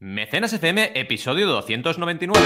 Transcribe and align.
Mecenas 0.00 0.52
FM, 0.52 0.92
episodio 0.94 1.48
299. 1.48 2.38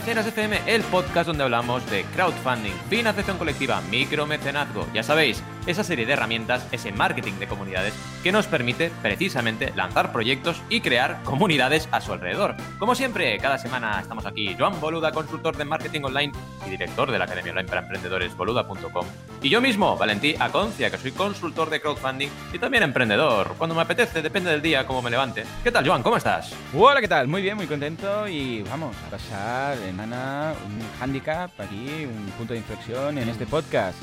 Mecenas 0.00 0.26
FM, 0.26 0.62
el 0.66 0.80
podcast 0.84 1.26
donde 1.26 1.44
hablamos 1.44 1.84
de 1.90 2.04
crowdfunding, 2.04 2.72
financiación 2.88 3.36
colectiva, 3.36 3.82
micromecenazgo. 3.90 4.86
Ya 4.94 5.02
sabéis, 5.02 5.42
esa 5.66 5.84
serie 5.84 6.06
de 6.06 6.14
herramientas, 6.14 6.66
ese 6.72 6.90
marketing 6.90 7.34
de 7.34 7.46
comunidades 7.46 7.92
que 8.22 8.32
nos 8.32 8.46
permite 8.46 8.90
precisamente 9.02 9.72
lanzar 9.76 10.10
proyectos 10.10 10.62
y 10.70 10.80
crear 10.80 11.22
comunidades 11.24 11.86
a 11.92 12.00
su 12.00 12.14
alrededor. 12.14 12.56
Como 12.78 12.94
siempre, 12.94 13.36
cada 13.38 13.58
semana 13.58 14.00
estamos 14.00 14.24
aquí, 14.24 14.56
Joan 14.58 14.80
Boluda, 14.80 15.12
consultor 15.12 15.56
de 15.58 15.66
marketing 15.66 16.00
online 16.04 16.32
y 16.66 16.70
director 16.70 17.10
de 17.10 17.18
la 17.18 17.26
Academia 17.26 17.52
Online 17.52 17.68
para 17.68 17.82
Emprendedores, 17.82 18.34
boluda.com. 18.34 19.06
Y 19.42 19.50
yo 19.50 19.60
mismo, 19.60 19.96
Valentí 19.98 20.34
Aconcia, 20.38 20.90
que 20.90 20.96
soy 20.98 21.12
consultor 21.12 21.68
de 21.68 21.80
crowdfunding 21.80 22.28
y 22.52 22.58
también 22.58 22.84
emprendedor. 22.84 23.54
Cuando 23.58 23.74
me 23.74 23.82
apetece, 23.82 24.22
depende 24.22 24.50
del 24.50 24.62
día, 24.62 24.86
cómo 24.86 25.02
me 25.02 25.10
levante. 25.10 25.44
¿Qué 25.62 25.70
tal, 25.70 25.86
Joan? 25.86 26.02
¿Cómo 26.02 26.16
estás? 26.16 26.54
Hola, 26.74 27.00
¿qué 27.00 27.08
tal? 27.08 27.28
Muy 27.28 27.42
bien, 27.42 27.56
muy 27.56 27.66
contento 27.66 28.26
y 28.28 28.62
vamos 28.62 28.96
a 29.06 29.10
pasar 29.10 29.89
en 29.90 30.00
Ana 30.00 30.54
un 30.66 31.02
handicap 31.02 31.50
aquí, 31.60 32.06
un 32.06 32.30
punto 32.38 32.52
de 32.54 32.60
inflexión 32.60 33.18
en 33.18 33.28
este 33.28 33.46
podcast. 33.46 33.98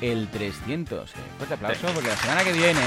El 0.00 0.28
300. 0.28 1.10
Eh, 1.10 1.14
Fuerte 1.38 1.54
aplauso 1.54 1.86
porque 1.94 2.08
la 2.08 2.16
semana 2.16 2.44
que 2.44 2.52
viene 2.52 2.80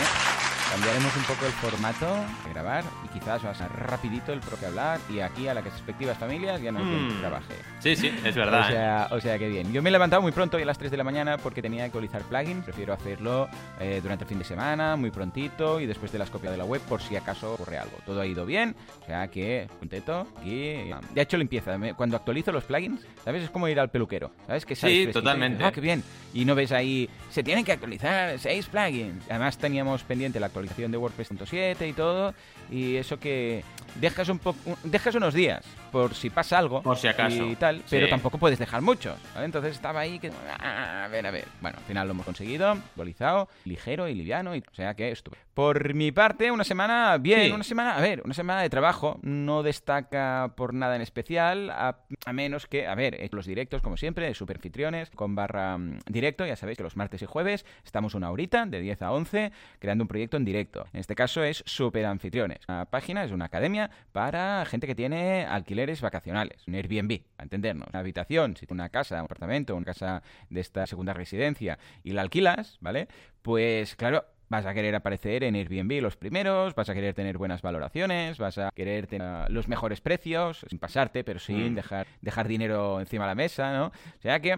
cambiaremos 0.71 1.15
un 1.15 1.23
poco 1.23 1.45
el 1.45 1.51
formato 1.53 2.05
de 2.45 2.53
grabar 2.53 2.83
y 3.05 3.07
quizás 3.17 3.43
va 3.45 3.51
a 3.51 3.55
ser 3.55 3.69
rapidito 3.71 4.33
el 4.33 4.39
propio 4.39 4.67
hablar 4.67 4.99
y 5.09 5.19
aquí 5.19 5.47
a 5.47 5.53
las 5.53 5.63
respectivas 5.63 6.17
familias 6.17 6.61
ya 6.61 6.71
no 6.71 6.79
hay 6.79 6.85
quien 6.85 7.07
Mm. 7.07 7.19
trabaje. 7.19 7.53
Sí, 7.79 7.95
sí, 7.95 8.11
es 8.23 8.35
verdad. 8.35 8.61
O 8.61 8.69
¿eh? 8.69 8.71
sea, 8.71 9.07
o 9.11 9.21
sea 9.21 9.39
que 9.39 9.47
bien. 9.47 9.71
Yo 9.71 9.81
me 9.81 9.89
he 9.89 9.91
levantado 9.91 10.21
muy 10.21 10.31
pronto, 10.31 10.57
a 10.57 10.59
las 10.65 10.77
3 10.77 10.91
de 10.91 10.97
la 10.97 11.03
mañana, 11.03 11.37
porque 11.37 11.61
tenía 11.61 11.79
que 11.81 11.85
actualizar 11.85 12.21
plugins. 12.23 12.63
Prefiero 12.65 12.93
hacerlo 12.93 13.47
eh, 13.79 13.99
durante 14.01 14.23
el 14.25 14.27
fin 14.29 14.39
de 14.39 14.45
semana, 14.45 14.95
muy 14.95 15.11
prontito, 15.11 15.79
y 15.79 15.85
después 15.85 16.11
de 16.11 16.17
las 16.19 16.29
copias 16.29 16.51
de 16.51 16.57
la 16.57 16.65
web, 16.65 16.81
por 16.81 17.01
si 17.01 17.15
acaso 17.15 17.53
ocurre 17.53 17.77
algo. 17.77 17.97
Todo 18.05 18.21
ha 18.21 18.25
ido 18.25 18.45
bien, 18.45 18.75
o 19.01 19.05
sea 19.05 19.27
que 19.29 19.67
contento. 19.79 20.27
Y 20.43 20.89
ya 20.89 20.99
he 21.15 21.21
hecho 21.21 21.37
limpieza. 21.37 21.77
Cuando 21.95 22.17
actualizo 22.17 22.51
los 22.51 22.63
plugins, 22.65 23.01
¿sabes? 23.23 23.43
Es 23.43 23.49
como 23.49 23.67
ir 23.67 23.79
al 23.79 23.89
peluquero, 23.89 24.31
¿sabes? 24.47 24.65
Que 24.65 24.75
Sí, 24.75 24.81
fresquito 24.81 25.09
y 25.09 25.13
totalmente. 25.13 25.63
Ah, 25.63 25.71
qué 25.71 25.81
bien. 25.81 26.03
Y 26.33 26.43
no 26.45 26.55
ves 26.55 26.71
ahí, 26.71 27.09
se 27.29 27.41
tienen 27.43 27.63
que 27.63 27.71
actualizar 27.71 28.37
seis 28.39 28.67
plugins. 28.67 29.23
Además 29.29 29.57
teníamos 29.57 30.03
pendiente 30.03 30.39
la 30.39 30.47
actualización 30.47 30.56
de 30.91 30.97
WordPress.7 30.97 31.89
y 31.89 31.93
todo, 31.93 32.33
y 32.69 32.95
eso 32.95 33.19
que 33.19 33.63
dejas 33.95 34.29
un 34.29 34.39
dejas 34.83 35.15
unos 35.15 35.33
días 35.33 35.63
por 35.91 36.13
si 36.13 36.29
pasa 36.29 36.57
algo 36.57 36.81
Por 36.81 36.97
si 36.97 37.07
acaso. 37.07 37.45
y 37.45 37.55
tal, 37.55 37.77
Sí. 37.79 37.83
pero 37.91 38.07
tampoco 38.09 38.37
puedes 38.37 38.59
dejar 38.59 38.81
muchos. 38.81 39.17
¿vale? 39.33 39.45
Entonces 39.45 39.73
estaba 39.75 39.99
ahí 40.01 40.19
que 40.19 40.31
ah, 40.59 41.05
a 41.05 41.07
ver, 41.07 41.25
a 41.27 41.31
ver. 41.31 41.45
Bueno, 41.61 41.77
al 41.79 41.83
final 41.85 42.07
lo 42.07 42.13
hemos 42.13 42.25
conseguido, 42.25 42.69
actualizado, 42.71 43.49
ligero 43.65 44.07
y 44.07 44.15
liviano, 44.15 44.55
y, 44.55 44.59
o 44.59 44.73
sea 44.75 44.93
que 44.95 45.11
estuve. 45.11 45.37
Por 45.53 45.93
mi 45.93 46.11
parte, 46.11 46.51
una 46.51 46.63
semana 46.63 47.17
bien, 47.17 47.45
Sí. 47.47 47.51
una 47.51 47.63
semana, 47.63 47.95
a 47.97 48.01
ver, 48.01 48.21
una 48.23 48.33
semana 48.33 48.61
de 48.61 48.69
trabajo, 48.69 49.19
no 49.23 49.63
destaca 49.63 50.53
por 50.55 50.73
nada 50.73 50.95
en 50.95 51.01
especial, 51.01 51.69
a, 51.71 51.97
a 52.25 52.33
menos 52.33 52.67
que, 52.67 52.87
a 52.87 52.95
ver, 52.95 53.15
eh, 53.15 53.29
los 53.31 53.45
directos 53.45 53.81
como 53.81 53.97
siempre, 53.97 54.25
de 54.27 54.33
super 54.33 54.57
anfitriones 54.57 55.09
con 55.11 55.35
barra 55.35 55.77
mm, 55.77 55.99
directo, 56.07 56.45
ya 56.45 56.55
sabéis 56.55 56.77
que 56.77 56.83
los 56.83 56.95
martes 56.97 57.21
y 57.21 57.25
jueves 57.25 57.65
estamos 57.85 58.13
una 58.15 58.29
horita 58.31 58.65
de 58.65 58.81
10 58.81 59.01
a 59.01 59.11
11 59.11 59.51
creando 59.79 60.03
un 60.03 60.07
proyecto 60.07 60.37
en 60.37 60.45
directo. 60.45 60.85
En 60.93 60.99
este 60.99 61.15
caso 61.15 61.43
es 61.43 61.63
super 61.65 62.05
anfitriones. 62.05 62.59
La 62.67 62.85
página 62.85 63.23
es 63.23 63.31
una 63.31 63.45
academia 63.45 63.89
para 64.11 64.63
gente 64.65 64.87
que 64.87 64.95
tiene 64.95 65.45
alquileres 65.77 66.01
vacacionales, 66.01 66.67
un 66.67 66.73
Airbnb, 66.73 67.21
para 67.35 67.45
entendernos. 67.45 67.87
Una 67.89 67.99
habitación, 67.99 68.55
si 68.57 68.65
tienes 68.65 68.81
una 68.81 68.89
casa, 68.89 69.19
un 69.19 69.25
apartamento, 69.25 69.75
una 69.75 69.85
casa 69.85 70.23
de 70.49 70.59
esta 70.59 70.87
segunda 70.87 71.13
residencia 71.13 71.77
y 72.03 72.13
la 72.13 72.21
alquilas, 72.23 72.77
¿vale? 72.81 73.07
Pues 73.41 73.95
claro, 73.95 74.25
Vas 74.49 74.65
a 74.65 74.73
querer 74.73 74.95
aparecer 74.95 75.43
en 75.43 75.55
Airbnb 75.55 76.01
los 76.01 76.15
primeros, 76.15 76.73
vas 76.73 76.87
a 76.87 76.93
querer 76.93 77.13
tener 77.13 77.37
buenas 77.37 77.61
valoraciones, 77.61 78.37
vas 78.37 78.57
a 78.57 78.69
querer 78.73 79.05
tener 79.05 79.27
ah, 79.27 79.45
los 79.49 79.67
mejores 79.67 79.99
precios, 79.99 80.65
sin 80.69 80.79
pasarte, 80.79 81.25
pero 81.25 81.37
sin 81.37 81.73
Mm. 81.73 81.75
dejar, 81.75 82.07
dejar 82.21 82.47
dinero 82.47 83.01
encima 83.01 83.25
de 83.25 83.31
la 83.31 83.35
mesa, 83.35 83.73
¿no? 83.73 83.87
O 83.87 84.21
sea 84.21 84.39
que 84.39 84.57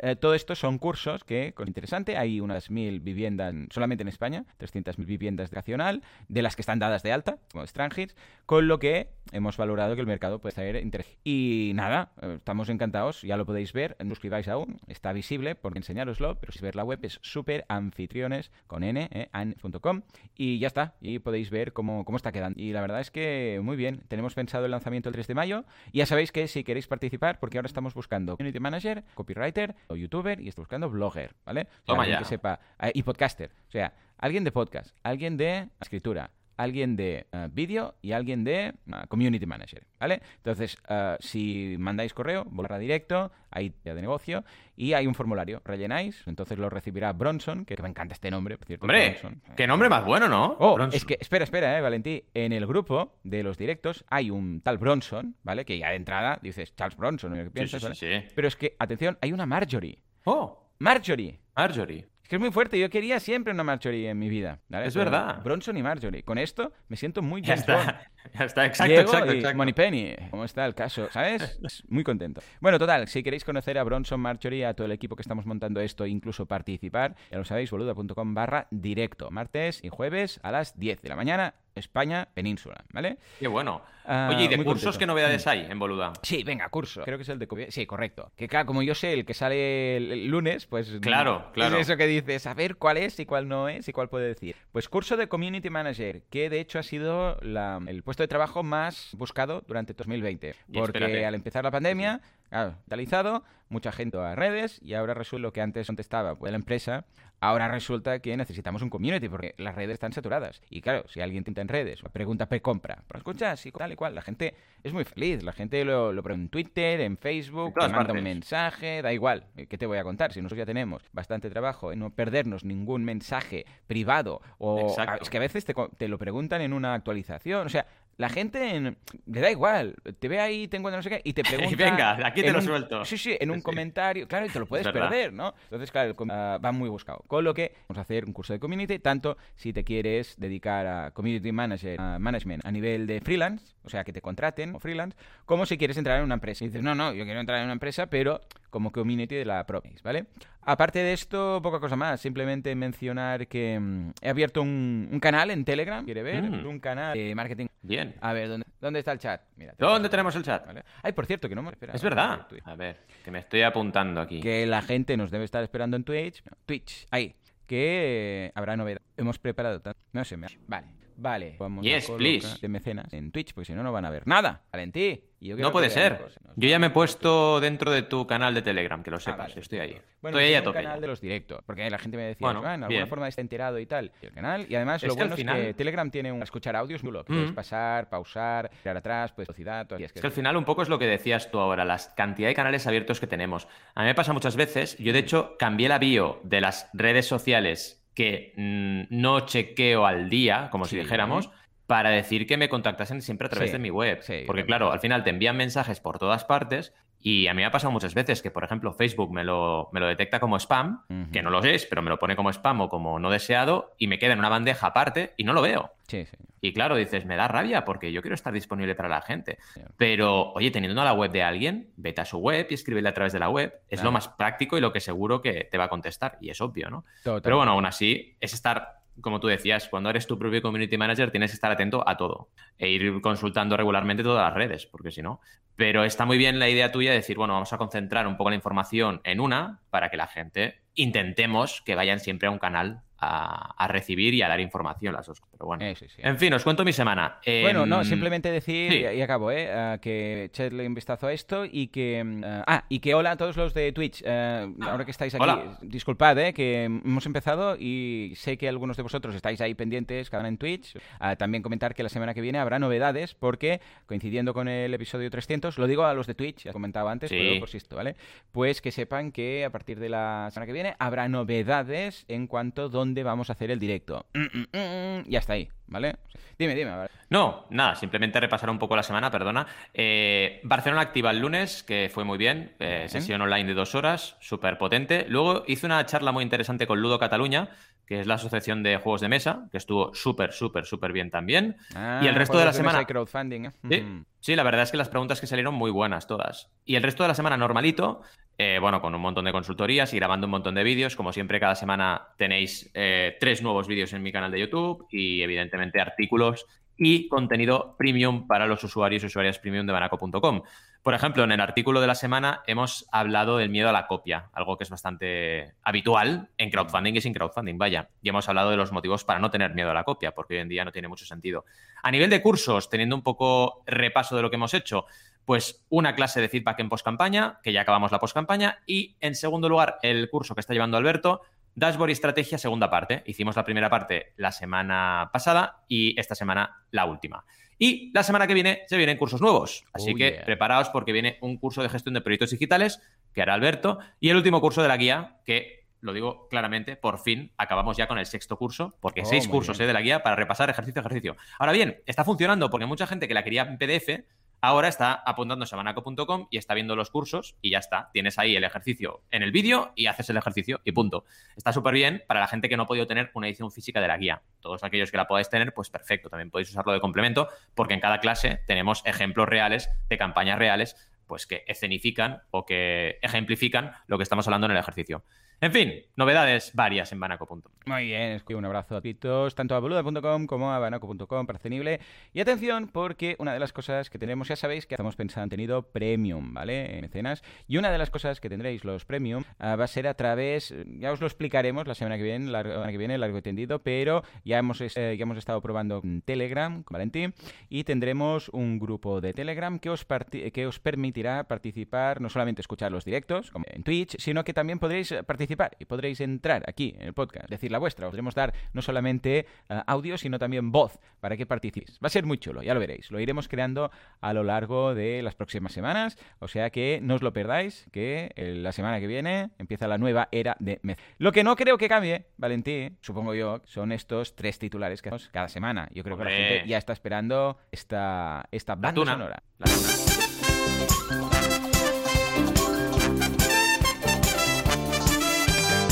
eh, 0.00 0.16
todo 0.16 0.34
esto 0.34 0.54
son 0.54 0.78
cursos 0.78 1.24
que, 1.24 1.52
con 1.54 1.68
interesante, 1.68 2.16
hay 2.16 2.40
unas 2.40 2.70
mil 2.70 3.00
viviendas 3.00 3.54
solamente 3.70 4.02
en 4.02 4.08
España, 4.08 4.44
300.000 4.58 5.04
viviendas 5.04 5.50
de 5.50 5.56
nacional, 5.56 6.02
de 6.28 6.42
las 6.42 6.56
que 6.56 6.62
están 6.62 6.78
dadas 6.78 7.02
de 7.02 7.12
alta, 7.12 7.38
como 7.52 7.64
extranjeros, 7.64 8.14
con 8.46 8.68
lo 8.68 8.78
que 8.78 9.10
hemos 9.32 9.56
valorado 9.56 9.94
que 9.94 10.00
el 10.00 10.06
mercado 10.06 10.38
puede 10.40 10.54
ser 10.54 10.76
interesante. 10.76 11.18
Y 11.24 11.72
nada, 11.74 12.12
eh, 12.22 12.34
estamos 12.38 12.68
encantados, 12.68 13.22
ya 13.22 13.36
lo 13.36 13.44
podéis 13.44 13.72
ver, 13.72 13.96
no 14.02 14.10
suscribáis 14.10 14.48
aún, 14.48 14.80
está 14.86 15.12
visible, 15.12 15.54
porque 15.54 15.78
enseñároslo, 15.78 16.38
pero 16.40 16.52
si 16.52 16.60
ver 16.60 16.76
la 16.76 16.84
web 16.84 17.00
es 17.02 17.18
superanfitriones 17.22 18.50
con 18.66 18.84
n, 18.84 19.08
eh, 19.10 19.28
an.com, 19.32 20.02
y 20.36 20.58
ya 20.58 20.68
está, 20.68 20.94
y 21.00 21.18
podéis 21.18 21.50
ver 21.50 21.72
cómo, 21.72 22.04
cómo 22.04 22.16
está 22.16 22.32
quedando. 22.32 22.60
Y 22.60 22.72
la 22.72 22.80
verdad 22.80 23.00
es 23.00 23.10
que 23.10 23.60
muy 23.62 23.76
bien, 23.76 24.02
tenemos 24.08 24.34
pensado 24.34 24.64
el 24.64 24.70
lanzamiento 24.70 25.08
el 25.08 25.14
3 25.14 25.26
de 25.26 25.34
mayo, 25.34 25.64
y 25.92 25.98
ya 25.98 26.06
sabéis 26.06 26.32
que 26.32 26.48
si 26.48 26.64
queréis 26.64 26.86
participar, 26.86 27.38
porque 27.40 27.58
ahora 27.58 27.66
estamos 27.66 27.94
buscando 27.94 28.36
community 28.36 28.60
manager, 28.60 29.04
copywriter 29.14 29.74
youtuber, 29.96 30.40
y 30.40 30.48
estoy 30.48 30.62
buscando 30.62 30.88
blogger, 30.90 31.34
¿vale? 31.44 31.62
O 31.62 31.64
sea, 31.64 31.80
Toma 31.86 32.02
alguien 32.02 32.16
ya. 32.16 32.22
que 32.22 32.28
sepa, 32.28 32.60
eh, 32.80 32.92
y 32.94 33.02
podcaster, 33.02 33.50
o 33.68 33.70
sea, 33.70 33.92
alguien 34.18 34.44
de 34.44 34.52
podcast, 34.52 34.94
alguien 35.02 35.36
de 35.36 35.68
escritura, 35.80 36.30
alguien 36.58 36.96
de 36.96 37.26
eh, 37.32 37.48
vídeo 37.50 37.94
y 38.02 38.12
alguien 38.12 38.44
de 38.44 38.66
eh, 38.66 38.74
community 39.08 39.46
manager, 39.46 39.86
¿vale? 39.98 40.20
Entonces, 40.36 40.76
eh, 40.88 41.16
si 41.20 41.76
mandáis 41.78 42.12
correo, 42.12 42.44
barra 42.50 42.78
directo, 42.78 43.32
ahí 43.50 43.72
ya 43.84 43.94
de 43.94 44.02
negocio, 44.02 44.44
y 44.76 44.92
hay 44.92 45.06
un 45.06 45.14
formulario, 45.14 45.62
rellenáis, 45.64 46.22
entonces 46.26 46.58
lo 46.58 46.68
recibirá 46.68 47.12
Bronson, 47.12 47.64
que 47.64 47.80
me 47.80 47.88
encanta 47.88 48.14
este 48.14 48.30
nombre, 48.30 48.58
por 48.58 48.66
cierto. 48.66 48.84
Hombre, 48.84 49.18
Bronson. 49.20 49.42
qué 49.56 49.66
nombre 49.66 49.88
más 49.88 50.04
bueno, 50.04 50.28
¿no? 50.28 50.56
Oh, 50.58 50.74
Bronson. 50.74 50.96
es 50.96 51.04
que, 51.04 51.16
espera, 51.20 51.44
espera, 51.44 51.78
eh, 51.78 51.80
Valentí. 51.80 52.24
En 52.34 52.52
el 52.52 52.66
grupo 52.66 53.14
de 53.22 53.42
los 53.42 53.56
directos 53.56 54.04
hay 54.08 54.30
un 54.30 54.60
tal 54.60 54.78
Bronson, 54.78 55.36
¿vale? 55.42 55.64
Que 55.64 55.78
ya 55.78 55.90
de 55.90 55.96
entrada 55.96 56.38
dices 56.42 56.74
Charles 56.74 56.96
Bronson, 56.96 57.34
¿qué 57.34 57.50
piensas? 57.50 57.82
sí, 57.82 57.88
sí, 57.94 58.06
sí. 58.20 58.28
Pero 58.34 58.48
es 58.48 58.56
que, 58.56 58.74
atención, 58.78 59.16
hay 59.20 59.32
una 59.32 59.46
Marjorie. 59.46 60.02
Oh, 60.24 60.68
Marjorie. 60.78 61.40
Marjorie. 61.56 62.06
Es 62.28 62.30
que 62.32 62.36
es 62.36 62.40
muy 62.40 62.50
fuerte. 62.50 62.78
Yo 62.78 62.90
quería 62.90 63.20
siempre 63.20 63.54
una 63.54 63.64
Marjorie 63.64 64.10
en 64.10 64.18
mi 64.18 64.28
vida. 64.28 64.58
¿vale? 64.68 64.88
Es 64.88 64.92
Pero 64.92 65.06
verdad. 65.06 65.42
Bronson 65.42 65.78
y 65.78 65.82
Marjorie. 65.82 66.22
Con 66.24 66.36
esto 66.36 66.74
me 66.88 66.98
siento 66.98 67.22
muy 67.22 67.40
Ya 67.40 67.54
está. 67.54 68.02
Ya 68.38 68.44
está, 68.44 68.66
exacto, 68.66 68.92
Diego 68.92 69.10
exacto, 69.12 69.50
y. 69.50 69.54
Moneypenny. 69.54 70.14
¿Cómo 70.30 70.44
está 70.44 70.64
el 70.66 70.74
caso? 70.74 71.08
¿Sabes? 71.10 71.58
Muy 71.88 72.04
contento. 72.04 72.40
Bueno, 72.60 72.78
total, 72.78 73.08
si 73.08 73.22
queréis 73.22 73.44
conocer 73.44 73.78
a 73.78 73.84
Bronson, 73.84 74.20
Marjorie, 74.20 74.66
a 74.66 74.74
todo 74.74 74.86
el 74.86 74.92
equipo 74.92 75.16
que 75.16 75.22
estamos 75.22 75.46
montando 75.46 75.80
esto, 75.80 76.06
incluso 76.06 76.46
participar, 76.46 77.14
ya 77.30 77.38
lo 77.38 77.44
sabéis, 77.44 77.70
boluda.com 77.70 78.34
barra 78.34 78.66
directo. 78.70 79.30
Martes 79.30 79.82
y 79.82 79.88
jueves 79.88 80.40
a 80.42 80.52
las 80.52 80.78
10 80.78 81.02
de 81.02 81.08
la 81.08 81.16
mañana, 81.16 81.54
España, 81.74 82.28
península, 82.34 82.84
¿vale? 82.92 83.18
Qué 83.38 83.46
bueno. 83.46 83.82
Ah, 84.10 84.30
Oye, 84.34 84.44
¿y 84.44 84.48
de 84.48 84.56
cursos 84.56 84.72
contento. 84.84 84.98
qué 84.98 85.06
novedades 85.06 85.46
hay 85.46 85.66
en 85.68 85.78
Boluda? 85.78 86.14
Sí, 86.22 86.42
venga, 86.42 86.66
curso. 86.70 87.02
Creo 87.04 87.18
que 87.18 87.22
es 87.22 87.28
el 87.28 87.38
de... 87.38 87.66
Sí, 87.70 87.84
correcto. 87.86 88.32
Que 88.36 88.48
claro, 88.48 88.64
como 88.64 88.82
yo 88.82 88.94
sé 88.94 89.12
el 89.12 89.26
que 89.26 89.34
sale 89.34 89.98
el, 89.98 90.10
el 90.10 90.26
lunes, 90.28 90.66
pues... 90.66 90.96
Claro, 91.02 91.50
claro. 91.52 91.76
Es 91.76 91.82
eso 91.88 91.96
que 91.98 92.06
dices, 92.06 92.46
a 92.46 92.54
ver 92.54 92.76
cuál 92.76 92.96
es 92.96 93.20
y 93.20 93.26
cuál 93.26 93.48
no 93.48 93.68
es 93.68 93.86
y 93.86 93.92
cuál 93.92 94.08
puede 94.08 94.26
decir. 94.28 94.56
Pues 94.72 94.88
curso 94.88 95.18
de 95.18 95.28
Community 95.28 95.68
Manager, 95.68 96.22
que 96.30 96.48
de 96.48 96.58
hecho 96.58 96.78
ha 96.78 96.82
sido 96.82 97.36
la- 97.42 97.80
el 97.86 98.02
puesto 98.02 98.17
de 98.22 98.28
trabajo 98.28 98.62
más 98.62 99.10
buscado 99.16 99.62
durante 99.66 99.94
2020. 99.94 100.54
Y 100.68 100.78
Porque 100.78 101.24
al 101.24 101.34
empezar 101.34 101.64
la 101.64 101.70
pandemia, 101.70 102.20
claro, 102.48 102.74
digitalizado, 102.78 103.44
mucha 103.68 103.92
gente 103.92 104.18
a 104.18 104.34
redes 104.34 104.80
y 104.82 104.94
ahora 104.94 105.14
resulta 105.14 105.42
lo 105.42 105.52
que 105.52 105.60
antes 105.60 105.86
contestaba 105.86 106.34
pues, 106.34 106.50
la 106.50 106.56
empresa, 106.56 107.04
ahora 107.40 107.68
resulta 107.68 108.18
que 108.18 108.36
necesitamos 108.36 108.82
un 108.82 108.90
community 108.90 109.28
porque 109.28 109.54
las 109.58 109.74
redes 109.74 109.94
están 109.94 110.12
saturadas. 110.12 110.60
Y 110.70 110.80
claro, 110.80 111.04
si 111.08 111.20
alguien 111.20 111.44
tinta 111.44 111.60
en 111.60 111.68
redes 111.68 112.02
pregunta 112.12 112.46
pre-compra, 112.46 113.02
pero 113.06 113.18
escuchas 113.18 113.64
y 113.66 113.72
tal 113.72 113.92
y 113.92 113.96
cual, 113.96 114.14
la 114.14 114.22
gente 114.22 114.54
es 114.82 114.92
muy 114.92 115.04
feliz, 115.04 115.42
la 115.42 115.52
gente 115.52 115.84
lo, 115.84 116.12
lo 116.12 116.22
pregunta 116.22 116.44
en 116.44 116.48
Twitter, 116.48 117.00
en 117.00 117.16
Facebook, 117.16 117.74
En 117.76 117.88
te 117.88 117.96
manda 117.96 118.12
un 118.12 118.22
mensaje, 118.22 119.02
da 119.02 119.12
igual, 119.12 119.44
¿qué 119.68 119.78
te 119.78 119.86
voy 119.86 119.98
a 119.98 120.04
contar? 120.04 120.32
Si 120.32 120.40
nosotros 120.40 120.58
ya 120.58 120.66
tenemos 120.66 121.02
bastante 121.12 121.50
trabajo 121.50 121.92
en 121.92 122.00
no 122.00 122.10
perdernos 122.10 122.64
ningún 122.64 123.04
mensaje 123.04 123.66
privado 123.86 124.40
o 124.58 124.88
Exacto. 124.88 125.22
es 125.22 125.30
que 125.30 125.36
a 125.36 125.40
veces 125.40 125.64
te, 125.64 125.74
te 125.96 126.08
lo 126.08 126.18
preguntan 126.18 126.62
en 126.62 126.72
una 126.72 126.94
actualización, 126.94 127.66
o 127.66 127.70
sea, 127.70 127.86
la 128.18 128.28
gente 128.28 128.74
en- 128.74 128.98
le 129.26 129.40
da 129.40 129.50
igual, 129.50 129.94
te 130.18 130.28
ve 130.28 130.40
ahí, 130.40 130.68
te 130.68 130.76
encuentra 130.76 130.98
no 130.98 131.02
sé 131.02 131.08
qué, 131.08 131.20
y 131.24 131.32
te 131.32 131.42
pregunta... 131.76 131.84
Venga, 131.84 132.26
aquí 132.26 132.42
te 132.42 132.52
lo 132.52 132.58
un- 132.58 132.64
suelto. 132.64 133.04
Sí, 133.04 133.16
sí, 133.16 133.36
en 133.40 133.50
un 133.50 133.58
Sí. 133.58 133.62
comentario, 133.62 134.28
claro, 134.28 134.44
y 134.46 134.48
te 134.50 134.58
lo 134.58 134.66
puedes 134.66 134.86
perder, 134.88 135.32
¿no? 135.32 135.54
Entonces, 135.64 135.90
claro, 135.90 136.10
el 136.10 136.14
com- 136.16 136.28
ah, 136.30 136.58
va 136.62 136.72
muy 136.72 136.88
buscado. 136.90 137.24
Con 137.28 137.44
lo 137.44 137.54
que 137.54 137.72
vamos 137.88 137.98
a 137.98 138.02
hacer 138.02 138.24
un 138.26 138.32
curso 138.32 138.52
de 138.52 138.58
community, 138.58 138.98
tanto 138.98 139.36
si 139.54 139.72
te 139.72 139.84
quieres 139.84 140.34
dedicar 140.36 140.86
a 140.86 141.10
community 141.12 141.52
manager, 141.52 142.00
a 142.00 142.18
management 142.18 142.66
a 142.66 142.70
nivel 142.72 143.06
de 143.06 143.20
freelance, 143.20 143.74
o 143.88 143.90
sea, 143.90 144.04
que 144.04 144.12
te 144.12 144.20
contraten 144.20 144.74
o 144.74 144.78
freelance, 144.78 145.16
como 145.46 145.64
si 145.64 145.78
quieres 145.78 145.96
entrar 145.96 146.18
en 146.18 146.24
una 146.24 146.34
empresa. 146.34 146.64
Y 146.64 146.68
dices, 146.68 146.82
no, 146.82 146.94
no, 146.94 147.12
yo 147.14 147.24
quiero 147.24 147.40
entrar 147.40 147.58
en 147.58 147.64
una 147.64 147.72
empresa, 147.72 148.06
pero 148.06 148.40
como 148.68 148.92
community 148.92 149.34
de 149.34 149.46
la 149.46 149.66
propia, 149.66 149.92
¿vale? 150.04 150.26
Aparte 150.62 150.98
de 150.98 151.14
esto, 151.14 151.60
poca 151.62 151.80
cosa 151.80 151.96
más. 151.96 152.20
Simplemente 152.20 152.74
mencionar 152.74 153.46
que 153.48 153.80
mm, 153.80 154.10
he 154.20 154.28
abierto 154.28 154.60
un, 154.60 155.18
canal 155.22 155.50
en 155.50 155.64
Telegram. 155.64 156.04
¿Quiere 156.04 156.22
ver? 156.22 156.42
Mm. 156.42 156.66
Un 156.66 156.78
canal 156.78 157.16
de 157.16 157.34
marketing. 157.34 157.68
Bien. 157.80 158.14
A 158.20 158.34
ver, 158.34 158.48
¿dónde, 158.50 158.66
dónde 158.78 158.98
está 158.98 159.12
el 159.12 159.18
chat? 159.18 159.40
Mira, 159.56 159.74
¿Dónde 159.78 160.10
tenemos 160.10 160.36
el 160.36 160.42
chat? 160.42 160.68
Ay, 161.02 161.12
por 161.12 161.24
cierto, 161.24 161.48
que 161.48 161.54
no 161.54 161.62
me 161.62 161.70
espera. 161.70 161.94
Es 161.94 162.02
verdad. 162.02 162.46
A 162.64 162.74
ver, 162.74 162.98
que 163.24 163.30
me 163.30 163.38
estoy 163.38 163.62
apuntando 163.62 164.20
aquí. 164.20 164.40
Que 164.40 164.66
la 164.66 164.82
gente 164.82 165.16
nos 165.16 165.30
debe 165.30 165.44
estar 165.44 165.62
esperando 165.62 165.96
en 165.96 166.04
Twitch. 166.04 166.42
Twitch, 166.66 167.06
ahí. 167.10 167.34
Que 167.66 168.52
habrá 168.54 168.76
novedad. 168.76 169.00
Hemos 169.16 169.38
preparado 169.38 169.80
tanto. 169.80 169.98
No 170.12 170.22
sé, 170.24 170.36
me... 170.36 170.48
Vale. 170.66 170.97
Vale, 171.20 171.56
vamos 171.58 171.84
yes, 171.84 172.08
a 172.08 172.16
please. 172.16 172.58
de 172.60 172.68
mecenas 172.68 173.12
en 173.12 173.32
Twitch, 173.32 173.52
porque 173.52 173.66
si 173.66 173.74
no, 173.74 173.82
no 173.82 173.90
van 173.90 174.04
a 174.04 174.10
ver 174.10 174.24
nada. 174.28 174.62
Valentí. 174.70 175.20
no 175.40 175.72
puede 175.72 175.90
ser. 175.90 176.24
Yo 176.54 176.68
ya 176.68 176.78
me 176.78 176.86
he 176.86 176.90
puesto 176.90 177.58
dentro 177.58 177.90
de 177.90 178.02
tu 178.02 178.24
canal 178.24 178.54
de 178.54 178.62
Telegram, 178.62 179.02
que 179.02 179.10
lo 179.10 179.16
ah, 179.16 179.20
sepas. 179.20 179.56
estoy 179.56 179.80
ahí. 179.80 180.00
Bueno, 180.22 180.38
estoy 180.38 180.52
ahí 180.52 180.54
a 180.54 180.62
tope. 180.62 180.80
canal 180.80 181.00
de 181.00 181.08
los 181.08 181.20
directos, 181.20 181.60
porque 181.66 181.90
la 181.90 181.98
gente 181.98 182.16
me 182.16 182.22
decía, 182.22 182.46
bueno, 182.46 182.60
en 182.60 182.84
alguna 182.84 183.06
forma 183.06 183.26
está 183.26 183.40
enterado 183.40 183.80
y 183.80 183.86
tal. 183.86 184.12
Y 184.22 184.26
el 184.26 184.32
canal, 184.32 184.66
y 184.68 184.76
además 184.76 185.02
lo 185.02 185.16
bueno 185.16 185.34
es 185.34 185.44
que 185.44 185.74
Telegram 185.74 186.08
tiene 186.08 186.30
un 186.30 186.40
escuchar 186.40 186.76
audios 186.76 187.02
muy 187.02 187.12
loco. 187.12 187.26
Puedes 187.26 187.50
mm. 187.50 187.54
pasar, 187.54 188.08
pausar, 188.08 188.70
tirar 188.82 188.96
atrás, 188.98 189.32
puedes 189.32 189.48
velocidad, 189.48 189.88
todo. 189.88 189.98
Es 189.98 190.12
que, 190.12 190.18
es 190.18 190.20
que 190.20 190.26
al 190.28 190.32
final 190.32 190.56
un 190.56 190.64
poco 190.64 190.82
es 190.82 190.88
lo 190.88 191.00
que 191.00 191.06
decías 191.06 191.50
tú 191.50 191.58
ahora, 191.58 191.84
la 191.84 191.98
cantidad 192.16 192.48
de 192.48 192.54
canales 192.54 192.86
abiertos 192.86 193.18
que 193.18 193.26
tenemos. 193.26 193.66
A 193.96 194.02
mí 194.02 194.06
me 194.06 194.14
pasa 194.14 194.32
muchas 194.32 194.54
veces, 194.54 194.96
yo 194.98 195.12
de 195.12 195.18
hecho 195.18 195.56
cambié 195.58 195.88
la 195.88 195.98
bio 195.98 196.40
de 196.44 196.60
las 196.60 196.88
redes 196.92 197.26
sociales 197.26 197.97
que 198.18 198.52
mm, 198.56 199.16
no 199.16 199.46
chequeo 199.46 200.04
al 200.04 200.28
día, 200.28 200.70
como 200.72 200.86
si 200.86 200.96
dijéramos, 200.96 201.50
para 201.86 202.10
decir 202.10 202.48
que 202.48 202.56
me 202.56 202.68
contactasen 202.68 203.22
siempre 203.22 203.46
a 203.46 203.50
través 203.50 203.70
de 203.70 203.78
mi 203.78 203.90
web. 203.90 204.24
Porque 204.44 204.66
claro, 204.66 204.90
al 204.90 204.98
final 204.98 205.22
te 205.22 205.30
envían 205.30 205.56
mensajes 205.56 206.00
por 206.00 206.18
todas 206.18 206.44
partes 206.44 206.92
y 207.20 207.48
a 207.48 207.54
mí 207.54 207.62
me 207.62 207.66
ha 207.66 207.70
pasado 207.70 207.90
muchas 207.90 208.14
veces 208.14 208.42
que, 208.42 208.50
por 208.50 208.64
ejemplo, 208.64 208.92
Facebook 208.92 209.32
me 209.32 209.44
lo, 209.44 209.88
me 209.92 210.00
lo 210.00 210.06
detecta 210.06 210.38
como 210.38 210.56
spam, 210.56 211.02
que 211.32 211.42
no 211.42 211.50
lo 211.50 211.62
es, 211.62 211.84
pero 211.86 212.00
me 212.00 212.10
lo 212.10 212.18
pone 212.18 212.36
como 212.36 212.50
spam 212.50 212.82
o 212.82 212.88
como 212.88 213.18
no 213.18 213.30
deseado 213.30 213.94
y 213.98 214.06
me 214.06 214.18
queda 214.18 214.34
en 214.34 214.38
una 214.38 214.48
bandeja 214.48 214.88
aparte 214.88 215.34
y 215.36 215.44
no 215.44 215.52
lo 215.52 215.62
veo. 215.62 215.92
Sí, 216.06 216.24
sí. 216.24 216.36
Y 216.60 216.72
claro, 216.72 216.96
dices, 216.96 217.24
me 217.24 217.36
da 217.36 217.48
rabia 217.48 217.84
porque 217.84 218.12
yo 218.12 218.20
quiero 218.22 218.34
estar 218.34 218.52
disponible 218.52 218.94
para 218.94 219.08
la 219.08 219.20
gente. 219.20 219.58
Pero, 219.96 220.52
oye, 220.52 220.70
teniendo 220.70 221.02
la 221.04 221.12
web 221.12 221.30
de 221.30 221.42
alguien, 221.42 221.90
vete 221.96 222.20
a 222.20 222.24
su 222.24 222.38
web 222.38 222.66
y 222.70 222.74
escríbele 222.74 223.08
a 223.08 223.14
través 223.14 223.32
de 223.32 223.38
la 223.38 223.48
web. 223.48 223.80
Es 223.88 224.02
lo 224.02 224.12
más 224.12 224.28
práctico 224.28 224.76
y 224.76 224.80
lo 224.80 224.92
que 224.92 225.00
seguro 225.00 225.40
que 225.40 225.68
te 225.70 225.78
va 225.78 225.84
a 225.84 225.88
contestar. 225.88 226.38
Y 226.40 226.50
es 226.50 226.60
obvio, 226.60 226.90
¿no? 226.90 227.04
Pero 227.22 227.56
bueno, 227.56 227.72
aún 227.72 227.86
así, 227.86 228.36
es 228.40 228.54
estar 228.54 228.98
como 229.20 229.40
tú 229.40 229.46
decías, 229.46 229.88
cuando 229.88 230.10
eres 230.10 230.26
tu 230.26 230.38
propio 230.38 230.62
community 230.62 230.96
manager 230.96 231.30
tienes 231.30 231.50
que 231.50 231.54
estar 231.56 231.70
atento 231.70 232.08
a 232.08 232.16
todo 232.16 232.50
e 232.78 232.88
ir 232.88 233.20
consultando 233.20 233.76
regularmente 233.76 234.22
todas 234.22 234.44
las 234.44 234.54
redes, 234.54 234.86
porque 234.86 235.10
si 235.10 235.22
no. 235.22 235.40
Pero 235.76 236.04
está 236.04 236.24
muy 236.24 236.38
bien 236.38 236.58
la 236.58 236.68
idea 236.68 236.92
tuya 236.92 237.10
de 237.10 237.18
decir, 237.18 237.36
bueno, 237.36 237.54
vamos 237.54 237.72
a 237.72 237.78
concentrar 237.78 238.26
un 238.26 238.36
poco 238.36 238.50
la 238.50 238.56
información 238.56 239.20
en 239.24 239.40
una 239.40 239.80
para 239.90 240.10
que 240.10 240.16
la 240.16 240.26
gente 240.26 240.80
intentemos 240.94 241.82
que 241.82 241.94
vayan 241.94 242.20
siempre 242.20 242.48
a 242.48 242.50
un 242.50 242.58
canal 242.58 243.02
a, 243.20 243.86
recibir 243.88 244.34
y 244.34 244.42
a 244.42 244.48
dar 244.48 244.60
información 244.60 245.14
las 245.14 245.26
dos. 245.26 245.40
Pero 245.50 245.66
bueno. 245.66 245.84
En 245.84 246.38
fin, 246.38 246.52
os 246.52 246.62
cuento 246.62 246.84
mi 246.84 246.92
semana. 246.92 247.38
Bueno, 247.44 247.86
no, 247.86 248.00
em, 248.00 248.04
simplemente 248.04 248.50
decir, 248.50 248.92
y, 248.92 249.22
acabo, 249.22 249.50
¿eh? 249.50 249.98
Que 250.00 250.44
echarle 250.44 250.86
un 250.86 250.94
vistazo 250.94 251.26
a 251.26 251.32
esto 251.32 251.64
y 251.64 251.88
que... 251.88 252.22
Mm, 252.24 252.44
ah, 252.66 252.84
y 252.88 253.00
que 253.00 253.14
hola 253.14 253.32
a 253.32 253.36
todos 253.36 253.56
los 253.56 253.74
de 253.74 253.92
Twitch. 253.92 254.22
Eh, 254.24 254.72
ahora 254.82 255.04
que 255.04 255.10
estáis 255.10 255.34
aquí, 255.34 255.44
disculpad, 255.82 256.38
¿eh? 256.38 256.52
Que 256.52 256.84
hemos 256.84 257.26
empezado 257.26 257.76
y 257.78 258.32
sé 258.36 258.56
que 258.56 258.68
algunos 258.68 258.96
de 258.96 259.02
vosotros 259.02 259.34
estáis 259.34 259.60
ahí 259.60 259.74
pendientes 259.74 260.30
cada 260.30 260.42
uno 260.42 260.48
en 260.48 260.58
Twitch. 260.58 260.96
Ah, 261.18 261.36
también 261.36 261.62
comentar 261.62 261.94
que 261.94 262.02
la 262.02 262.08
semana 262.08 262.34
que 262.34 262.40
viene 262.40 262.58
habrá 262.58 262.78
novedades 262.78 263.34
porque, 263.34 263.80
coincidiendo 264.06 264.54
con 264.54 264.68
el 264.68 264.94
episodio 264.94 265.30
300, 265.30 265.78
lo 265.78 265.86
digo 265.86 266.04
a 266.04 266.14
los 266.14 266.26
de 266.26 266.34
Twitch, 266.34 266.64
ya 266.64 266.72
comentaba 266.72 267.10
antes, 267.10 267.30
pero 267.30 267.60
por 267.60 267.68
esto, 267.74 267.96
¿vale? 267.96 268.16
Pues 268.52 268.80
que 268.80 268.92
sepan 268.92 269.32
que 269.32 269.64
a 269.64 269.70
partir 269.70 269.98
de 269.98 270.08
la 270.08 270.48
semana 270.52 270.66
que 270.66 270.72
viene 270.72 270.94
habrá 270.98 271.28
novedades 271.28 272.24
en 272.28 272.46
cuanto 272.46 272.82
a 272.82 272.88
dónde 273.08 273.22
vamos 273.22 273.48
a 273.48 273.54
hacer 273.54 273.70
el 273.70 273.78
directo. 273.78 274.26
Mm, 274.34 274.58
mm, 274.58 274.78
mm, 274.78 275.24
y 275.26 275.36
hasta 275.36 275.54
ahí, 275.54 275.68
¿vale? 275.86 276.16
Dime, 276.58 276.74
dime. 276.74 276.92
No, 277.30 277.66
nada, 277.70 277.94
simplemente 277.94 278.40
repasar 278.40 278.68
un 278.68 278.78
poco 278.78 278.96
la 278.96 279.02
semana, 279.02 279.30
perdona. 279.30 279.66
Eh, 279.94 280.60
Barcelona 280.64 281.02
activa 281.02 281.30
el 281.30 281.38
lunes, 281.38 281.82
que 281.82 282.10
fue 282.12 282.24
muy 282.24 282.36
bien. 282.36 282.72
Eh, 282.78 283.06
sesión 283.08 283.40
online 283.40 283.68
de 283.68 283.74
dos 283.74 283.94
horas, 283.94 284.36
súper 284.40 284.76
potente. 284.76 285.24
Luego 285.28 285.64
hice 285.66 285.86
una 285.86 286.04
charla 286.04 286.32
muy 286.32 286.42
interesante 286.42 286.86
con 286.86 287.00
Ludo 287.00 287.18
Cataluña, 287.18 287.70
que 288.06 288.20
es 288.20 288.26
la 288.26 288.34
asociación 288.34 288.82
de 288.82 288.96
juegos 288.96 289.20
de 289.20 289.28
mesa, 289.28 289.68
que 289.70 289.78
estuvo 289.78 290.14
súper, 290.14 290.52
súper, 290.52 290.84
súper 290.84 291.12
bien 291.12 291.30
también. 291.30 291.76
y 291.90 292.26
el 292.26 292.34
ah, 292.34 292.38
resto 292.38 292.58
de 292.58 292.64
la 292.64 292.72
semana... 292.72 293.04
crowdfunding, 293.04 293.66
¿eh? 293.66 293.72
¿Sí? 293.88 294.04
sí, 294.40 294.56
la 294.56 294.62
verdad 294.62 294.82
es 294.82 294.90
que 294.90 294.96
las 294.96 295.08
preguntas 295.08 295.40
que 295.40 295.46
salieron 295.46 295.74
muy 295.74 295.90
buenas 295.90 296.26
todas. 296.26 296.70
Y 296.84 296.96
el 296.96 297.02
resto 297.02 297.22
de 297.22 297.28
la 297.28 297.34
semana 297.34 297.56
normalito, 297.56 298.22
eh, 298.60 298.78
bueno, 298.80 299.00
con 299.00 299.14
un 299.14 299.20
montón 299.20 299.44
de 299.44 299.52
consultorías 299.52 300.12
y 300.12 300.16
grabando 300.16 300.48
un 300.48 300.50
montón 300.50 300.74
de 300.74 300.82
vídeos. 300.82 301.14
Como 301.14 301.32
siempre, 301.32 301.60
cada 301.60 301.76
semana 301.76 302.28
tenéis 302.36 302.90
eh, 302.92 303.36
tres 303.38 303.62
nuevos 303.62 303.86
vídeos 303.86 304.12
en 304.12 304.22
mi 304.22 304.32
canal 304.32 304.50
de 304.50 304.58
YouTube 304.58 305.06
y 305.12 305.42
evidentemente 305.42 306.00
artículos 306.00 306.66
y 306.96 307.28
contenido 307.28 307.94
premium 307.96 308.48
para 308.48 308.66
los 308.66 308.82
usuarios 308.82 309.22
y 309.22 309.26
usuarias 309.26 309.60
premium 309.60 309.86
de 309.86 309.92
banaco.com. 309.92 310.62
Por 311.04 311.14
ejemplo, 311.14 311.44
en 311.44 311.52
el 311.52 311.60
artículo 311.60 312.00
de 312.00 312.08
la 312.08 312.16
semana 312.16 312.62
hemos 312.66 313.06
hablado 313.12 313.58
del 313.58 313.70
miedo 313.70 313.88
a 313.88 313.92
la 313.92 314.08
copia, 314.08 314.50
algo 314.52 314.76
que 314.76 314.82
es 314.82 314.90
bastante 314.90 315.74
habitual 315.84 316.50
en 316.58 316.70
crowdfunding 316.70 317.14
y 317.14 317.20
sin 317.20 317.32
crowdfunding, 317.32 317.78
vaya. 317.78 318.10
Y 318.20 318.28
hemos 318.28 318.48
hablado 318.48 318.70
de 318.70 318.76
los 318.76 318.90
motivos 318.90 319.22
para 319.22 319.38
no 319.38 319.52
tener 319.52 319.72
miedo 319.74 319.92
a 319.92 319.94
la 319.94 320.02
copia, 320.02 320.32
porque 320.32 320.54
hoy 320.54 320.60
en 320.60 320.68
día 320.68 320.84
no 320.84 320.90
tiene 320.90 321.06
mucho 321.06 321.24
sentido. 321.24 321.64
A 322.02 322.10
nivel 322.10 322.28
de 322.28 322.42
cursos, 322.42 322.90
teniendo 322.90 323.14
un 323.14 323.22
poco 323.22 323.84
repaso 323.86 324.34
de 324.34 324.42
lo 324.42 324.50
que 324.50 324.56
hemos 324.56 324.74
hecho, 324.74 325.06
pues 325.48 325.82
una 325.88 326.14
clase 326.14 326.42
de 326.42 326.50
feedback 326.50 326.78
en 326.80 326.90
postcampaña, 326.90 327.58
que 327.62 327.72
ya 327.72 327.80
acabamos 327.80 328.12
la 328.12 328.18
postcampaña, 328.18 328.82
y 328.84 329.16
en 329.22 329.34
segundo 329.34 329.70
lugar, 329.70 329.98
el 330.02 330.28
curso 330.28 330.54
que 330.54 330.60
está 330.60 330.74
llevando 330.74 330.98
Alberto, 330.98 331.40
Dashboard 331.74 332.10
y 332.10 332.12
estrategia, 332.12 332.58
segunda 332.58 332.90
parte. 332.90 333.22
Hicimos 333.24 333.56
la 333.56 333.64
primera 333.64 333.88
parte 333.88 334.34
la 334.36 334.52
semana 334.52 335.30
pasada 335.32 335.84
y 335.88 336.20
esta 336.20 336.34
semana 336.34 336.84
la 336.90 337.06
última. 337.06 337.46
Y 337.78 338.12
la 338.12 338.24
semana 338.24 338.46
que 338.46 338.52
viene 338.52 338.82
se 338.88 338.98
vienen 338.98 339.16
cursos 339.16 339.40
nuevos. 339.40 339.86
Así 339.94 340.12
oh, 340.12 340.16
que 340.16 340.42
preparaos 340.44 340.90
porque 340.90 341.12
viene 341.12 341.38
un 341.40 341.56
curso 341.56 341.82
de 341.82 341.88
gestión 341.88 342.12
de 342.12 342.20
proyectos 342.20 342.50
digitales 342.50 343.00
que 343.32 343.40
hará 343.40 343.54
Alberto 343.54 344.00
y 344.20 344.28
el 344.28 344.36
último 344.36 344.60
curso 344.60 344.82
de 344.82 344.88
la 344.88 344.98
guía 344.98 345.38
que, 345.46 345.86
lo 346.02 346.12
digo 346.12 346.46
claramente, 346.50 346.96
por 346.96 347.20
fin 347.20 347.54
acabamos 347.56 347.96
ya 347.96 348.06
con 348.06 348.18
el 348.18 348.26
sexto 348.26 348.58
curso, 348.58 348.98
porque 349.00 349.22
oh, 349.22 349.24
seis 349.24 349.48
cursos 349.48 349.80
eh, 349.80 349.86
de 349.86 349.94
la 349.94 350.02
guía 350.02 350.22
para 350.22 350.36
repasar 350.36 350.68
ejercicio 350.68 351.00
a 351.00 351.06
ejercicio. 351.06 351.36
Ahora 351.58 351.72
bien, 351.72 352.02
está 352.04 352.22
funcionando 352.22 352.68
porque 352.68 352.84
mucha 352.84 353.06
gente 353.06 353.26
que 353.26 353.32
la 353.32 353.44
quería 353.44 353.62
en 353.62 353.78
PDF 353.78 354.26
Ahora 354.60 354.88
está 354.88 355.12
apuntándose 355.12 355.74
a 355.74 355.78
banaco.com 355.78 356.48
y 356.50 356.58
está 356.58 356.74
viendo 356.74 356.96
los 356.96 357.10
cursos 357.10 357.54
y 357.62 357.70
ya 357.70 357.78
está. 357.78 358.10
Tienes 358.12 358.38
ahí 358.38 358.56
el 358.56 358.64
ejercicio 358.64 359.22
en 359.30 359.44
el 359.44 359.52
vídeo 359.52 359.92
y 359.94 360.06
haces 360.06 360.30
el 360.30 360.36
ejercicio 360.36 360.80
y 360.84 360.90
punto. 360.90 361.24
Está 361.56 361.72
súper 361.72 361.94
bien 361.94 362.24
para 362.26 362.40
la 362.40 362.48
gente 362.48 362.68
que 362.68 362.76
no 362.76 362.82
ha 362.82 362.86
podido 362.86 363.06
tener 363.06 363.30
una 363.34 363.46
edición 363.46 363.70
física 363.70 364.00
de 364.00 364.08
la 364.08 364.16
guía. 364.16 364.42
Todos 364.60 364.82
aquellos 364.82 365.12
que 365.12 365.16
la 365.16 365.28
podáis 365.28 365.48
tener, 365.48 365.72
pues 365.72 365.90
perfecto. 365.90 366.28
También 366.28 366.50
podéis 366.50 366.70
usarlo 366.70 366.92
de 366.92 367.00
complemento 367.00 367.48
porque 367.76 367.94
en 367.94 368.00
cada 368.00 368.18
clase 368.18 368.60
tenemos 368.66 369.02
ejemplos 369.06 369.48
reales 369.48 369.90
de 370.08 370.18
campañas 370.18 370.58
reales 370.58 370.96
pues 371.28 371.46
que 371.46 371.62
escenifican 371.68 372.42
o 372.50 372.66
que 372.66 373.18
ejemplifican 373.22 373.92
lo 374.08 374.16
que 374.16 374.24
estamos 374.24 374.48
hablando 374.48 374.66
en 374.66 374.72
el 374.72 374.78
ejercicio. 374.78 375.22
En 375.60 375.72
fin, 375.72 375.92
novedades 376.14 376.70
varias 376.72 377.10
en 377.10 377.18
banaco.com. 377.18 377.60
Muy 377.84 378.04
bien, 378.04 378.40
un 378.48 378.64
abrazo 378.64 378.96
a 378.96 379.00
pitos, 379.00 379.56
tanto 379.56 379.74
a 379.74 379.80
boluda.com 379.80 380.46
como 380.46 380.72
a 380.72 380.78
banaco.com, 380.78 381.46
parcenible. 381.48 381.98
Y 382.32 382.38
atención, 382.38 382.86
porque 382.86 383.34
una 383.40 383.52
de 383.52 383.58
las 383.58 383.72
cosas 383.72 384.08
que 384.08 384.20
tenemos, 384.20 384.46
ya 384.46 384.54
sabéis 384.54 384.86
que 384.86 384.94
estamos 384.94 385.16
pensando 385.16 385.46
en 385.46 385.50
tenido 385.50 385.82
premium, 385.82 386.54
¿vale? 386.54 386.94
En 386.94 387.00
mecenas. 387.00 387.42
Y 387.66 387.76
una 387.76 387.90
de 387.90 387.98
las 387.98 388.08
cosas 388.08 388.40
que 388.40 388.48
tendréis 388.48 388.84
los 388.84 389.04
premium 389.04 389.42
ah, 389.58 389.74
va 389.74 389.82
a 389.82 389.88
ser 389.88 390.06
a 390.06 390.14
través, 390.14 390.72
ya 390.86 391.10
os 391.10 391.20
lo 391.20 391.26
explicaremos 391.26 391.88
la 391.88 391.96
semana 391.96 392.18
que 392.18 392.22
viene, 392.22 392.52
la 392.52 392.62
semana 392.62 392.92
que 392.92 392.98
viene, 392.98 393.18
largo 393.18 393.38
y 393.38 393.42
tendido, 393.42 393.80
pero 393.80 394.22
ya 394.44 394.58
hemos, 394.58 394.80
eh, 394.80 394.90
ya 394.94 395.22
hemos 395.22 395.38
estado 395.38 395.60
probando 395.60 396.00
Telegram 396.24 396.84
con 396.84 396.94
Valentín 396.94 397.34
y 397.68 397.82
tendremos 397.82 398.48
un 398.50 398.78
grupo 398.78 399.20
de 399.20 399.34
Telegram 399.34 399.80
que 399.80 399.90
os, 399.90 400.06
que 400.52 400.66
os 400.68 400.78
permitirá 400.78 401.48
participar, 401.48 402.20
no 402.20 402.28
solamente 402.28 402.60
escuchar 402.60 402.92
los 402.92 403.04
directos, 403.04 403.50
como 403.50 403.64
en 403.68 403.82
Twitch, 403.82 404.20
sino 404.20 404.44
que 404.44 404.54
también 404.54 404.78
podréis 404.78 405.12
participar 405.26 405.47
y 405.78 405.84
podréis 405.84 406.20
entrar 406.20 406.64
aquí 406.66 406.94
en 406.98 407.06
el 407.06 407.14
podcast, 407.14 407.48
decir 407.48 407.70
la 407.70 407.78
vuestra. 407.78 408.06
Os 408.06 408.10
podremos 408.10 408.34
dar 408.34 408.52
no 408.72 408.82
solamente 408.82 409.46
eh, 409.68 409.82
audio, 409.86 410.18
sino 410.18 410.38
también 410.38 410.72
voz 410.72 410.98
para 411.20 411.36
que 411.36 411.46
participéis. 411.46 411.98
Va 412.02 412.06
a 412.06 412.10
ser 412.10 412.24
muy 412.24 412.38
chulo, 412.38 412.62
ya 412.62 412.74
lo 412.74 412.80
veréis. 412.80 413.10
Lo 413.10 413.20
iremos 413.20 413.48
creando 413.48 413.90
a 414.20 414.32
lo 414.32 414.44
largo 414.44 414.94
de 414.94 415.22
las 415.22 415.34
próximas 415.34 415.72
semanas, 415.72 416.18
o 416.38 416.48
sea 416.48 416.70
que 416.70 417.00
no 417.02 417.14
os 417.14 417.22
lo 417.22 417.32
perdáis, 417.32 417.86
que 417.92 418.32
eh, 418.36 418.54
la 418.54 418.72
semana 418.72 419.00
que 419.00 419.06
viene 419.06 419.50
empieza 419.58 419.88
la 419.88 419.98
nueva 419.98 420.28
era 420.32 420.56
de 420.60 420.80
Mez. 420.82 420.98
Lo 421.18 421.32
que 421.32 421.44
no 421.44 421.56
creo 421.56 421.78
que 421.78 421.88
cambie, 421.88 422.26
Valentín, 422.36 422.98
supongo 423.00 423.34
yo, 423.34 423.62
son 423.64 423.92
estos 423.92 424.36
tres 424.36 424.58
titulares 424.58 425.02
que 425.02 425.08
hacemos 425.08 425.28
cada 425.28 425.48
semana. 425.48 425.88
Yo 425.92 426.02
creo 426.04 426.16
que 426.16 426.24
la 426.24 426.30
gente 426.30 426.64
ya 426.66 426.78
está 426.78 426.92
esperando 426.92 427.58
esta, 427.70 428.46
esta 428.50 428.74
banda 428.74 429.04
sonora. 429.04 429.42
La 429.58 431.37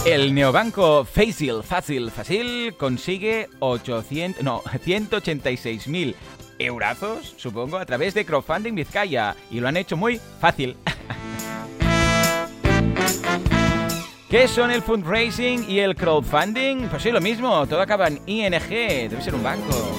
El 0.07 0.33
neobanco 0.33 1.05
Facil, 1.05 1.63
Fácil, 1.65 2.13
Fácil 2.13 2.77
consigue 2.79 3.49
800, 3.59 4.41
no, 4.41 4.63
186.000 4.63 6.15
eurazos, 6.61 7.35
supongo, 7.37 7.77
a 7.77 7.85
través 7.85 8.15
de 8.15 8.25
crowdfunding 8.25 8.77
Vizcaya 8.77 9.35
y 9.51 9.59
lo 9.59 9.67
han 9.67 9.77
hecho 9.77 9.97
muy 9.97 10.21
fácil. 10.41 10.77
¿Qué 14.31 14.47
son 14.47 14.71
el 14.71 14.83
fundraising 14.83 15.69
y 15.69 15.81
el 15.81 15.97
crowdfunding? 15.97 16.87
Pues 16.87 17.03
sí, 17.03 17.11
lo 17.11 17.21
mismo, 17.21 17.67
todo 17.67 17.81
acaba 17.81 18.07
en 18.07 18.21
ING, 18.27 18.69
debe 18.69 19.21
ser 19.21 19.35
un 19.35 19.43
banco. 19.43 19.93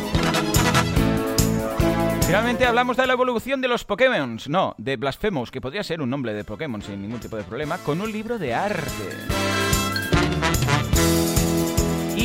Finalmente 2.26 2.66
hablamos 2.66 2.96
de 2.96 3.08
la 3.08 3.14
evolución 3.14 3.60
de 3.60 3.68
los 3.68 3.84
Pokémon, 3.84 4.40
no, 4.48 4.74
de 4.78 4.96
Blasphemous, 4.96 5.52
que 5.52 5.60
podría 5.60 5.84
ser 5.84 6.02
un 6.02 6.10
nombre 6.10 6.34
de 6.34 6.46
Pokémon 6.46 6.82
sin 6.82 7.02
ningún 7.02 7.20
tipo 7.20 7.36
de 7.36 7.44
problema, 7.44 7.78
con 7.80 8.00
un 8.00 8.10
libro 8.10 8.40
de 8.40 8.54
arte. 8.54 9.67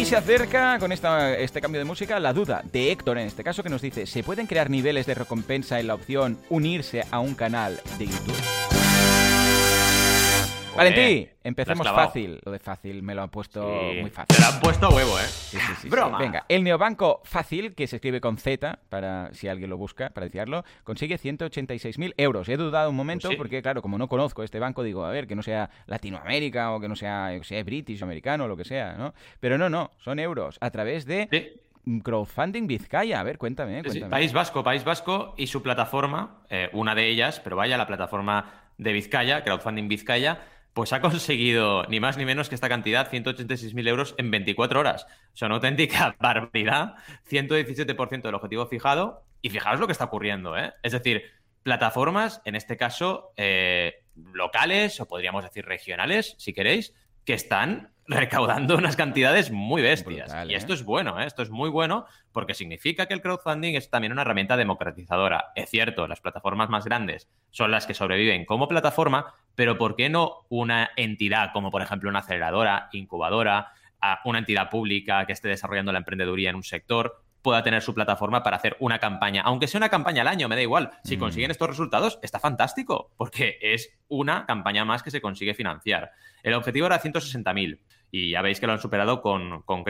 Y 0.03 0.05
se 0.05 0.17
acerca 0.17 0.81
con 0.81 0.91
esta, 0.91 1.39
este 1.39 1.61
cambio 1.61 1.79
de 1.79 1.85
música 1.85 2.19
la 2.19 2.33
duda 2.33 2.65
de 2.73 2.91
Héctor, 2.91 3.19
en 3.19 3.29
este 3.29 3.45
caso, 3.45 3.63
que 3.63 3.69
nos 3.69 3.83
dice, 3.83 4.05
¿se 4.05 4.25
pueden 4.25 4.49
crear 4.49 4.69
niveles 4.69 5.07
de 5.07 5.15
recompensa 5.15 5.79
en 5.79 5.87
la 5.87 5.95
opción 5.95 6.39
unirse 6.51 7.07
a 7.13 7.21
un 7.21 7.37
canal 7.37 7.81
de 8.01 8.07
YouTube? 8.07 8.72
Valentín, 10.77 11.29
empecemos 11.45 11.87
fácil. 11.87 12.41
Lo 12.45 12.53
de 12.53 12.59
fácil 12.59 13.03
me 13.03 13.15
lo 13.15 13.23
han 13.23 13.31
puesto 13.31 13.63
muy 14.01 14.11
fácil. 14.11 14.37
Te 14.37 14.43
lo 14.43 14.49
han 14.49 14.61
puesto 14.61 14.87
a 14.87 14.91
huevo, 14.91 15.19
¿eh? 15.19 15.25
Sí, 15.27 15.59
sí, 15.59 15.73
sí. 15.83 15.89
Broma. 15.89 16.19
Venga, 16.19 16.45
el 16.49 16.65
neobanco 16.65 17.21
fácil, 17.25 17.75
que 17.75 17.87
se 17.87 17.97
escribe 17.97 18.21
con 18.21 18.39
Z, 18.39 18.79
para 18.89 19.33
si 19.35 19.49
alguien 19.49 19.71
lo 19.71 19.77
busca, 19.77 20.11
para 20.11 20.27
decirlo, 20.27 20.65
consigue 20.85 21.19
186.000 21.19 22.15
euros. 22.17 22.49
He 22.49 22.57
dudado 22.57 22.91
un 22.91 22.97
momento 22.97 23.31
porque, 23.37 23.63
claro, 23.63 23.83
como 23.83 23.99
no 23.99 24.09
conozco 24.09 24.43
este 24.43 24.59
banco, 24.59 24.83
digo, 24.83 25.05
a 25.05 25.11
ver, 25.11 25.27
que 25.27 25.35
no 25.35 25.43
sea 25.43 25.71
Latinoamérica 25.87 26.73
o 26.73 26.81
que 26.81 26.89
no 26.89 26.97
sea, 26.97 27.31
que 27.37 27.45
sea 27.45 27.63
British 27.63 28.01
o 28.01 28.05
americano 28.05 28.45
o 28.45 28.49
lo 28.49 28.57
que 28.57 28.65
sea, 28.65 28.95
¿no? 28.95 29.15
Pero 29.41 29.59
no, 29.59 29.69
no, 29.69 29.91
son 29.99 30.19
euros 30.19 30.59
a 30.61 30.71
través 30.71 31.07
de... 31.07 31.61
Crowdfunding 32.05 32.69
Vizcaya, 32.69 33.19
a 33.19 33.25
ver, 33.25 33.39
cuéntame. 33.39 33.83
cuéntame. 33.83 34.09
País 34.09 34.33
Vasco, 34.33 34.63
País 34.63 34.85
Vasco 34.85 35.35
y 35.37 35.49
su 35.49 35.65
plataforma, 35.65 36.43
eh, 36.49 36.71
una 36.73 36.95
de 36.95 37.09
ellas, 37.09 37.41
pero 37.41 37.57
vaya, 37.57 37.77
la 37.77 37.89
plataforma 37.89 38.71
de 38.79 38.93
Vizcaya, 38.93 39.43
Crowdfunding 39.43 39.89
Vizcaya, 39.89 40.41
pues 40.75 40.93
ha 40.93 41.01
conseguido 41.01 41.85
ni 41.87 42.01
más 42.01 42.17
ni 42.17 42.25
menos 42.25 42.49
que 42.49 42.55
esta 42.55 42.69
cantidad, 42.69 43.11
186.000 43.11 43.89
euros 43.89 44.15
en 44.19 44.31
24 44.31 44.81
horas. 44.81 45.07
O 45.33 45.37
sea, 45.37 45.47
una 45.47 45.57
auténtica 45.57 46.17
barbaridad, 46.21 46.95
117% 47.31 48.23
del 48.23 48.35
objetivo 48.35 48.67
fijado. 48.67 49.25
Y 49.43 49.51
fijaos 49.51 49.81
lo 49.81 49.87
que 49.87 49.93
está 49.93 50.05
ocurriendo, 50.05 50.57
¿eh? 50.57 50.73
Es 50.83 50.93
decir, 50.93 51.25
plataformas, 51.63 52.41
en 52.45 52.55
este 52.55 52.77
caso, 52.77 53.33
eh, 53.37 54.05
locales 54.33 55.01
o 55.01 55.07
podríamos 55.07 55.43
decir 55.43 55.65
regionales, 55.65 56.37
si 56.39 56.53
queréis, 56.53 56.95
que 57.25 57.35
están 57.35 57.92
recaudando 58.07 58.77
unas 58.77 58.97
cantidades 58.97 59.51
muy 59.51 59.83
bestias. 59.83 60.35
y 60.49 60.55
esto 60.55 60.73
¿eh? 60.73 60.77
es 60.77 60.85
bueno, 60.85 61.21
¿eh? 61.21 61.27
esto 61.27 61.43
es 61.43 61.51
muy 61.51 61.71
bueno 61.71 62.07
porque 62.33 62.55
significa 62.55 63.07
que 63.07 63.15
el 63.15 63.23
crowdfunding 63.23 63.75
es 63.75 63.91
también 63.91 64.13
una 64.13 64.23
herramienta 64.23 64.57
democratizadora. 64.57 65.53
Es 65.55 65.71
cierto, 65.71 66.09
las 66.09 66.21
plataformas 66.21 66.69
más 66.69 66.85
grandes 66.85 67.29
son 67.51 67.71
las 67.71 67.87
que 67.87 67.95
sobreviven 67.95 68.45
como 68.45 68.69
plataforma, 68.69 69.35
pero 69.55 69.79
¿por 69.79 69.97
qué 69.97 70.09
no 70.09 70.47
una 70.49 70.91
entidad 70.97 71.53
como 71.53 71.71
por 71.71 71.83
ejemplo 71.83 72.11
una 72.11 72.21
aceleradora, 72.21 72.89
incubadora, 72.93 73.73
una 74.25 74.41
entidad 74.41 74.69
pública 74.69 75.25
que 75.27 75.33
esté 75.33 75.49
desarrollando 75.49 75.93
la 75.93 75.99
emprendeduría 75.99 76.51
en 76.51 76.57
un 76.57 76.65
sector? 76.65 77.23
Pueda 77.43 77.63
tener 77.63 77.83
su 77.83 77.95
plataforma 77.95 78.43
para 78.43 78.57
hacer 78.57 78.77
una 78.81 78.99
campaña, 78.99 79.43
aunque 79.43 79.67
sea 79.69 79.79
una 79.79 79.89
campaña 79.89 80.23
al 80.23 80.29
año, 80.29 80.49
me 80.49 80.57
da 80.57 80.63
igual. 80.63 80.91
Si 81.05 81.17
mm. 81.17 81.21
consiguen 81.21 81.51
estos 81.51 81.69
resultados, 81.69 82.19
está 82.23 82.41
fantástico, 82.41 83.11
porque 83.17 83.59
es 83.61 83.91
una 84.09 84.47
campaña 84.47 84.85
más 84.85 85.03
que 85.03 85.11
se 85.11 85.21
consigue 85.21 85.55
financiar. 85.55 86.13
El 86.43 86.55
objetivo 86.55 86.87
era 86.87 87.01
160.000 87.01 87.79
y 88.13 88.31
ya 88.31 88.43
veis 88.43 88.61
que 88.61 88.67
lo 88.67 88.75
han 88.75 88.79
superado 88.79 89.23
con, 89.23 89.63
con, 89.63 89.83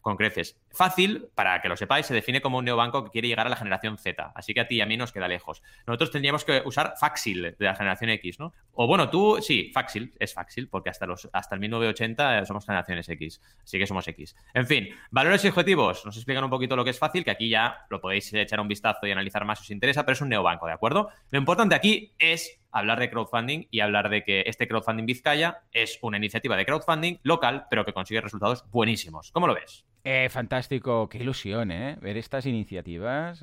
con 0.00 0.16
creces. 0.16 0.58
Fácil, 0.72 1.28
para 1.34 1.60
que 1.60 1.68
lo 1.68 1.76
sepáis, 1.76 2.06
se 2.06 2.14
define 2.14 2.40
como 2.40 2.58
un 2.58 2.64
neobanco 2.64 3.04
que 3.04 3.10
quiere 3.10 3.28
llegar 3.28 3.46
a 3.46 3.50
la 3.50 3.56
generación 3.56 3.98
Z, 3.98 4.32
así 4.34 4.54
que 4.54 4.60
a 4.60 4.66
ti 4.66 4.76
y 4.76 4.80
a 4.80 4.86
mí 4.86 4.96
nos 4.96 5.12
queda 5.12 5.28
lejos. 5.28 5.62
Nosotros 5.86 6.10
tendríamos 6.10 6.44
que 6.44 6.62
usar 6.64 6.94
Faxil 6.98 7.54
de 7.58 7.64
la 7.64 7.74
generación 7.74 8.10
X, 8.10 8.40
¿no? 8.40 8.54
O 8.72 8.86
bueno, 8.86 9.10
tú, 9.10 9.38
sí, 9.42 9.70
Faxil, 9.74 10.14
es 10.18 10.32
Faxil, 10.32 10.68
porque 10.68 10.88
hasta, 10.88 11.06
los, 11.06 11.28
hasta 11.32 11.54
el 11.54 11.60
1980 11.60 12.46
somos 12.46 12.64
generaciones 12.64 13.08
X, 13.10 13.42
así 13.62 13.78
que 13.78 13.86
somos 13.86 14.08
X. 14.08 14.34
En 14.54 14.66
fin, 14.66 14.88
valores 15.10 15.44
y 15.44 15.48
objetivos, 15.48 16.06
nos 16.06 16.16
explican 16.16 16.44
un 16.44 16.50
poquito 16.50 16.76
lo 16.76 16.84
que 16.84 16.90
es 16.90 16.98
fácil, 16.98 17.24
que 17.24 17.30
aquí 17.30 17.50
ya 17.50 17.84
lo 17.90 18.00
podéis 18.00 18.32
echar 18.32 18.58
un 18.58 18.68
vistazo 18.68 19.06
y 19.06 19.10
analizar 19.10 19.44
más 19.44 19.58
si 19.58 19.64
os 19.64 19.70
interesa, 19.70 20.06
pero 20.06 20.14
es 20.14 20.20
un 20.22 20.30
neobanco, 20.30 20.66
¿de 20.66 20.72
acuerdo? 20.72 21.10
Lo 21.30 21.38
importante 21.38 21.74
aquí 21.74 22.14
es 22.18 22.58
hablar 22.72 23.00
de 23.00 23.10
crowdfunding 23.10 23.66
y 23.70 23.80
hablar 23.80 24.08
de 24.08 24.24
que 24.24 24.44
este 24.46 24.68
crowdfunding 24.68 25.06
Vizcaya 25.06 25.62
es 25.72 25.98
una 26.02 26.16
iniciativa 26.16 26.56
de 26.56 26.66
crowdfunding 26.66 27.18
local, 27.22 27.66
pero 27.70 27.84
que 27.84 27.92
consigue 27.92 28.20
resultados 28.20 28.64
buenísimos. 28.70 29.32
¿Cómo 29.32 29.46
lo 29.46 29.54
ves? 29.54 29.86
Eh, 30.08 30.28
fantástico, 30.30 31.08
qué 31.08 31.18
ilusión, 31.18 31.72
¿eh? 31.72 31.98
Ver 32.00 32.16
estas 32.16 32.46
iniciativas. 32.46 33.42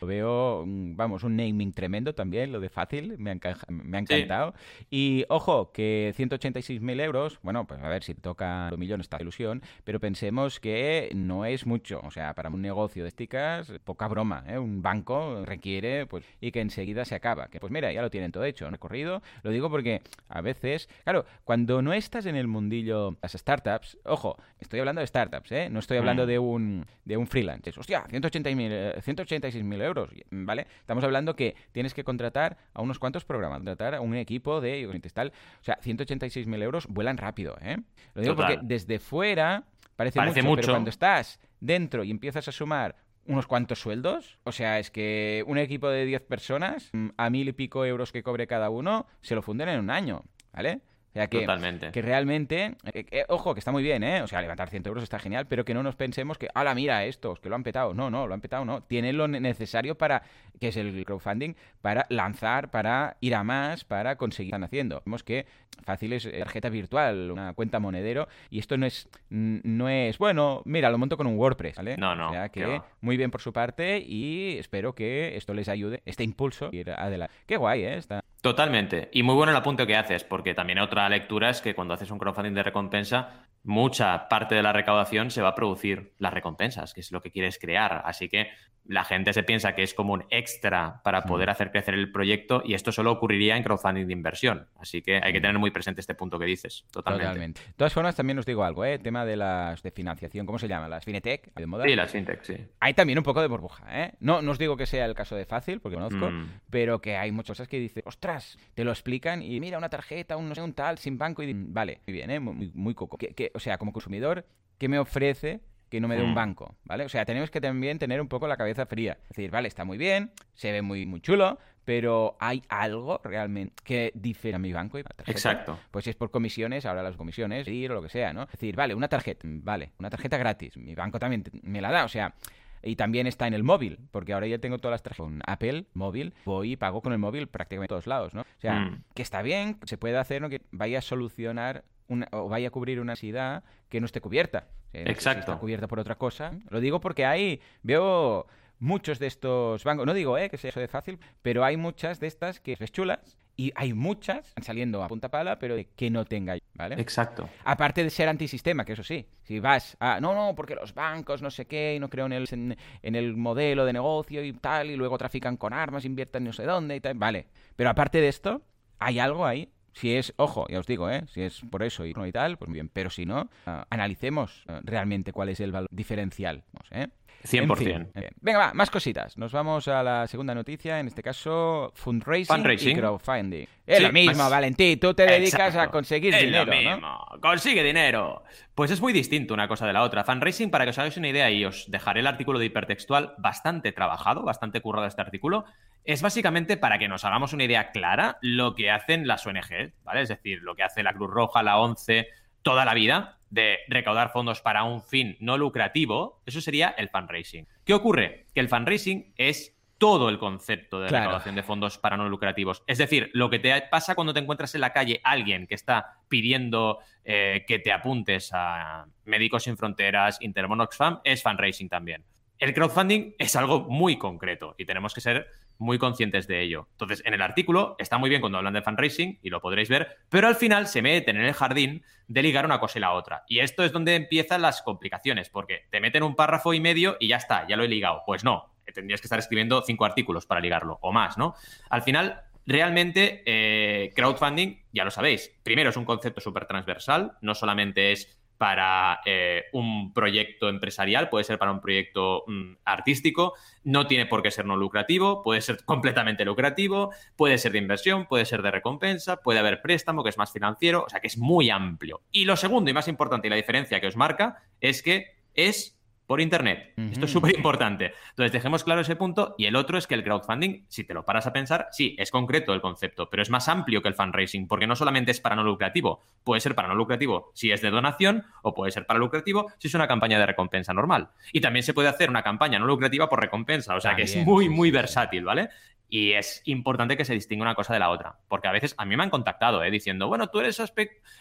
Lo 0.00 0.06
veo, 0.06 0.64
mm, 0.66 0.96
vamos, 0.96 1.24
un 1.24 1.36
naming 1.36 1.74
tremendo 1.74 2.14
también, 2.14 2.52
lo 2.52 2.60
de 2.60 2.70
fácil, 2.70 3.18
me 3.18 3.32
ha, 3.32 3.34
me 3.68 3.98
ha 3.98 4.00
encantado. 4.00 4.54
Y 4.88 5.26
ojo, 5.28 5.72
que 5.72 6.14
186.000 6.16 7.00
euros, 7.00 7.38
bueno, 7.42 7.66
pues 7.66 7.82
a 7.82 7.88
ver 7.90 8.02
si 8.02 8.14
toca 8.14 8.70
un 8.72 8.80
millón 8.80 9.02
esta 9.02 9.20
ilusión, 9.20 9.60
pero 9.84 10.00
pensemos 10.00 10.58
que 10.58 11.10
no 11.14 11.44
es 11.44 11.66
mucho, 11.66 12.00
o 12.02 12.10
sea, 12.10 12.32
para 12.34 12.48
un 12.48 12.62
negocio 12.62 13.02
de 13.02 13.10
esticas, 13.10 13.70
poca 13.84 14.08
broma, 14.08 14.42
¿eh? 14.48 14.58
Un 14.58 14.80
banco 14.80 15.44
requiere, 15.44 16.06
pues, 16.06 16.24
y 16.40 16.50
que 16.50 16.62
enseguida 16.62 17.04
se 17.04 17.14
acaba. 17.14 17.48
Que 17.48 17.60
pues 17.60 17.70
mira, 17.70 17.92
ya 17.92 18.00
lo 18.00 18.08
tienen 18.08 18.32
todo 18.32 18.44
hecho, 18.44 18.70
recorrido. 18.70 19.20
Lo 19.42 19.50
digo 19.50 19.68
porque 19.68 20.00
a 20.30 20.40
veces, 20.40 20.88
claro, 21.04 21.26
cuando 21.44 21.82
no 21.82 21.92
estás 21.92 22.24
en 22.24 22.36
el 22.36 22.46
mundillo, 22.46 23.18
las 23.20 23.32
startups, 23.32 23.98
ojo, 24.04 24.38
estoy 24.60 24.80
hablando 24.80 25.02
de 25.02 25.06
startups, 25.06 25.52
¿eh? 25.52 25.68
No 25.68 25.89
estoy 25.90 25.98
hablando 25.98 26.22
mm. 26.24 26.28
de 26.28 26.38
un, 26.38 26.86
de 27.04 27.16
un 27.16 27.26
freelance. 27.26 27.72
Hostia, 27.76 28.04
186.000 28.04 29.82
euros, 29.82 30.10
¿vale? 30.30 30.68
Estamos 30.78 31.02
hablando 31.02 31.34
que 31.34 31.56
tienes 31.72 31.94
que 31.94 32.04
contratar 32.04 32.56
a 32.72 32.80
unos 32.80 33.00
cuantos 33.00 33.24
programas, 33.24 33.58
contratar 33.58 33.96
a 33.96 34.00
un 34.00 34.14
equipo 34.14 34.60
de 34.60 34.88
tal. 35.12 35.32
O 35.60 35.64
sea, 35.64 35.80
186.000 35.80 36.62
euros 36.62 36.86
vuelan 36.86 37.16
rápido, 37.16 37.56
¿eh? 37.60 37.78
Lo 38.14 38.22
digo 38.22 38.36
porque 38.36 38.60
desde 38.62 39.00
fuera 39.00 39.64
parece, 39.96 40.20
mucho, 40.42 40.60
pero 40.60 40.72
cuando 40.74 40.90
estás 40.90 41.40
dentro 41.58 42.04
y 42.04 42.10
empiezas 42.12 42.46
a 42.46 42.52
sumar 42.52 42.94
unos 43.26 43.48
cuantos 43.48 43.80
sueldos. 43.80 44.38
O 44.44 44.52
sea, 44.52 44.78
es 44.78 44.90
que 44.90 45.44
un 45.46 45.58
equipo 45.58 45.88
de 45.88 46.04
10 46.04 46.22
personas, 46.22 46.90
mm, 46.92 47.08
a 47.16 47.30
mil 47.30 47.48
y 47.48 47.52
pico 47.52 47.84
euros 47.84 48.12
que 48.12 48.22
cobre 48.22 48.46
cada 48.46 48.70
uno, 48.70 49.06
se 49.22 49.34
lo 49.34 49.42
funden 49.42 49.68
en 49.68 49.80
un 49.80 49.90
año, 49.90 50.22
¿vale? 50.52 50.80
O 51.10 51.12
sea 51.12 51.26
que, 51.26 51.40
Totalmente. 51.40 51.90
que 51.90 52.02
realmente, 52.02 52.76
eh, 52.92 53.24
ojo, 53.28 53.52
que 53.52 53.58
está 53.58 53.72
muy 53.72 53.82
bien, 53.82 54.04
¿eh? 54.04 54.22
O 54.22 54.28
sea, 54.28 54.40
levantar 54.40 54.70
100 54.70 54.86
euros 54.86 55.02
está 55.02 55.18
genial, 55.18 55.46
pero 55.48 55.64
que 55.64 55.74
no 55.74 55.82
nos 55.82 55.96
pensemos 55.96 56.38
que, 56.38 56.48
ala, 56.54 56.72
mira 56.72 57.04
estos, 57.04 57.40
que 57.40 57.48
lo 57.48 57.56
han 57.56 57.64
petado. 57.64 57.94
No, 57.94 58.10
no, 58.10 58.28
lo 58.28 58.34
han 58.34 58.40
petado, 58.40 58.64
no. 58.64 58.84
Tienen 58.84 59.16
lo 59.16 59.26
necesario 59.26 59.98
para, 59.98 60.22
que 60.60 60.68
es 60.68 60.76
el 60.76 61.04
crowdfunding, 61.04 61.54
para 61.82 62.06
lanzar, 62.10 62.70
para 62.70 63.16
ir 63.20 63.34
a 63.34 63.42
más, 63.42 63.84
para 63.84 64.16
conseguir. 64.16 64.50
Están 64.50 64.62
haciendo. 64.62 65.02
Vemos 65.04 65.24
que 65.24 65.46
fácil 65.84 66.12
es 66.12 66.30
tarjeta 66.30 66.68
virtual, 66.68 67.30
una 67.32 67.54
cuenta 67.54 67.80
monedero, 67.80 68.28
y 68.48 68.60
esto 68.60 68.76
no 68.76 68.86
es, 68.86 69.08
no 69.30 69.88
es, 69.88 70.18
bueno, 70.18 70.62
mira, 70.64 70.90
lo 70.90 70.98
monto 70.98 71.16
con 71.16 71.26
un 71.26 71.36
WordPress, 71.36 71.76
¿vale? 71.76 71.96
No, 71.96 72.14
no. 72.14 72.28
O 72.28 72.32
sea 72.32 72.50
que 72.50 72.80
muy 73.00 73.16
bien 73.16 73.30
por 73.30 73.40
su 73.40 73.52
parte 73.52 73.98
y 73.98 74.58
espero 74.58 74.94
que 74.94 75.36
esto 75.36 75.54
les 75.54 75.68
ayude, 75.68 76.02
este 76.04 76.22
impulso, 76.22 76.68
ir 76.72 76.90
adelante. 76.90 77.34
Qué 77.46 77.56
guay, 77.56 77.82
¿eh? 77.82 77.96
Está 77.96 78.22
Totalmente. 78.42 79.10
Y 79.12 79.22
muy 79.22 79.34
bueno 79.34 79.52
el 79.52 79.56
apunte 79.56 79.86
que 79.86 79.96
haces, 79.96 80.24
porque 80.24 80.54
también 80.54 80.78
otra 80.78 81.08
lectura 81.08 81.50
es 81.50 81.60
que 81.60 81.74
cuando 81.74 81.94
haces 81.94 82.10
un 82.10 82.18
crowdfunding 82.18 82.54
de 82.54 82.62
recompensa, 82.62 83.46
mucha 83.62 84.28
parte 84.28 84.54
de 84.54 84.62
la 84.62 84.72
recaudación 84.72 85.30
se 85.30 85.42
va 85.42 85.50
a 85.50 85.54
producir 85.54 86.14
las 86.18 86.32
recompensas, 86.32 86.94
que 86.94 87.00
es 87.00 87.12
lo 87.12 87.20
que 87.20 87.30
quieres 87.30 87.58
crear. 87.58 88.02
Así 88.04 88.28
que 88.28 88.48
la 88.86 89.04
gente 89.04 89.32
se 89.32 89.42
piensa 89.42 89.74
que 89.74 89.82
es 89.82 89.94
como 89.94 90.14
un 90.14 90.24
extra 90.30 91.00
para 91.04 91.22
poder 91.22 91.50
hacer 91.50 91.70
crecer 91.70 91.94
el 91.94 92.10
proyecto 92.10 92.62
y 92.64 92.74
esto 92.74 92.92
solo 92.92 93.12
ocurriría 93.12 93.56
en 93.56 93.62
crowdfunding 93.62 94.06
de 94.06 94.12
inversión. 94.12 94.68
Así 94.78 95.02
que 95.02 95.20
hay 95.22 95.32
que 95.32 95.40
tener 95.40 95.58
muy 95.58 95.70
presente 95.70 96.00
este 96.00 96.14
punto 96.14 96.38
que 96.38 96.46
dices. 96.46 96.84
Totalmente. 96.90 97.60
De 97.60 97.72
todas 97.74 97.92
formas, 97.92 98.16
también 98.16 98.38
os 98.38 98.46
digo 98.46 98.64
algo, 98.64 98.84
¿eh? 98.84 98.98
tema 98.98 99.24
de 99.24 99.36
las 99.36 99.82
de 99.82 99.90
financiación, 99.90 100.46
¿cómo 100.46 100.58
se 100.58 100.66
llama? 100.66 100.88
Las 100.88 101.04
Finetech, 101.04 101.54
de 101.54 101.66
moda. 101.66 101.84
Sí, 101.84 101.94
las 101.94 102.10
Fintech, 102.10 102.42
sí. 102.42 102.56
Hay 102.80 102.94
también 102.94 103.18
un 103.18 103.24
poco 103.24 103.42
de 103.42 103.48
burbuja, 103.48 103.84
¿eh? 103.90 104.14
No, 104.20 104.42
no 104.42 104.50
os 104.50 104.58
digo 104.58 104.76
que 104.76 104.86
sea 104.86 105.04
el 105.04 105.14
caso 105.14 105.36
de 105.36 105.44
fácil, 105.44 105.80
porque 105.80 105.96
conozco, 105.96 106.30
mm. 106.30 106.60
pero 106.70 107.00
que 107.00 107.16
hay 107.16 107.30
muchas 107.30 107.50
cosas 107.50 107.68
que 107.68 107.78
dicen, 107.78 108.02
ostras, 108.06 108.29
te 108.74 108.84
lo 108.84 108.90
explican 108.90 109.42
y 109.42 109.60
mira, 109.60 109.78
una 109.78 109.88
tarjeta, 109.88 110.36
un 110.36 110.48
no 110.48 110.54
sé, 110.54 110.62
un 110.62 110.74
tal, 110.74 110.98
sin 110.98 111.18
banco 111.18 111.42
y 111.42 111.52
vale, 111.52 112.00
muy 112.06 112.12
bien, 112.12 112.30
¿eh? 112.30 112.40
Muy, 112.40 112.70
muy 112.74 112.94
coco. 112.94 113.16
Que, 113.16 113.50
o 113.54 113.60
sea, 113.60 113.78
como 113.78 113.92
consumidor, 113.92 114.46
¿qué 114.78 114.88
me 114.88 114.98
ofrece 114.98 115.60
que 115.90 116.00
no 116.00 116.08
me 116.08 116.16
dé 116.16 116.22
un 116.22 116.30
mm. 116.30 116.34
banco, 116.34 116.76
¿vale? 116.84 117.04
O 117.04 117.08
sea, 117.08 117.24
tenemos 117.24 117.50
que 117.50 117.60
también 117.60 117.98
tener 117.98 118.20
un 118.20 118.28
poco 118.28 118.46
la 118.46 118.56
cabeza 118.56 118.86
fría. 118.86 119.18
Es 119.24 119.30
decir, 119.30 119.50
vale, 119.50 119.68
está 119.68 119.84
muy 119.84 119.98
bien, 119.98 120.30
se 120.54 120.70
ve 120.70 120.82
muy, 120.82 121.04
muy 121.04 121.20
chulo, 121.20 121.58
pero 121.84 122.36
¿hay 122.38 122.62
algo 122.68 123.20
realmente 123.24 123.74
que 123.84 124.12
difiere 124.14 124.54
a 124.54 124.58
mi 124.60 124.72
banco 124.72 124.98
y 124.98 125.02
tarjeta? 125.02 125.30
Exacto. 125.32 125.78
Pues 125.90 126.04
si 126.04 126.10
es 126.10 126.16
por 126.16 126.30
comisiones, 126.30 126.86
ahora 126.86 127.02
las 127.02 127.16
comisiones, 127.16 127.66
ir 127.66 127.90
o 127.90 127.94
lo 127.94 128.02
que 128.02 128.08
sea, 128.08 128.32
¿no? 128.32 128.44
Es 128.44 128.52
decir, 128.52 128.76
vale, 128.76 128.94
una 128.94 129.08
tarjeta, 129.08 129.40
vale, 129.44 129.90
una 129.98 130.08
tarjeta 130.08 130.38
gratis, 130.38 130.76
mi 130.76 130.94
banco 130.94 131.18
también 131.18 131.44
me 131.62 131.80
la 131.80 131.90
da, 131.90 132.04
o 132.04 132.08
sea... 132.08 132.34
Y 132.82 132.96
también 132.96 133.26
está 133.26 133.46
en 133.46 133.54
el 133.54 133.62
móvil, 133.62 133.98
porque 134.10 134.32
ahora 134.32 134.46
ya 134.46 134.58
tengo 134.58 134.78
todas 134.78 134.94
las 134.94 135.02
tarjetas 135.02 135.24
con 135.24 135.40
Apple 135.46 135.86
móvil, 135.92 136.34
voy 136.44 136.72
y 136.72 136.76
pago 136.76 137.02
con 137.02 137.12
el 137.12 137.18
móvil 137.18 137.46
prácticamente 137.46 137.92
en 137.92 137.96
todos 137.96 138.06
lados, 138.06 138.34
¿no? 138.34 138.42
O 138.42 138.60
sea, 138.60 138.80
mm. 138.80 139.04
que 139.14 139.22
está 139.22 139.42
bien, 139.42 139.78
se 139.84 139.98
puede 139.98 140.16
hacer, 140.16 140.40
¿no? 140.40 140.48
Que 140.48 140.62
vaya 140.70 140.98
a 140.98 141.02
solucionar 141.02 141.84
o 142.32 142.48
vaya 142.48 142.68
a 142.68 142.70
cubrir 142.70 143.00
una 143.00 143.12
necesidad 143.12 143.62
que 143.88 144.00
no 144.00 144.06
esté 144.06 144.20
cubierta. 144.20 144.66
Exacto. 144.92 145.40
está 145.40 145.58
cubierta 145.58 145.86
por 145.86 146.00
otra 146.00 146.16
cosa. 146.16 146.52
Lo 146.68 146.80
digo 146.80 147.00
porque 147.00 147.24
ahí 147.24 147.60
veo 147.82 148.46
muchos 148.78 149.18
de 149.18 149.26
estos 149.26 149.84
bancos, 149.84 150.06
no 150.06 150.14
digo 150.14 150.38
eh, 150.38 150.48
que 150.50 150.56
sea 150.56 150.70
eso 150.70 150.80
de 150.80 150.88
fácil, 150.88 151.18
pero 151.42 151.64
hay 151.64 151.76
muchas 151.76 152.18
de 152.18 152.26
estas 152.26 152.60
que 152.60 152.76
es 152.78 152.92
chulas 152.92 153.36
y 153.56 153.72
hay 153.76 153.92
muchas 153.92 154.54
saliendo 154.62 155.04
a 155.04 155.08
punta 155.08 155.30
pala, 155.30 155.58
pero 155.58 155.76
que 155.94 156.10
no 156.10 156.24
tenga 156.24 156.56
¿Vale? 156.74 157.00
Exacto. 157.00 157.48
Aparte 157.64 158.02
de 158.02 158.10
ser 158.10 158.28
antisistema, 158.28 158.84
que 158.84 158.92
eso 158.94 159.02
sí, 159.02 159.26
si 159.42 159.60
vas 159.60 159.96
a, 160.00 160.20
no, 160.20 160.34
no, 160.34 160.54
porque 160.54 160.74
los 160.74 160.94
bancos 160.94 161.42
no 161.42 161.50
sé 161.50 161.66
qué, 161.66 161.94
y 161.96 162.00
no 162.00 162.08
creo 162.08 162.26
en 162.26 162.32
el, 162.32 162.48
en, 162.50 162.76
en 163.02 163.14
el 163.14 163.36
modelo 163.36 163.84
de 163.84 163.92
negocio 163.92 164.42
y 164.44 164.52
tal, 164.54 164.90
y 164.90 164.96
luego 164.96 165.18
trafican 165.18 165.56
con 165.56 165.72
armas, 165.72 166.04
invierten 166.04 166.44
no 166.44 166.52
sé 166.52 166.64
dónde 166.64 166.96
y 166.96 167.00
tal, 167.00 167.14
vale. 167.14 167.48
Pero 167.76 167.90
aparte 167.90 168.20
de 168.20 168.28
esto, 168.28 168.62
hay 168.98 169.18
algo 169.18 169.44
ahí 169.44 169.70
si 169.92 170.14
es, 170.14 170.32
ojo, 170.36 170.66
ya 170.68 170.78
os 170.78 170.86
digo, 170.86 171.10
¿eh? 171.10 171.24
si 171.28 171.42
es 171.42 171.60
por 171.70 171.82
eso 171.82 172.06
y, 172.06 172.14
y 172.16 172.32
tal, 172.32 172.56
pues 172.56 172.68
muy 172.68 172.76
bien. 172.76 172.88
Pero 172.88 173.10
si 173.10 173.26
no, 173.26 173.50
uh, 173.66 173.70
analicemos 173.90 174.64
uh, 174.68 174.80
realmente 174.82 175.32
cuál 175.32 175.48
es 175.48 175.60
el 175.60 175.72
valor 175.72 175.88
diferencial. 175.90 176.64
¿eh? 176.90 177.08
100%. 177.42 177.70
En 177.70 177.76
fin, 177.76 178.22
eh, 178.22 178.30
venga, 178.40 178.58
va, 178.58 178.74
más 178.74 178.90
cositas. 178.90 179.36
Nos 179.38 179.52
vamos 179.52 179.88
a 179.88 180.02
la 180.02 180.26
segunda 180.26 180.54
noticia, 180.54 181.00
en 181.00 181.06
este 181.06 181.22
caso, 181.22 181.90
fundraising, 181.94 182.54
fundraising. 182.54 182.96
y 182.96 183.00
crowdfunding. 183.00 183.66
Es 183.86 183.96
Sí, 183.98 184.02
lo 184.02 184.12
mismo, 184.12 184.34
más- 184.36 184.50
Valentí, 184.50 184.96
tú 184.96 185.14
te 185.14 185.24
dedicas 185.26 185.68
Exacto. 185.68 185.80
a 185.80 185.90
conseguir 185.90 186.34
Es 186.34 186.40
dinero, 186.42 186.64
lo 186.66 186.72
¿no? 186.74 186.78
mismo. 186.96 187.26
Consigue 187.40 187.82
dinero. 187.82 188.42
Pues 188.74 188.90
es 188.90 189.00
muy 189.00 189.12
distinto 189.12 189.54
una 189.54 189.68
cosa 189.68 189.86
de 189.86 189.92
la 189.92 190.02
otra. 190.02 190.24
Fundraising, 190.24 190.70
para 190.70 190.84
que 190.84 190.90
os 190.90 190.98
hagáis 190.98 191.16
una 191.16 191.28
idea, 191.28 191.50
y 191.50 191.64
os 191.64 191.90
dejaré 191.90 192.20
el 192.20 192.26
artículo 192.26 192.58
de 192.58 192.66
hipertextual 192.66 193.34
bastante 193.38 193.92
trabajado, 193.92 194.42
bastante 194.42 194.80
currado 194.80 195.06
este 195.06 195.20
artículo, 195.22 195.64
es 196.04 196.22
básicamente 196.22 196.76
para 196.76 196.98
que 196.98 197.08
nos 197.08 197.24
hagamos 197.24 197.52
una 197.52 197.64
idea 197.64 197.90
clara 197.90 198.38
lo 198.42 198.74
que 198.74 198.90
hacen 198.90 199.26
las 199.26 199.46
ONG, 199.46 199.92
¿vale? 200.04 200.22
Es 200.22 200.28
decir, 200.28 200.60
lo 200.62 200.74
que 200.74 200.82
hace 200.82 201.02
la 201.02 201.12
Cruz 201.12 201.30
Roja, 201.30 201.62
la 201.62 201.78
ONCE, 201.78 202.28
toda 202.62 202.84
la 202.84 202.94
vida 202.94 203.38
de 203.50 203.78
recaudar 203.88 204.30
fondos 204.32 204.60
para 204.60 204.84
un 204.84 205.02
fin 205.02 205.36
no 205.40 205.58
lucrativo, 205.58 206.40
eso 206.46 206.60
sería 206.60 206.88
el 206.96 207.08
fundraising. 207.08 207.66
¿Qué 207.84 207.94
ocurre? 207.94 208.46
Que 208.54 208.60
el 208.60 208.68
fundraising 208.68 209.32
es 209.36 209.76
todo 209.98 210.30
el 210.30 210.38
concepto 210.38 211.00
de 211.00 211.08
Claro. 211.08 211.24
recaudación 211.26 211.56
de 211.56 211.62
fondos 211.62 211.98
para 211.98 212.16
no 212.16 212.28
lucrativos. 212.28 212.82
Es 212.86 212.96
decir, 212.98 213.30
lo 213.34 213.50
que 213.50 213.58
te 213.58 213.82
pasa 213.90 214.14
cuando 214.14 214.32
te 214.32 214.40
encuentras 214.40 214.74
en 214.74 214.80
la 214.80 214.92
calle 214.94 215.20
alguien 215.24 215.66
que 215.66 215.74
está 215.74 216.18
pidiendo 216.28 217.00
eh, 217.24 217.64
que 217.68 217.78
te 217.80 217.92
apuntes 217.92 218.50
a 218.54 219.04
Médicos 219.24 219.64
Sin 219.64 219.76
Fronteras, 219.76 220.38
Intermon 220.40 220.80
Oxfam, 220.80 221.20
es 221.22 221.42
fundraising 221.42 221.88
también. 221.90 222.24
El 222.58 222.72
crowdfunding 222.72 223.34
es 223.38 223.56
algo 223.56 223.80
muy 223.88 224.16
concreto 224.16 224.74
y 224.78 224.84
tenemos 224.86 225.12
que 225.12 225.20
ser 225.20 225.48
muy 225.80 225.98
conscientes 225.98 226.46
de 226.46 226.62
ello. 226.62 226.88
Entonces, 226.92 227.22
en 227.24 227.34
el 227.34 227.42
artículo 227.42 227.96
está 227.98 228.18
muy 228.18 228.28
bien 228.30 228.40
cuando 228.40 228.58
hablan 228.58 228.74
de 228.74 228.82
fundraising 228.82 229.40
y 229.42 229.50
lo 229.50 229.60
podréis 229.60 229.88
ver, 229.88 230.18
pero 230.28 230.46
al 230.46 230.54
final 230.54 230.86
se 230.86 231.02
meten 231.02 231.36
en 231.36 231.44
el 231.44 231.54
jardín 231.54 232.04
de 232.28 232.42
ligar 232.42 232.64
una 232.64 232.78
cosa 232.78 232.98
y 232.98 233.00
la 233.00 233.12
otra. 233.12 233.44
Y 233.48 233.60
esto 233.60 233.82
es 233.82 233.90
donde 233.90 234.14
empiezan 234.14 234.62
las 234.62 234.82
complicaciones, 234.82 235.48
porque 235.48 235.86
te 235.90 236.00
meten 236.00 236.22
un 236.22 236.36
párrafo 236.36 236.74
y 236.74 236.80
medio 236.80 237.16
y 237.18 237.28
ya 237.28 237.36
está, 237.36 237.66
ya 237.66 237.76
lo 237.76 237.82
he 237.82 237.88
ligado. 237.88 238.22
Pues 238.24 238.44
no, 238.44 238.74
tendrías 238.92 239.20
que 239.20 239.26
estar 239.26 239.38
escribiendo 239.38 239.82
cinco 239.82 240.04
artículos 240.04 240.46
para 240.46 240.60
ligarlo 240.60 240.98
o 241.00 241.12
más, 241.12 241.38
¿no? 241.38 241.54
Al 241.88 242.02
final, 242.02 242.42
realmente, 242.66 243.42
eh, 243.46 244.12
crowdfunding, 244.14 244.82
ya 244.92 245.04
lo 245.04 245.10
sabéis, 245.10 245.50
primero 245.62 245.90
es 245.90 245.96
un 245.96 246.04
concepto 246.04 246.40
súper 246.40 246.66
transversal, 246.66 247.32
no 247.40 247.54
solamente 247.54 248.12
es 248.12 248.39
para 248.60 249.20
eh, 249.24 249.64
un 249.72 250.12
proyecto 250.12 250.68
empresarial, 250.68 251.30
puede 251.30 251.44
ser 251.44 251.58
para 251.58 251.72
un 251.72 251.80
proyecto 251.80 252.44
mm, 252.46 252.74
artístico, 252.84 253.54
no 253.84 254.06
tiene 254.06 254.26
por 254.26 254.42
qué 254.42 254.50
ser 254.50 254.66
no 254.66 254.76
lucrativo, 254.76 255.42
puede 255.42 255.62
ser 255.62 255.82
completamente 255.86 256.44
lucrativo, 256.44 257.10
puede 257.36 257.56
ser 257.56 257.72
de 257.72 257.78
inversión, 257.78 258.26
puede 258.26 258.44
ser 258.44 258.60
de 258.60 258.70
recompensa, 258.70 259.38
puede 259.38 259.60
haber 259.60 259.80
préstamo, 259.80 260.22
que 260.22 260.28
es 260.28 260.36
más 260.36 260.52
financiero, 260.52 261.04
o 261.06 261.08
sea 261.08 261.20
que 261.20 261.28
es 261.28 261.38
muy 261.38 261.70
amplio. 261.70 262.20
Y 262.32 262.44
lo 262.44 262.54
segundo 262.54 262.90
y 262.90 262.92
más 262.92 263.08
importante 263.08 263.46
y 263.46 263.50
la 263.50 263.56
diferencia 263.56 263.98
que 263.98 264.08
os 264.08 264.16
marca 264.16 264.62
es 264.82 265.02
que 265.02 265.38
es 265.54 265.98
por 266.30 266.40
Internet. 266.40 266.92
Esto 267.10 267.24
es 267.24 267.32
súper 267.32 267.56
importante. 267.56 268.12
Entonces, 268.28 268.52
dejemos 268.52 268.84
claro 268.84 269.00
ese 269.00 269.16
punto. 269.16 269.56
Y 269.58 269.66
el 269.66 269.74
otro 269.74 269.98
es 269.98 270.06
que 270.06 270.14
el 270.14 270.22
crowdfunding, 270.22 270.84
si 270.86 271.02
te 271.02 271.12
lo 271.12 271.24
paras 271.24 271.48
a 271.48 271.52
pensar, 271.52 271.88
sí, 271.90 272.14
es 272.20 272.30
concreto 272.30 272.72
el 272.72 272.80
concepto, 272.80 273.28
pero 273.28 273.42
es 273.42 273.50
más 273.50 273.68
amplio 273.68 274.00
que 274.00 274.06
el 274.06 274.14
fundraising, 274.14 274.68
porque 274.68 274.86
no 274.86 274.94
solamente 274.94 275.32
es 275.32 275.40
para 275.40 275.56
no 275.56 275.64
lucrativo, 275.64 276.20
puede 276.44 276.60
ser 276.60 276.76
para 276.76 276.86
no 276.86 276.94
lucrativo 276.94 277.50
si 277.52 277.72
es 277.72 277.82
de 277.82 277.90
donación 277.90 278.44
o 278.62 278.72
puede 278.74 278.92
ser 278.92 279.06
para 279.06 279.18
lucrativo 279.18 279.72
si 279.78 279.88
es 279.88 279.94
una 279.94 280.06
campaña 280.06 280.38
de 280.38 280.46
recompensa 280.46 280.94
normal. 280.94 281.30
Y 281.52 281.60
también 281.60 281.82
se 281.82 281.94
puede 281.94 282.06
hacer 282.06 282.30
una 282.30 282.44
campaña 282.44 282.78
no 282.78 282.86
lucrativa 282.86 283.28
por 283.28 283.40
recompensa, 283.40 283.96
o 283.96 284.00
sea 284.00 284.14
que 284.14 284.22
es 284.22 284.36
muy, 284.36 284.66
sí, 284.66 284.70
muy 284.70 284.90
sí. 284.90 284.92
versátil, 284.92 285.44
¿vale? 285.44 285.70
Y 286.12 286.32
es 286.32 286.60
importante 286.64 287.16
que 287.16 287.24
se 287.24 287.34
distinga 287.34 287.62
una 287.62 287.76
cosa 287.76 287.92
de 287.94 288.00
la 288.00 288.10
otra, 288.10 288.36
porque 288.48 288.66
a 288.66 288.72
veces 288.72 288.96
a 288.98 289.04
mí 289.04 289.16
me 289.16 289.22
han 289.22 289.30
contactado 289.30 289.84
¿eh? 289.84 289.90
diciendo, 289.92 290.26
bueno, 290.26 290.48
tú 290.48 290.58
eres 290.58 290.80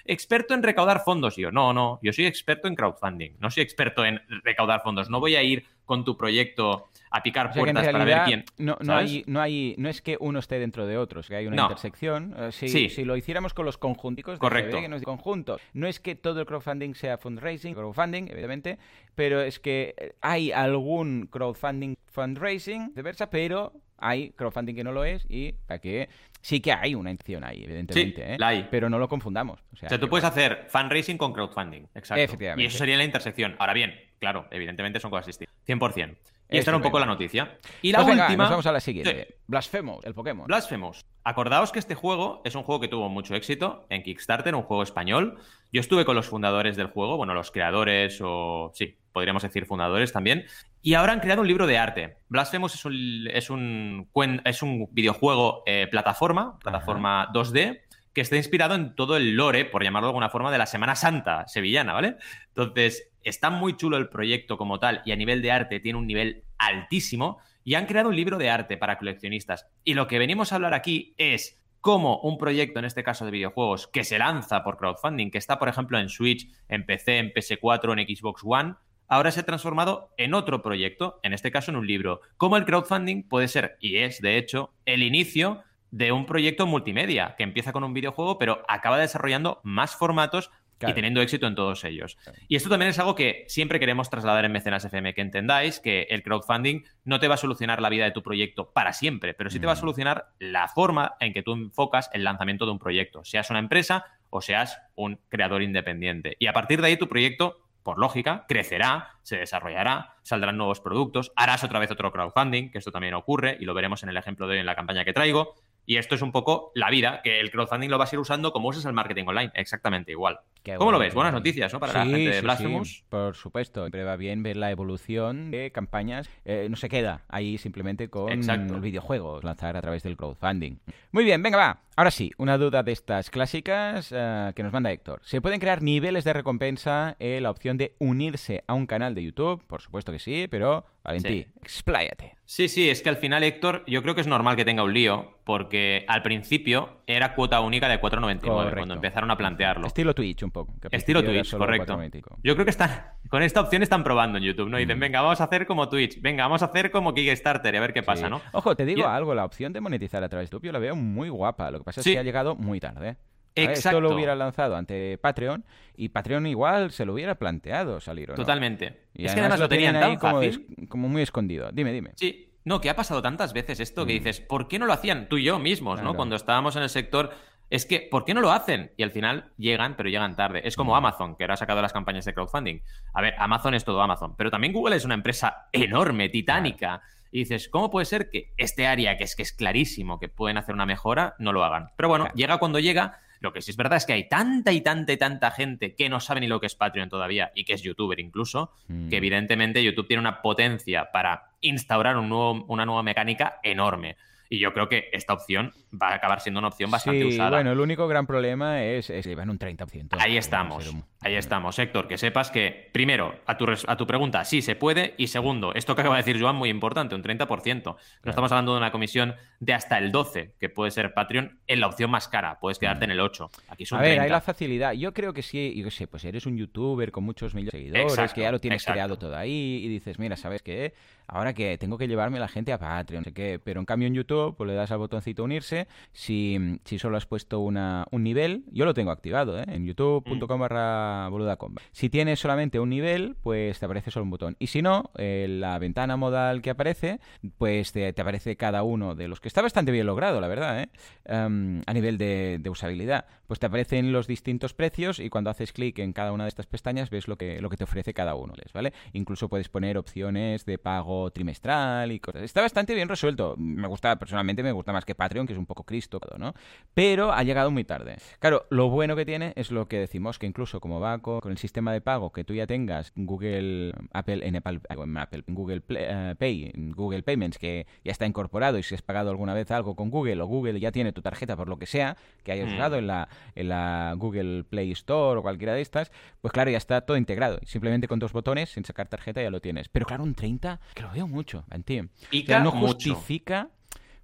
experto 0.05 0.53
en 0.53 0.61
recaudar 0.61 1.01
fondos. 1.03 1.37
Y 1.39 1.41
yo, 1.41 1.51
no, 1.51 1.73
no, 1.73 1.99
yo 2.03 2.13
soy 2.13 2.27
experto 2.27 2.67
en 2.67 2.75
crowdfunding, 2.75 3.31
no 3.39 3.49
soy 3.49 3.63
experto 3.63 4.05
en 4.05 4.21
recaudar 4.43 4.81
fondos. 4.83 5.09
No 5.09 5.19
voy 5.19 5.35
a 5.35 5.41
ir 5.43 5.65
con 5.85 6.05
tu 6.05 6.15
proyecto 6.15 6.89
a 7.09 7.23
picar 7.23 7.47
O 7.47 7.53
sea 7.53 7.63
puertas 7.63 7.87
para 7.89 8.05
ver 8.05 8.21
quién. 8.25 8.45
no, 8.59 8.77
no 8.81 8.95
hay, 8.95 9.23
no 9.25 9.41
hay, 9.41 9.73
no 9.79 9.89
es 9.89 10.03
que 10.03 10.17
uno 10.19 10.37
esté 10.37 10.59
dentro 10.59 10.85
de 10.85 10.99
otro, 10.99 11.21
es 11.21 11.27
que 11.27 11.35
hay 11.37 11.47
una 11.47 11.55
No. 11.55 11.63
intersección. 11.63 12.35
Eh, 12.37 12.51
si, 12.51 12.69
Sí. 12.69 12.89
si 12.89 13.03
lo 13.05 13.17
hiciéramos 13.17 13.55
con 13.55 13.65
los 13.65 13.79
conjunticos 13.79 14.35
de 14.35 14.39
Correcto. 14.39 14.79
Que 14.79 14.87
nos 14.87 15.01
conjuntos, 15.01 15.59
no 15.73 15.87
es 15.87 15.99
que 15.99 16.13
todo 16.13 16.41
el 16.41 16.45
crowdfunding 16.45 16.93
sea 16.93 17.17
fundraising, 17.17 17.73
crowdfunding, 17.73 18.25
evidentemente, 18.25 18.77
pero 19.15 19.41
es 19.41 19.59
que 19.59 19.95
eh, 19.97 20.13
hay 20.21 20.51
algún 20.51 21.25
crowdfunding 21.25 21.95
fundraising, 22.05 22.89
viceversa, 22.89 23.31
pero 23.31 23.73
hay 24.01 24.31
crowdfunding 24.31 24.75
que 24.75 24.83
no 24.83 24.91
lo 24.91 25.03
es 25.03 25.25
y 25.29 25.53
para 25.67 25.79
que 25.79 26.09
sí 26.41 26.59
que 26.61 26.71
hay 26.71 26.95
una 26.95 27.11
intención 27.11 27.43
ahí, 27.43 27.63
evidentemente, 27.63 28.25
Sí, 28.25 28.33
¿eh? 28.33 28.37
la 28.39 28.47
hay. 28.49 28.67
pero 28.71 28.89
no 28.89 28.97
lo 28.99 29.07
confundamos. 29.09 29.59
O 29.73 29.75
sea, 29.75 29.87
O 29.87 29.89
sea, 29.89 29.99
tú 29.99 30.05
que, 30.05 30.09
puedes 30.11 30.25
hacer 30.25 30.65
fundraising 30.69 31.17
con 31.17 31.33
crowdfunding. 31.33 31.83
Exacto. 31.95 32.21
Efectivamente. 32.23 32.63
Y 32.63 32.67
eso 32.67 32.77
sería 32.77 32.97
la 32.97 33.03
intersección. 33.03 33.55
Ahora 33.59 33.73
bien, 33.73 33.93
claro, 34.19 34.47
evidentemente 34.51 34.99
son 34.99 35.11
cosas 35.11 35.27
distintas. 35.27 35.55
100%. 35.67 36.15
Y 36.51 36.57
esta 36.57 36.71
era 36.71 36.77
un 36.77 36.81
poco 36.83 36.99
la 36.99 37.05
noticia. 37.05 37.59
Y 37.83 37.91
la 37.91 37.99
Pues 37.99 38.07
venga, 38.07 38.25
última. 38.25 38.43
nos 38.45 38.49
vamos 38.51 38.65
a 38.65 38.71
la 38.71 38.79
siguiente. 38.79 39.27
Sí. 39.29 39.35
Blasphemous, 39.45 40.03
el 40.03 40.15
Pokémon. 40.15 40.47
Blasphemous. 40.47 41.05
Acordaos 41.23 41.71
que 41.71 41.77
este 41.77 41.93
juego 41.93 42.41
es 42.43 42.55
un 42.55 42.63
juego 42.63 42.81
que 42.81 42.87
tuvo 42.87 43.07
mucho 43.07 43.35
éxito 43.35 43.85
en 43.89 44.01
Kickstarter, 44.01 44.55
un 44.55 44.63
juego 44.63 44.81
español. 44.81 45.37
Yo 45.71 45.79
estuve 45.79 46.05
con 46.05 46.15
los 46.15 46.25
fundadores 46.27 46.75
del 46.75 46.87
juego, 46.87 47.17
bueno, 47.17 47.35
los 47.35 47.51
creadores 47.51 48.19
o 48.23 48.71
sí, 48.73 48.97
podríamos 49.19 49.43
decir 49.43 49.65
fundadores 49.65 50.13
también. 50.13 50.45
Y 50.81 50.93
ahora 50.93 51.11
han 51.11 51.19
creado 51.19 51.41
un 51.41 51.47
libro 51.49 51.67
de 51.67 51.77
arte. 51.77 52.15
Blasphemous 52.29 52.73
es 52.75 52.85
un, 52.85 53.27
es 53.33 53.49
un, 53.49 54.07
es 54.45 54.63
un 54.63 54.87
videojuego 54.91 55.63
eh, 55.65 55.87
plataforma, 55.91 56.57
plataforma 56.59 57.29
2D, 57.33 57.81
que 58.13 58.21
está 58.21 58.37
inspirado 58.37 58.75
en 58.75 58.95
todo 58.95 59.17
el 59.17 59.35
lore, 59.35 59.65
por 59.65 59.83
llamarlo 59.83 60.07
de 60.07 60.11
alguna 60.11 60.29
forma, 60.29 60.53
de 60.53 60.57
la 60.57 60.65
Semana 60.65 60.95
Santa 60.95 61.49
sevillana, 61.49 61.91
¿vale? 61.91 62.15
Entonces, 62.47 63.11
está 63.23 63.49
muy 63.49 63.75
chulo 63.75 63.97
el 63.97 64.07
proyecto 64.07 64.57
como 64.57 64.79
tal 64.79 65.01
y 65.03 65.11
a 65.11 65.17
nivel 65.17 65.41
de 65.41 65.51
arte 65.51 65.81
tiene 65.81 65.99
un 65.99 66.07
nivel 66.07 66.45
altísimo 66.57 67.39
y 67.65 67.75
han 67.75 67.87
creado 67.87 68.07
un 68.07 68.15
libro 68.15 68.37
de 68.37 68.49
arte 68.49 68.77
para 68.77 68.97
coleccionistas. 68.97 69.67
Y 69.83 69.95
lo 69.95 70.07
que 70.07 70.17
venimos 70.17 70.53
a 70.53 70.55
hablar 70.55 70.73
aquí 70.73 71.13
es 71.17 71.61
cómo 71.81 72.19
un 72.21 72.37
proyecto, 72.37 72.79
en 72.79 72.85
este 72.85 73.03
caso 73.03 73.25
de 73.25 73.31
videojuegos, 73.31 73.87
que 73.87 74.05
se 74.05 74.17
lanza 74.17 74.63
por 74.63 74.77
crowdfunding, 74.77 75.29
que 75.29 75.37
está, 75.37 75.59
por 75.59 75.67
ejemplo, 75.67 75.99
en 75.99 76.07
Switch, 76.07 76.49
en 76.69 76.85
PC, 76.85 77.19
en 77.19 77.33
PS4, 77.33 77.99
en 77.99 78.15
Xbox 78.15 78.41
One, 78.45 78.75
ahora 79.09 79.31
se 79.31 79.41
ha 79.41 79.45
transformado 79.45 80.13
en 80.17 80.33
otro 80.33 80.61
proyecto, 80.61 81.19
en 81.23 81.33
este 81.33 81.51
caso 81.51 81.71
en 81.71 81.77
un 81.77 81.87
libro. 81.87 82.21
Cómo 82.37 82.55
el 82.57 82.65
crowdfunding 82.65 83.23
puede 83.27 83.47
ser, 83.49 83.75
y 83.81 83.97
es 83.97 84.21
de 84.21 84.37
hecho, 84.37 84.73
el 84.85 85.03
inicio 85.03 85.63
de 85.91 86.11
un 86.11 86.25
proyecto 86.27 86.67
multimedia 86.67 87.33
que 87.37 87.43
empieza 87.43 87.73
con 87.73 87.83
un 87.83 87.93
videojuego, 87.93 88.37
pero 88.37 88.63
acaba 88.67 88.97
desarrollando 88.99 89.59
más 89.63 89.95
formatos 89.95 90.51
Claro. 90.77 90.93
y 90.93 90.95
teniendo 90.95 91.19
éxito 91.21 91.45
en 91.45 91.55
todos 91.55 91.83
ellos. 91.83 92.17
Y 92.47 92.55
esto 92.55 92.69
también 92.69 92.87
es 92.91 92.99
algo 92.99 93.13
que 93.13 93.43
siempre 93.49 93.81
queremos 93.81 94.09
trasladar 94.09 94.45
en 94.45 94.53
Mecenas 94.53 94.85
FM, 94.85 95.13
que 95.13 95.19
entendáis 95.19 95.81
que 95.81 96.03
el 96.09 96.23
crowdfunding 96.23 96.83
no 97.03 97.19
te 97.19 97.27
va 97.27 97.33
a 97.33 97.37
solucionar 97.37 97.81
la 97.81 97.89
vida 97.89 98.05
de 98.05 98.11
tu 98.11 98.23
proyecto 98.23 98.71
para 98.71 98.93
siempre, 98.93 99.33
pero 99.33 99.49
sí 99.49 99.59
te 99.59 99.65
va 99.65 99.73
a 99.73 99.75
Mm. 99.75 99.79
solucionar 99.79 100.27
la 100.39 100.69
forma 100.69 101.15
en 101.19 101.33
que 101.33 101.43
tú 101.43 101.51
enfocas 101.51 102.09
el 102.13 102.23
lanzamiento 102.23 102.65
de 102.65 102.71
un 102.71 102.79
proyecto, 102.79 103.25
seas 103.25 103.49
una 103.49 103.59
empresa 103.59 104.05
o 104.29 104.39
seas 104.39 104.79
un 104.95 105.19
creador 105.27 105.63
independiente. 105.63 106.37
Y 106.39 106.47
a 106.47 106.53
partir 106.53 106.79
de 106.79 106.87
ahí 106.87 106.95
tu 106.95 107.09
proyecto, 107.09 107.57
por 107.83 107.97
lógica, 107.99 108.45
crecerá, 108.47 109.09
se 109.23 109.37
desarrollará, 109.37 110.15
saldrán 110.23 110.57
nuevos 110.57 110.81
productos, 110.81 111.31
harás 111.35 111.63
otra 111.63 111.79
vez 111.79 111.89
otro 111.91 112.11
crowdfunding, 112.11 112.71
que 112.71 112.77
esto 112.77 112.91
también 112.91 113.13
ocurre 113.13 113.57
y 113.59 113.65
lo 113.65 113.73
veremos 113.73 114.03
en 114.03 114.09
el 114.09 114.17
ejemplo 114.17 114.47
de 114.47 114.53
hoy 114.55 114.59
en 114.59 114.65
la 114.65 114.75
campaña 114.75 115.05
que 115.05 115.13
traigo. 115.13 115.55
Y 115.85 115.97
esto 115.97 116.13
es 116.13 116.21
un 116.21 116.31
poco 116.31 116.71
la 116.75 116.91
vida, 116.91 117.21
que 117.23 117.39
el 117.39 117.49
crowdfunding 117.49 117.89
lo 117.89 117.97
vas 117.97 118.13
a 118.13 118.15
ir 118.15 118.19
usando 118.19 118.51
como 118.51 118.67
usas 118.67 118.85
el 118.85 118.93
marketing 118.93 119.23
online, 119.25 119.51
exactamente 119.55 120.11
igual. 120.11 120.39
Qué 120.61 120.75
¿Cómo 120.75 120.91
lo 120.91 120.99
ves? 120.99 121.15
Buenas 121.15 121.33
noticias, 121.33 121.73
¿no? 121.73 121.79
Para 121.79 121.93
la 121.93 122.03
Sí, 122.03 122.11
gente 122.11 122.29
de 122.29 122.41
Blasphemous. 122.41 122.89
sí, 122.97 123.03
por 123.09 123.35
supuesto. 123.35 123.81
Siempre 123.81 124.03
va 124.03 124.15
bien 124.15 124.43
ver 124.43 124.57
la 124.57 124.69
evolución 124.69 125.49
de 125.49 125.71
campañas. 125.71 126.29
Eh, 126.45 126.67
no 126.69 126.75
se 126.75 126.89
queda 126.89 127.21
ahí 127.27 127.57
simplemente 127.57 128.07
con 128.07 128.31
Exacto. 128.31 128.75
el 128.75 128.81
videojuego, 128.81 129.39
lanzar 129.41 129.77
a 129.77 129.81
través 129.81 130.03
del 130.03 130.15
crowdfunding. 130.15 130.75
Muy 131.11 131.23
bien, 131.23 131.41
venga, 131.41 131.57
va. 131.57 131.79
Ahora 131.99 132.11
sí, 132.11 132.31
una 132.37 132.57
duda 132.57 132.81
de 132.81 132.93
estas 132.93 133.29
clásicas 133.29 134.13
eh, 134.15 134.53
que 134.55 134.63
nos 134.63 134.71
manda 134.71 134.89
Héctor. 134.89 135.19
¿Se 135.21 135.41
pueden 135.41 135.59
crear 135.59 135.83
niveles 135.83 136.23
de 136.23 136.31
recompensa 136.31 137.17
en 137.19 137.43
la 137.43 137.51
opción 137.51 137.75
de 137.77 137.93
unirse 137.99 138.63
a 138.67 138.73
un 138.73 138.85
canal 138.85 139.13
de 139.15 139.23
YouTube? 139.25 139.61
Por 139.67 139.81
supuesto 139.81 140.13
que 140.13 140.19
sí, 140.19 140.47
pero 140.49 140.85
Valentí, 141.03 141.27
Sí. 141.43 141.47
expláyate. 141.61 142.37
Sí, 142.45 142.69
sí, 142.69 142.89
es 142.89 143.01
que 143.01 143.09
al 143.09 143.17
final, 143.17 143.43
Héctor, 143.43 143.83
yo 143.85 144.01
creo 144.01 144.15
que 144.15 144.21
es 144.21 144.27
normal 144.27 144.55
que 144.55 144.63
tenga 144.63 144.81
un 144.83 144.93
lío, 144.93 145.39
porque 145.43 146.05
al 146.07 146.21
principio 146.23 147.01
era 147.05 147.35
cuota 147.35 147.59
única 147.59 147.89
de 147.89 147.99
4,99 147.99 148.39
Correcto. 148.63 148.77
cuando 148.77 148.93
empezaron 148.95 149.29
a 149.31 149.35
plantearlo. 149.37 149.85
Estilo 149.87 150.15
Twitch 150.15 150.43
un 150.43 150.51
poco. 150.51 150.73
Estilo 150.91 151.21
Twitch, 151.21 151.53
correcto. 151.57 151.97
4,95. 151.97 152.37
Yo 152.43 152.53
creo 152.53 152.63
que 152.65 152.71
están, 152.71 152.91
con 153.29 153.43
esta 153.43 153.61
opción 153.61 153.83
están 153.83 154.03
probando 154.03 154.37
en 154.37 154.43
YouTube, 154.43 154.69
¿no? 154.69 154.77
Dicen, 154.77 154.97
Mm. 154.97 155.01
venga, 155.01 155.21
vamos 155.21 155.39
a 155.39 155.45
hacer 155.45 155.65
como 155.65 155.87
Twitch, 155.87 156.19
venga, 156.21 156.43
vamos 156.43 156.61
a 156.61 156.65
hacer 156.65 156.91
como 156.91 157.13
Kickstarter 157.13 157.73
y 157.73 157.77
a 157.77 157.81
ver 157.81 157.93
qué 157.93 158.03
pasa, 158.03 158.25
Sí. 158.25 158.29
¿no? 158.29 158.41
Ojo, 158.53 158.75
te 158.75 158.85
digo 158.85 159.01
Y- 159.01 159.03
algo, 159.03 159.33
la 159.35 159.45
opción 159.45 159.71
de 159.71 159.81
monetizar 159.81 160.23
a 160.23 160.29
través 160.29 160.49
de 160.49 160.55
YouTube 160.55 160.65
yo 160.65 160.71
la 160.71 160.79
veo 160.79 160.95
muy 160.95 161.29
guapa. 161.29 161.71
Lo 161.71 161.77
que 161.79 161.83
pasa 161.85 162.01
Sí. 162.03 162.09
es 162.09 162.15
que 162.15 162.19
ha 162.19 162.23
llegado 162.23 162.55
muy 162.55 162.79
tarde. 162.79 163.17
Esto 163.55 163.99
lo 163.99 164.13
hubiera 164.13 164.35
lanzado 164.35 164.75
ante 164.75 165.17
Patreon 165.17 165.65
y 165.95 166.09
Patreon 166.09 166.47
igual 166.47 166.91
se 166.91 167.05
lo 167.05 167.13
hubiera 167.13 167.35
planteado 167.35 167.99
salir. 167.99 168.31
¿o 168.31 168.35
Totalmente. 168.35 169.07
Y 169.13 169.25
es 169.25 169.33
que 169.33 169.41
además 169.41 169.59
lo 169.59 169.67
tenían 169.67 169.95
ahí 169.97 170.17
como, 170.17 170.39
como, 170.87 171.09
muy 171.09 171.21
escondido. 171.23 171.69
Dime, 171.73 171.91
dime. 171.91 172.11
Sí. 172.15 172.45
No, 172.65 172.79
que 172.81 172.89
ha 172.89 172.95
pasado 172.95 173.21
tantas 173.21 173.53
veces 173.53 173.79
esto 173.79 174.05
que 174.05 174.13
mm. 174.13 174.17
dices, 174.17 174.41
¿por 174.41 174.67
qué 174.67 174.79
no 174.79 174.85
lo 174.85 174.93
hacían 174.93 175.27
tú 175.27 175.37
y 175.37 175.43
yo 175.45 175.59
mismos, 175.59 176.01
¿no? 176.01 176.13
Cuando 176.13 176.35
estábamos 176.35 176.75
en 176.75 176.83
el 176.83 176.89
sector 176.89 177.31
es 177.69 177.85
que, 177.85 178.07
¿por 178.09 178.25
qué 178.25 178.33
no 178.33 178.41
lo 178.41 178.51
hacen? 178.51 178.91
Y 178.97 179.03
al 179.03 179.11
final 179.11 179.51
llegan, 179.57 179.95
pero 179.95 180.09
llegan 180.09 180.35
tarde. 180.35 180.61
Es 180.63 180.75
como 180.75 180.93
mm. 180.93 180.95
Amazon, 180.95 181.35
que 181.35 181.43
ahora 181.43 181.53
ha 181.53 181.57
sacado 181.57 181.81
las 181.81 181.93
campañas 181.93 182.25
de 182.25 182.33
crowdfunding. 182.33 182.81
A 183.13 183.21
ver, 183.21 183.35
Amazon 183.37 183.75
es 183.75 183.85
todo 183.85 184.01
Amazon, 184.01 184.35
pero 184.35 184.49
también 184.49 184.73
Google 184.73 184.95
es 184.95 185.05
una 185.05 185.13
empresa 185.13 185.67
enorme, 185.71 186.29
titánica. 186.29 187.01
Y 187.31 187.39
dices, 187.39 187.69
¿cómo 187.69 187.91
puede 187.91 188.05
ser 188.05 188.29
que 188.31 188.53
este 188.57 188.87
área, 188.87 189.15
que 189.17 189.23
es 189.23 189.35
que 189.35 189.43
es 189.43 189.53
clarísimo 189.53 190.19
que 190.19 190.29
pueden 190.29 190.57
hacer 190.57 190.73
una 190.73 190.87
mejora, 190.87 191.35
no 191.37 191.53
lo 191.53 191.63
hagan? 191.63 191.89
Pero 191.95 192.09
bueno, 192.09 192.27
llega 192.33 192.57
cuando 192.57 192.79
llega. 192.79 193.19
Lo 193.39 193.53
que 193.53 193.61
sí 193.61 193.71
es 193.71 193.77
verdad 193.77 193.95
es 193.95 194.05
que 194.05 194.11
hay 194.11 194.27
tanta 194.27 194.73
y 194.73 194.81
tanta 194.81 195.13
y 195.13 195.17
tanta 195.17 195.49
gente 195.51 195.95
que 195.95 196.09
no 196.09 196.19
sabe 196.19 196.41
ni 196.41 196.47
lo 196.47 196.59
que 196.59 196.65
es 196.65 196.75
Patreon 196.75 197.07
todavía 197.07 197.53
y 197.55 197.63
que 197.63 197.71
es 197.71 197.81
youtuber 197.83 198.19
incluso, 198.19 198.73
que 198.87 198.93
mm. 198.93 199.13
evidentemente 199.13 199.81
YouTube 199.81 200.07
tiene 200.07 200.19
una 200.19 200.41
potencia 200.41 201.09
para 201.13 201.51
instaurar 201.61 202.17
un 202.17 202.27
nuevo, 202.27 202.65
una 202.67 202.85
nueva 202.85 203.01
mecánica 203.01 203.61
enorme. 203.63 204.17
Y 204.49 204.57
yo 204.57 204.73
creo 204.73 204.89
que 204.89 205.09
esta 205.13 205.33
opción 205.33 205.73
va 205.93 206.09
a 206.09 206.15
acabar 206.15 206.41
siendo 206.41 206.59
una 206.59 206.69
opción 206.69 206.89
bastante 206.89 207.21
sí, 207.21 207.27
usada. 207.27 207.51
Bueno, 207.51 207.71
el 207.71 207.79
único 207.79 208.07
gran 208.07 208.25
problema 208.25 208.83
es, 208.83 209.07
que 209.07 209.35
van 209.35 209.51
un 209.51 209.59
30%. 209.59 210.17
Ahí 210.19 210.37
estamos. 210.37 210.91
Ahí 211.21 211.35
estamos, 211.35 211.77
Héctor. 211.77 212.07
Que 212.07 212.17
sepas 212.17 212.49
que, 212.49 212.89
primero, 212.91 213.35
a 213.45 213.57
tu, 213.57 213.65
a 213.85 213.95
tu 213.95 214.07
pregunta, 214.07 214.43
sí 214.45 214.63
se 214.63 214.75
puede. 214.75 215.13
Y 215.17 215.27
segundo, 215.27 215.73
esto 215.75 215.93
que 215.93 216.01
acaba 216.01 216.15
de 216.15 216.23
decir 216.23 216.41
Joan, 216.41 216.55
muy 216.55 216.69
importante, 216.69 217.13
un 217.13 217.21
30%. 217.21 217.83
No 217.83 218.29
estamos 218.29 218.51
hablando 218.51 218.71
de 218.71 218.79
una 218.79 218.91
comisión 218.91 219.35
de 219.59 219.73
hasta 219.73 219.99
el 219.99 220.11
12%, 220.11 220.53
que 220.59 220.69
puede 220.69 220.89
ser 220.89 221.13
Patreon 221.13 221.59
en 221.67 221.79
la 221.79 221.87
opción 221.87 222.09
más 222.09 222.27
cara. 222.27 222.59
Puedes 222.59 222.79
quedarte 222.79 223.05
en 223.05 223.11
el 223.11 223.19
8%. 223.19 223.49
Aquí 223.67 223.85
son 223.85 223.99
a 223.99 224.01
ver, 224.01 224.19
hay 224.19 224.29
la 224.29 224.41
facilidad. 224.41 224.93
Yo 224.93 225.13
creo 225.13 225.31
que 225.31 225.43
sí, 225.43 225.73
yo 225.75 225.91
sé, 225.91 226.07
pues 226.07 226.25
eres 226.25 226.47
un 226.47 226.57
youtuber 226.57 227.11
con 227.11 227.23
muchos 227.23 227.53
millones 227.53 227.73
de 227.73 227.79
seguidores, 227.79 228.33
que 228.33 228.41
ya 228.41 228.51
lo 228.51 228.59
tienes 228.59 228.83
creado 228.83 229.19
todo 229.19 229.35
ahí 229.35 229.81
y 229.83 229.87
dices, 229.87 230.17
mira, 230.17 230.35
¿sabes 230.35 230.63
qué? 230.63 230.93
ahora 231.29 231.53
que 231.53 231.77
tengo 231.77 231.97
que 231.97 232.07
llevarme 232.07 232.37
a 232.37 232.41
la 232.41 232.47
gente 232.47 232.73
a 232.73 232.79
Patreon, 232.79 233.21
no 233.21 233.25
sé 233.25 233.33
qué, 233.33 233.59
pero 233.63 233.79
en 233.79 233.85
cambio 233.85 234.07
en 234.07 234.15
YouTube 234.15 234.38
pues 234.57 234.67
le 234.67 234.73
das 234.73 234.91
al 234.91 234.97
botoncito 234.97 235.43
unirse, 235.43 235.87
si, 236.11 236.79
si 236.85 236.99
solo 236.99 237.17
has 237.17 237.25
puesto 237.25 237.59
una, 237.59 238.05
un 238.11 238.23
nivel, 238.23 238.63
yo 238.71 238.85
lo 238.85 238.93
tengo 238.93 239.11
activado, 239.11 239.59
¿eh? 239.59 239.65
en 239.67 239.85
youtube.com 239.85 240.59
barra 240.59 241.27
boludacom. 241.29 241.75
Si 241.91 242.09
tienes 242.09 242.39
solamente 242.39 242.79
un 242.79 242.89
nivel, 242.89 243.35
pues 243.41 243.79
te 243.79 243.85
aparece 243.85 244.11
solo 244.11 244.23
un 244.23 244.31
botón. 244.31 244.55
Y 244.59 244.67
si 244.67 244.81
no, 244.81 245.11
la 245.15 245.79
ventana 245.79 246.17
modal 246.17 246.61
que 246.61 246.69
aparece, 246.69 247.19
pues 247.57 247.91
te, 247.91 248.07
aparece 248.07 248.55
cada 248.55 248.83
uno 248.83 249.15
de 249.15 249.27
los 249.27 249.39
que 249.39 249.47
está 249.47 249.61
bastante 249.61 249.91
bien 249.91 250.05
logrado, 250.05 250.41
la 250.41 250.47
verdad, 250.47 250.81
¿eh? 250.81 250.89
Em, 251.25 251.81
a 251.85 251.93
nivel 251.93 252.17
de, 252.17 252.61
usabilidad. 252.69 253.25
Pues 253.47 253.59
te 253.59 253.65
aparecen 253.65 254.11
los 254.11 254.27
distintos 254.27 254.73
precios 254.73 255.19
y 255.19 255.29
cuando 255.29 255.49
haces 255.49 255.73
clic 255.73 255.97
en 255.99 256.13
cada 256.13 256.31
una 256.31 256.43
de 256.43 256.49
estas 256.49 256.67
pestañas 256.67 257.09
ves 257.09 257.27
lo 257.27 257.35
que, 257.35 257.61
lo 257.61 257.69
que 257.69 257.77
te 257.77 257.83
ofrece 257.83 258.13
cada 258.13 258.35
uno, 258.35 258.53
¿vale? 258.73 258.93
Incluso 259.13 259.49
puedes 259.49 259.69
poner 259.69 259.97
opciones 259.97 260.65
de 260.65 260.77
pago 260.77 261.31
trimestral 261.31 262.11
y 262.11 262.19
cosas. 262.19 262.43
Está 262.43 262.61
bastante 262.61 262.93
bien 262.93 263.09
resuelto. 263.09 263.55
Me 263.57 263.87
gusta, 263.87 264.17
personalmente 264.29 264.61
me 264.61 264.71
gusta 264.71 264.93
más 264.93 265.05
que 265.05 265.15
Patreon, 265.15 265.47
que 265.47 265.53
es 265.53 265.59
un 265.59 265.65
poco 265.65 265.83
Cristo, 265.83 266.21
¿no? 266.37 266.53
Pero 266.93 267.33
ha 267.33 267.41
llegado 267.41 267.71
muy 267.71 267.83
tarde. 267.83 268.17
Claro, 268.37 268.67
lo 268.69 268.89
bueno 268.89 269.15
que 269.15 269.25
tiene 269.25 269.53
es 269.55 269.71
lo 269.71 269.87
que 269.87 269.97
decimos, 269.97 270.37
que 270.37 270.45
incluso 270.45 270.79
como 270.79 270.99
va 270.99 271.17
con, 271.17 271.41
el 271.49 271.57
sistema 271.57 271.91
de 271.91 271.99
pago 271.99 272.31
que 272.31 272.43
tú 272.43 272.53
ya 272.53 272.67
tengas 272.67 273.11
Google, 273.15 273.91
Apple, 274.13 274.47
en 274.47 274.55
Apple, 274.55 275.43
Google 275.47 275.81
eh, 275.89 276.35
Pay, 276.37 276.73
Google 276.95 277.23
Payments, 277.23 277.57
que 277.57 277.87
ya 278.03 278.11
está 278.11 278.27
incorporado 278.27 278.77
y 278.77 278.83
si 278.83 278.93
has 278.93 279.01
pagado 279.01 279.31
alguna 279.31 279.55
vez 279.55 279.71
algo 279.71 279.95
con 279.95 280.11
Google 280.11 280.39
o 280.41 280.45
Google 280.45 280.79
ya 280.79 280.91
tiene 280.91 281.11
tu 281.11 281.23
tarjeta 281.23 281.57
por 281.57 281.67
lo 281.67 281.79
que 281.79 281.87
sea, 281.87 282.15
que 282.43 282.51
hayas 282.51 282.69
mm. 282.69 282.73
usado 282.75 282.97
en 282.97 283.07
la, 283.07 283.29
en 283.55 283.69
la 283.69 284.13
Google 284.15 284.63
Play 284.63 284.91
Store 284.91 285.39
o 285.39 285.41
cualquiera 285.41 285.73
de 285.73 285.81
estas, 285.81 286.11
pues 286.39 286.51
claro, 286.51 286.69
ya 286.69 286.77
está 286.77 287.01
todo 287.01 287.17
integrado. 287.17 287.59
Simplemente 287.65 288.07
con 288.07 288.19
dos 288.19 288.31
botones, 288.31 288.69
sin 288.69 288.85
sacar 288.85 289.07
tarjeta, 289.07 289.41
ya 289.41 289.49
lo 289.49 289.59
tienes. 289.59 289.89
Pero 289.89 290.05
claro, 290.05 290.23
un 290.23 290.35
30, 290.35 290.79
que 290.93 291.01
lo 291.01 291.11
veo 291.11 291.27
mucho, 291.27 291.65
Antiem. 291.71 292.09
Y 292.29 292.43
no 292.43 292.71
justifica. 292.71 293.69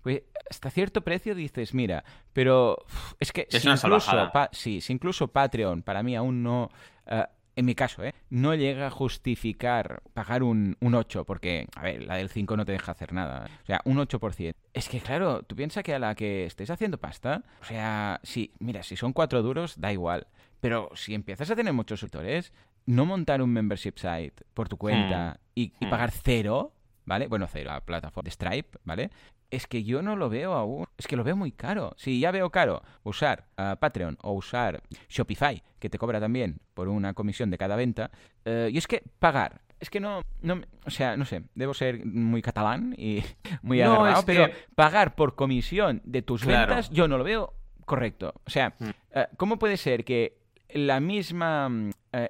Pues 0.05 0.21
hasta 0.51 0.69
cierto 0.69 1.01
precio 1.01 1.33
dices, 1.33 1.73
mira, 1.73 2.03
pero 2.31 2.85
es 3.19 3.31
que 3.31 3.47
si 3.49 3.67
incluso, 3.67 4.31
sí, 4.51 4.79
si 4.79 4.93
incluso 4.93 5.29
Patreon 5.29 5.81
para 5.81 6.03
mí 6.03 6.15
aún 6.15 6.43
no, 6.43 6.69
eh, 7.07 7.25
en 7.55 7.65
mi 7.65 7.73
caso, 7.73 8.03
¿eh? 8.03 8.13
no 8.29 8.53
llega 8.53 8.85
a 8.85 8.91
justificar 8.91 10.03
pagar 10.13 10.43
un, 10.43 10.77
un 10.79 10.93
8, 10.93 11.25
porque, 11.25 11.67
a 11.75 11.81
ver, 11.81 12.03
la 12.03 12.17
del 12.17 12.29
5 12.29 12.55
no 12.55 12.65
te 12.65 12.73
deja 12.73 12.91
hacer 12.91 13.13
nada. 13.13 13.49
O 13.63 13.65
sea, 13.65 13.81
un 13.85 13.97
8%. 13.97 14.53
Es 14.75 14.89
que, 14.89 14.99
claro, 14.99 15.41
tú 15.41 15.55
piensas 15.55 15.83
que 15.83 15.95
a 15.95 15.97
la 15.97 16.13
que 16.13 16.45
estés 16.45 16.69
haciendo 16.69 16.99
pasta, 16.99 17.43
o 17.63 17.65
sea, 17.65 18.19
sí, 18.21 18.51
mira, 18.59 18.83
si 18.83 18.95
son 18.95 19.11
4 19.11 19.41
duros, 19.41 19.81
da 19.81 19.91
igual. 19.91 20.27
Pero 20.61 20.91
si 20.93 21.15
empiezas 21.15 21.49
a 21.49 21.55
tener 21.55 21.73
muchos 21.73 21.99
suscriptores, 21.99 22.53
no 22.85 23.07
montar 23.07 23.41
un 23.41 23.49
membership 23.49 23.95
site 23.95 24.45
por 24.53 24.69
tu 24.69 24.77
cuenta 24.77 25.39
hmm. 25.39 25.51
y, 25.55 25.73
y, 25.79 25.85
hmm. 25.87 25.89
pagar 25.89 26.11
cero, 26.11 26.73
¿vale? 27.05 27.25
Bueno, 27.25 27.47
cero, 27.51 27.71
a 27.71 27.81
plataforma 27.81 28.25
de 28.25 28.31
Stripe, 28.31 28.77
¿vale? 28.83 29.09
Es 29.51 29.67
que 29.67 29.83
yo 29.83 30.01
no 30.01 30.15
lo 30.15 30.29
veo 30.29 30.53
aún. 30.53 30.85
Es 30.97 31.07
que 31.07 31.15
lo 31.15 31.23
veo 31.23 31.35
muy 31.35 31.51
caro. 31.51 31.93
Si 31.97 32.19
ya 32.19 32.31
veo 32.31 32.49
caro 32.49 32.81
usar 33.03 33.45
uh, 33.57 33.77
Patreon 33.77 34.17
o 34.21 34.33
usar 34.33 34.81
Shopify, 35.09 35.61
que 35.79 35.89
te 35.89 35.97
cobra 35.97 36.19
también 36.19 36.59
por 36.73 36.87
una 36.87 37.13
comisión 37.13 37.49
de 37.51 37.57
cada 37.57 37.75
venta, 37.75 38.11
uh, 38.45 38.67
y 38.69 38.77
es 38.77 38.87
que 38.87 39.03
pagar 39.19 39.61
es 39.77 39.89
que 39.89 39.99
no, 39.99 40.21
no, 40.41 40.61
o 40.85 40.89
sea, 40.89 41.17
no 41.17 41.25
sé, 41.25 41.43
debo 41.53 41.73
ser 41.73 42.05
muy 42.05 42.41
catalán 42.41 42.95
y 42.97 43.21
muy 43.61 43.79
no, 43.79 43.95
agarrado, 43.95 44.25
pero 44.25 44.49
pagar 44.73 45.15
por 45.15 45.35
comisión 45.35 46.01
de 46.05 46.21
tus 46.21 46.45
ventas 46.45 46.89
yo 46.91 47.07
no 47.07 47.17
lo 47.17 47.23
veo 47.23 47.53
correcto. 47.85 48.33
O 48.45 48.49
sea, 48.49 48.73
mm. 48.79 48.85
uh, 48.85 49.23
¿cómo 49.37 49.59
puede 49.59 49.77
ser 49.77 50.05
que 50.05 50.37
la 50.69 50.99
misma 50.99 51.69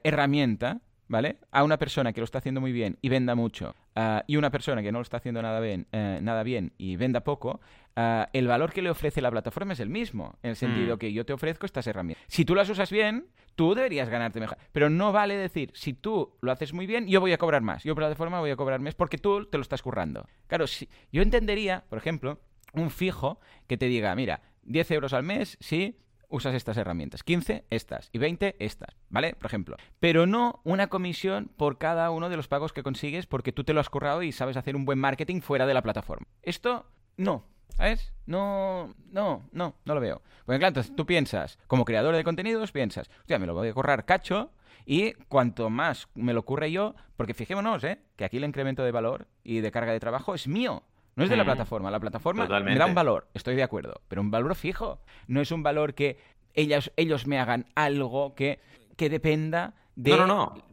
herramienta 0.04 0.82
¿vale? 1.08 1.38
A 1.52 1.64
una 1.64 1.78
persona 1.78 2.14
que 2.14 2.22
lo 2.22 2.26
está 2.26 2.40
haciendo 2.40 2.62
muy 2.62 2.72
bien 2.72 2.98
y 3.02 3.10
venda 3.10 3.36
mucho 3.36 3.76
ah, 3.96 4.24
y 4.28 4.38
una 4.38 4.52
persona 4.52 4.82
que 4.82 4.92
no 4.92 5.00
lo 5.00 5.04
está 5.04 5.18
haciendo 5.18 5.42
nada 5.42 5.60
bien, 5.60 5.88
eh, 5.92 6.20
nada 6.22 6.44
bien 6.44 6.74
y 6.78 6.96
venda 6.96 7.22
poco, 7.22 7.62
ah, 7.96 8.30
el 8.34 8.48
valor 8.48 8.72
que 8.74 8.82
le 8.82 8.90
ofrece 8.90 9.22
la 9.22 9.32
plataforma 9.32 9.74
es 9.74 9.80
el 9.80 9.90
mismo, 9.90 10.38
en 10.44 10.52
el 10.52 10.56
sentido 10.56 10.96
mm. 10.96 11.00
que 11.00 11.14
yo 11.14 11.26
te 11.26 11.34
ofrezco 11.34 11.66
estas 11.66 11.88
herramientas. 11.88 12.24
Si 12.28 12.46
tú 12.46 12.56
las 12.56 12.70
usas 12.70 12.92
bien, 12.92 13.28
tú 13.56 13.74
deberías 13.74 14.10
ganarte 14.10 14.40
mejor. 14.40 14.58
Pero 14.72 14.90
no 14.90 15.12
vale 15.12 15.36
decir, 15.36 15.72
si 15.74 15.94
tú 15.94 16.38
lo 16.42 16.52
haces 16.52 16.74
muy 16.74 16.86
bien, 16.86 17.08
yo 17.08 17.20
voy 17.22 17.34
a 17.34 17.38
cobrar 17.38 17.62
más. 17.62 17.84
Yo 17.84 17.96
por 17.96 18.04
la 18.04 18.10
plataforma 18.10 18.40
voy 18.40 18.52
a 18.52 18.56
cobrar 18.56 18.80
más 18.80 18.96
porque 18.96 19.18
tú 19.18 19.46
te 19.46 19.58
lo 19.58 19.62
estás 19.62 19.82
currando. 19.82 20.28
Claro, 20.48 20.68
si, 20.68 20.90
yo 21.12 21.22
entendería, 21.22 21.86
por 21.90 21.98
ejemplo, 21.98 22.40
un 22.74 22.90
fijo 22.90 23.40
que 23.68 23.78
te 23.78 23.88
diga, 23.88 24.14
mira, 24.16 24.42
10 24.64 24.92
euros 24.92 25.14
al 25.14 25.24
mes, 25.24 25.58
sí, 25.60 25.98
usas 26.36 26.54
estas 26.54 26.78
herramientas. 26.78 27.24
15 27.24 27.66
estas 27.70 28.10
y 28.12 28.18
20 28.18 28.56
estas, 28.60 28.96
¿vale? 29.10 29.36
Por 29.36 29.48
ejemplo. 29.48 29.78
Pero 30.00 30.28
no 30.28 30.62
una 30.64 30.88
comisión 30.88 31.50
por 31.58 31.78
cada 31.78 32.12
uno 32.12 32.30
de 32.30 32.38
los 32.38 32.48
pagos 32.48 32.74
que 32.74 32.84
consigues 32.84 33.26
porque 33.26 33.52
tú 33.52 33.64
te 33.64 33.74
lo 33.74 33.80
has 33.80 33.90
currado 33.90 34.22
y 34.24 34.32
sabes 34.32 34.58
hacer 34.58 34.76
un 34.76 34.86
buen 34.86 35.00
marketing 35.00 35.42
fuera 35.42 35.66
de 35.66 35.74
la 35.74 35.82
plataforma. 35.82 36.28
Esto 36.42 36.86
no. 37.18 37.46
¿Sabes? 37.78 38.14
No, 38.26 38.94
no, 39.12 39.50
no, 39.52 39.76
no 39.84 39.96
lo 39.96 40.00
veo. 40.00 40.22
Porque 40.46 40.60
claro, 40.60 40.70
entonces 40.70 40.96
tú 40.96 41.06
piensas, 41.06 41.58
como 41.68 41.84
creador 41.84 42.16
de 42.16 42.24
contenidos, 42.24 42.72
piensas, 42.72 43.10
hostia, 43.20 43.38
me 43.38 43.48
lo 43.48 43.54
voy 43.54 43.68
a 43.68 43.74
currar 43.74 44.06
cacho 44.06 44.52
y 44.86 45.14
cuanto 45.28 45.70
más 45.70 46.08
me 46.14 46.34
lo 46.34 46.42
ocurre 46.42 46.72
yo, 46.72 46.96
porque 47.18 47.34
fijémonos, 47.34 47.84
¿eh? 47.84 48.00
Que 48.16 48.24
aquí 48.24 48.38
el 48.38 48.46
incremento 48.46 48.84
de 48.84 48.92
valor 48.92 49.28
y 49.44 49.60
de 49.60 49.72
carga 49.72 49.92
de 49.92 50.00
trabajo 50.00 50.36
es 50.36 50.48
mío. 50.48 50.84
No 51.16 51.24
es 51.24 51.30
de 51.30 51.38
la 51.38 51.44
mm. 51.44 51.48
plataforma. 51.48 51.92
La 51.92 52.00
plataforma 52.00 52.48
me 52.60 52.76
da 52.76 52.86
un 52.86 52.96
valor, 52.96 53.28
estoy 53.34 53.56
de 53.56 53.64
acuerdo, 53.64 54.02
pero 54.08 54.22
un 54.22 54.32
valor 54.32 54.56
fijo. 54.56 55.00
No 55.28 55.42
es 55.42 55.52
un 55.52 55.64
valor 55.64 55.94
que 55.94 56.18
ellos, 56.54 56.92
ellos 56.98 57.28
me 57.28 57.40
hagan 57.40 57.66
algo 57.76 58.36
que, 58.36 58.60
que 58.98 59.10
dependa 59.10 59.74
de 59.96 60.18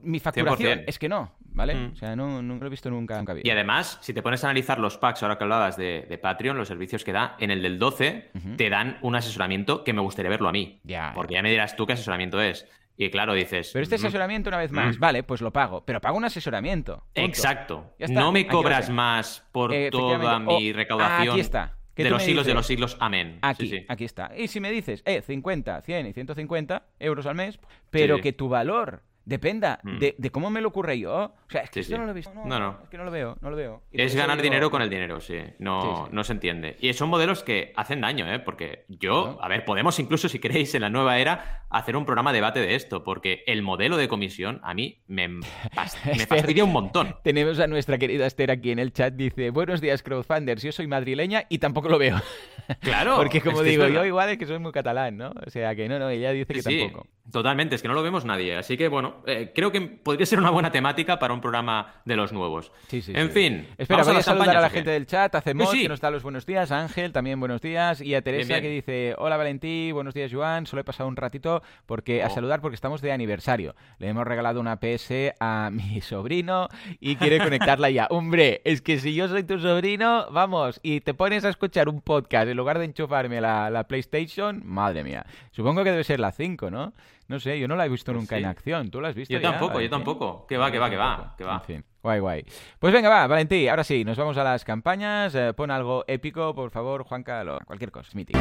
mi 0.03 0.21
facturación. 0.21 0.83
Es 0.87 0.99
que 0.99 1.09
no, 1.09 1.33
¿vale? 1.41 1.75
Mm. 1.75 1.93
O 1.93 1.97
sea, 1.97 2.17
no, 2.17 2.43
no, 2.43 2.57
lo 2.57 2.67
he 2.67 2.71
visto 2.71 2.91
nunca, 2.91 3.25
Y 3.43 3.51
además, 3.51 3.99
si 4.01 4.13
te 4.13 4.23
pones 4.23 4.43
a 4.45 4.49
analizar 4.49 4.79
los 4.79 4.99
packs, 4.99 5.23
ahora 5.23 5.39
que 5.39 5.45
hablabas 5.45 5.77
de, 5.77 6.19
Patreon, 6.21 6.57
los 6.57 6.69
servicios 6.69 7.05
que 7.05 7.13
da, 7.13 7.37
en 7.39 7.51
el 7.51 7.63
del 7.63 7.79
12 7.79 8.31
te 8.57 8.71
dan 8.71 8.99
un 9.03 9.15
asesoramiento 9.15 9.85
que 9.85 9.93
me 9.93 10.01
gustaría 10.01 10.31
verlo 10.31 10.49
a 10.49 10.53
mí. 10.53 10.81
Porque 11.15 11.35
ya 11.35 11.43
me 11.43 11.51
dirás 11.51 11.77
tú 11.77 11.87
qué 11.87 11.93
asesoramiento 11.95 12.41
es. 12.41 12.67
Y 13.05 13.11
claro, 13.11 13.35
dices. 13.35 13.71
Pero 13.73 13.83
este 13.83 13.97
asesoramiento, 13.97 14.49
una 14.49 14.59
vez 14.59 14.71
más, 14.71 14.99
vale, 14.99 15.23
pues 15.23 15.41
lo 15.41 15.53
pago. 15.53 15.85
Pero 15.85 16.01
pago 16.01 16.17
un 16.17 16.25
asesoramiento. 16.25 17.05
Exacto. 17.15 17.95
No 18.09 18.33
me 18.33 18.47
cobras 18.47 18.91
más 18.91 19.47
por 19.53 19.73
toda 19.91 20.39
mi 20.39 20.73
recaudación. 20.73 21.31
aquí 21.31 21.41
está. 21.41 21.77
De 21.97 22.09
los 22.09 22.23
siglos 22.23 22.47
de 22.47 22.55
los 22.55 22.67
siglos, 22.67 22.97
amén. 23.01 23.39
Aquí, 23.43 23.85
aquí 23.89 24.05
está. 24.05 24.33
Y 24.37 24.49
si 24.49 24.61
me 24.61 24.71
dices, 24.71 25.03
eh, 25.05 25.21
50, 25.21 25.83
100 25.83 26.07
y 26.07 26.13
150 26.13 26.87
euros 26.99 27.27
al 27.27 27.35
mes, 27.35 27.59
pero 27.91 28.19
que 28.21 28.33
tu 28.33 28.49
valor 28.49 29.03
dependa 29.25 29.81
Mm. 29.83 29.99
de, 29.99 30.15
de 30.19 30.31
cómo 30.31 30.51
me 30.51 30.61
lo 30.61 30.69
ocurre 30.69 30.99
yo. 30.99 31.15
O 31.15 31.51
sea, 31.51 31.63
es 31.63 31.71
que 31.71 31.75
Sí, 31.75 31.81
esto 31.81 31.95
sí. 31.95 31.99
no 32.01 32.05
lo 32.07 32.11
he 32.13 32.15
visto. 32.15 32.33
No, 32.35 32.45
No, 32.47 32.59
no. 32.59 32.79
Es 32.83 32.89
que 32.89 32.99
no 32.99 33.05
lo 33.05 33.11
veo, 33.11 33.37
no 33.41 33.51
lo 33.51 33.57
veo. 33.57 33.83
Y 33.93 34.01
Es 34.03 34.15
ganar 34.15 34.37
digo- 34.39 34.43
dinero 34.45 34.71
con 34.71 34.83
el 34.83 34.91
dinero, 34.91 35.21
sí. 35.21 35.39
No, 35.59 36.07
Sí, 36.07 36.13
no 36.15 36.25
se 36.25 36.33
entiende. 36.33 36.77
Y 36.81 36.93
son 36.95 37.09
modelos 37.09 37.43
que 37.43 37.73
hacen 37.77 38.01
daño, 38.01 38.33
¿eh? 38.33 38.39
Porque 38.41 38.85
yo, 38.89 39.39
a 39.41 39.49
ver, 39.49 39.65
podemos 39.65 39.99
incluso, 39.99 40.29
si 40.29 40.39
queréis, 40.39 40.75
en 40.75 40.83
la 40.83 40.91
nueva 40.91 41.19
era, 41.19 41.65
hacer 41.71 41.97
un 41.97 42.05
programa 42.05 42.33
de 42.33 42.39
debate 42.39 42.61
de 42.61 42.75
esto, 42.75 43.05
porque 43.05 43.45
el 43.47 43.63
modelo 43.63 43.97
de 43.97 44.09
comisión 44.09 44.61
a 44.63 44.75
mí 44.75 45.01
me, 45.07 45.29
pas- 45.75 45.97
me 46.05 46.13
Esther. 46.13 46.27
fastidia 46.29 46.65
un 46.65 46.73
montón. 46.73 47.17
Tenemos 47.23 47.59
a 47.61 47.67
nuestra 47.67 47.99
querida 47.99 48.27
Esther 48.27 48.51
aquí 48.51 48.71
en 48.71 48.79
el 48.79 48.93
chat. 48.93 49.15
Dice: 49.15 49.51
Buenos 49.51 49.81
días, 49.81 50.03
crowdfunders. 50.03 50.63
Yo 50.63 50.73
soy 50.73 50.87
madrileña 50.87 51.45
y 51.49 51.59
tampoco 51.59 51.89
lo 51.89 51.99
veo. 51.99 52.17
Claro. 52.81 53.17
Porque, 53.17 53.41
como 53.41 53.63
digo, 53.63 53.87
yo 53.89 54.05
igual 54.05 54.31
es 54.31 54.39
que 54.39 54.47
soy 54.47 54.59
muy 54.59 54.73
catalán, 54.73 55.17
¿no? 55.17 55.33
O 55.47 55.51
sea, 55.51 55.75
que 55.75 55.89
no, 55.89 55.99
no, 55.99 56.09
ella 56.09 56.31
dice 56.31 56.55
que 56.55 56.63
tampoco. 56.63 57.07
totalmente, 57.31 57.75
es 57.75 57.83
que 57.83 57.89
no 57.89 57.95
lo 57.95 58.03
vemos 58.03 58.25
nadie. 58.25 58.57
Así 58.57 58.77
que, 58.77 58.89
bueno, 58.89 59.12
eh, 59.27 59.53
creo 59.55 59.71
que 59.73 59.81
podría 59.81 60.27
ser 60.27 60.39
una 60.39 60.51
buena 60.51 60.71
temática 60.73 61.19
para 61.19 61.35
un 61.35 61.41
programa 61.41 61.95
de 62.05 62.17
los 62.17 62.33
nuevos. 62.33 62.73
Sí, 62.89 63.03
sí, 63.03 63.13
en 63.15 63.29
sí. 63.29 63.33
fin. 63.33 63.69
Espera, 63.79 63.99
¿vamos 64.03 64.07
voy 64.09 64.17
a, 64.21 64.23
saludar 64.23 64.57
a 64.57 64.61
la 64.61 64.71
gente 64.71 64.91
del 64.91 65.07
chat, 65.07 65.35
a 65.35 65.41
Cemos, 65.41 65.71
que 65.73 65.89
nos 65.89 66.01
da 66.01 66.11
los 66.11 66.23
buenos 66.23 66.47
días, 66.47 66.71
a 66.73 66.81
Ángel, 66.81 67.13
también 67.13 67.39
buenos 67.41 67.61
días, 67.61 68.01
y 68.01 68.15
a 68.15 68.23
Teresa, 68.23 68.55
Bien, 68.55 68.61
bien. 68.61 68.63
que 68.63 68.75
dice, 68.75 69.15
hola 69.19 69.37
Valentí, 69.37 69.93
buenos 69.93 70.15
días 70.15 70.33
Joan, 70.33 70.67
solo 70.67 70.81
he 70.81 70.85
pasado 70.85 71.09
un 71.09 71.17
ratito 71.17 71.63
porque 71.87 72.23
a 72.23 72.27
Oh. 72.27 72.31
saludar 72.35 72.61
porque 72.61 72.75
estamos 72.75 73.01
de 73.03 73.13
aniversario. 73.13 73.75
Le 73.99 74.09
hemos 74.09 74.27
regalado 74.27 74.61
una 74.61 74.81
PS 74.81 75.35
a 75.41 75.71
mi 75.73 76.01
sobrino 76.01 76.69
y 77.01 77.17
quiere 77.17 77.39
conectarla 77.39 77.91
ya. 77.91 78.07
Hombre, 78.11 78.61
es 78.65 78.83
que 78.83 78.99
si 78.99 79.15
yo 79.15 79.29
soy 79.29 79.45
tu 79.45 79.59
sobrino, 79.59 80.27
vamos, 80.31 80.81
y 80.83 81.01
te 81.01 81.15
pones 81.15 81.45
a 81.45 81.49
escuchar 81.49 81.89
un 81.89 82.01
podcast 82.01 82.49
en 82.49 82.57
lugar 82.57 82.79
de 82.79 82.87
enchufarme 82.87 83.41
la, 83.41 83.71
la 83.71 83.85
PlayStation, 83.85 84.63
madre 84.65 85.05
mía. 85.05 85.27
Supongo 85.51 85.85
que 85.85 85.91
debe 85.91 86.05
ser 86.05 86.21
la 86.21 86.33
5, 86.33 86.71
¿no? 86.71 86.93
No 87.33 87.41
sé, 87.41 87.59
yo 87.59 87.67
no 87.67 87.77
la 87.77 87.87
he 87.87 87.89
visto 87.89 88.13
Pues 88.13 88.21
nunca 88.21 88.37
sí. 88.37 88.43
en 88.43 88.49
acción. 88.51 88.91
¿Tú 88.91 89.01
la 89.01 89.09
has 89.09 89.15
visto 89.15 89.33
Yo 89.33 89.41
ya, 89.41 89.53
tampoco, 89.53 89.81
yo 89.81 89.89
tampoco. 89.89 90.47
Que 90.47 90.59
va, 90.59 90.71
que 90.71 90.79
va, 90.79 90.91
que 90.91 90.99
va, 90.99 91.35
que 91.39 91.45
va. 91.45 91.55
En 91.55 91.61
fin, 91.63 91.85
guay, 92.03 92.21
guay. 92.21 92.45
Pues 92.79 92.93
venga, 92.93 93.09
va, 93.09 93.27
Valentí, 93.27 93.69
ahora 93.69 93.85
sí, 93.85 94.05
nos 94.05 94.19
vamos 94.19 94.37
a 94.37 94.45
las 94.45 94.67
campañas. 94.67 95.35
Eh, 95.35 95.55
pon 95.55 95.71
algo 95.71 96.05
épico, 96.07 96.55
por 96.55 96.71
favor, 96.71 97.05
Juanca, 97.05 97.43
lo- 97.43 97.59
cualquier 97.61 97.91
cosa, 97.91 98.11
mítico. 98.13 98.39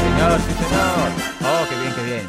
Señor, 0.00 0.38
sí, 0.38 0.52
señor. 0.52 1.10
Oh, 1.42 1.66
qué 1.68 1.80
bien, 1.80 1.92
qué 1.96 2.02
bien. 2.04 2.26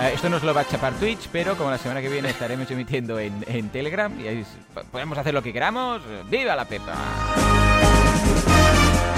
Eh, 0.00 0.12
esto 0.14 0.30
nos 0.30 0.42
lo 0.42 0.54
va 0.54 0.62
a 0.62 0.66
chapar 0.66 0.94
Twitch, 0.94 1.28
pero 1.30 1.56
como 1.56 1.70
la 1.70 1.76
semana 1.76 2.00
que 2.00 2.08
viene 2.08 2.30
estaremos 2.30 2.70
emitiendo 2.70 3.18
en, 3.18 3.44
en 3.48 3.68
Telegram 3.68 4.18
y 4.18 4.26
ahí 4.28 4.46
podemos 4.90 5.18
hacer 5.18 5.34
lo 5.34 5.42
que 5.42 5.52
queramos. 5.52 6.00
¡Viva 6.30 6.56
la 6.56 6.64
Pepa! 6.64 6.94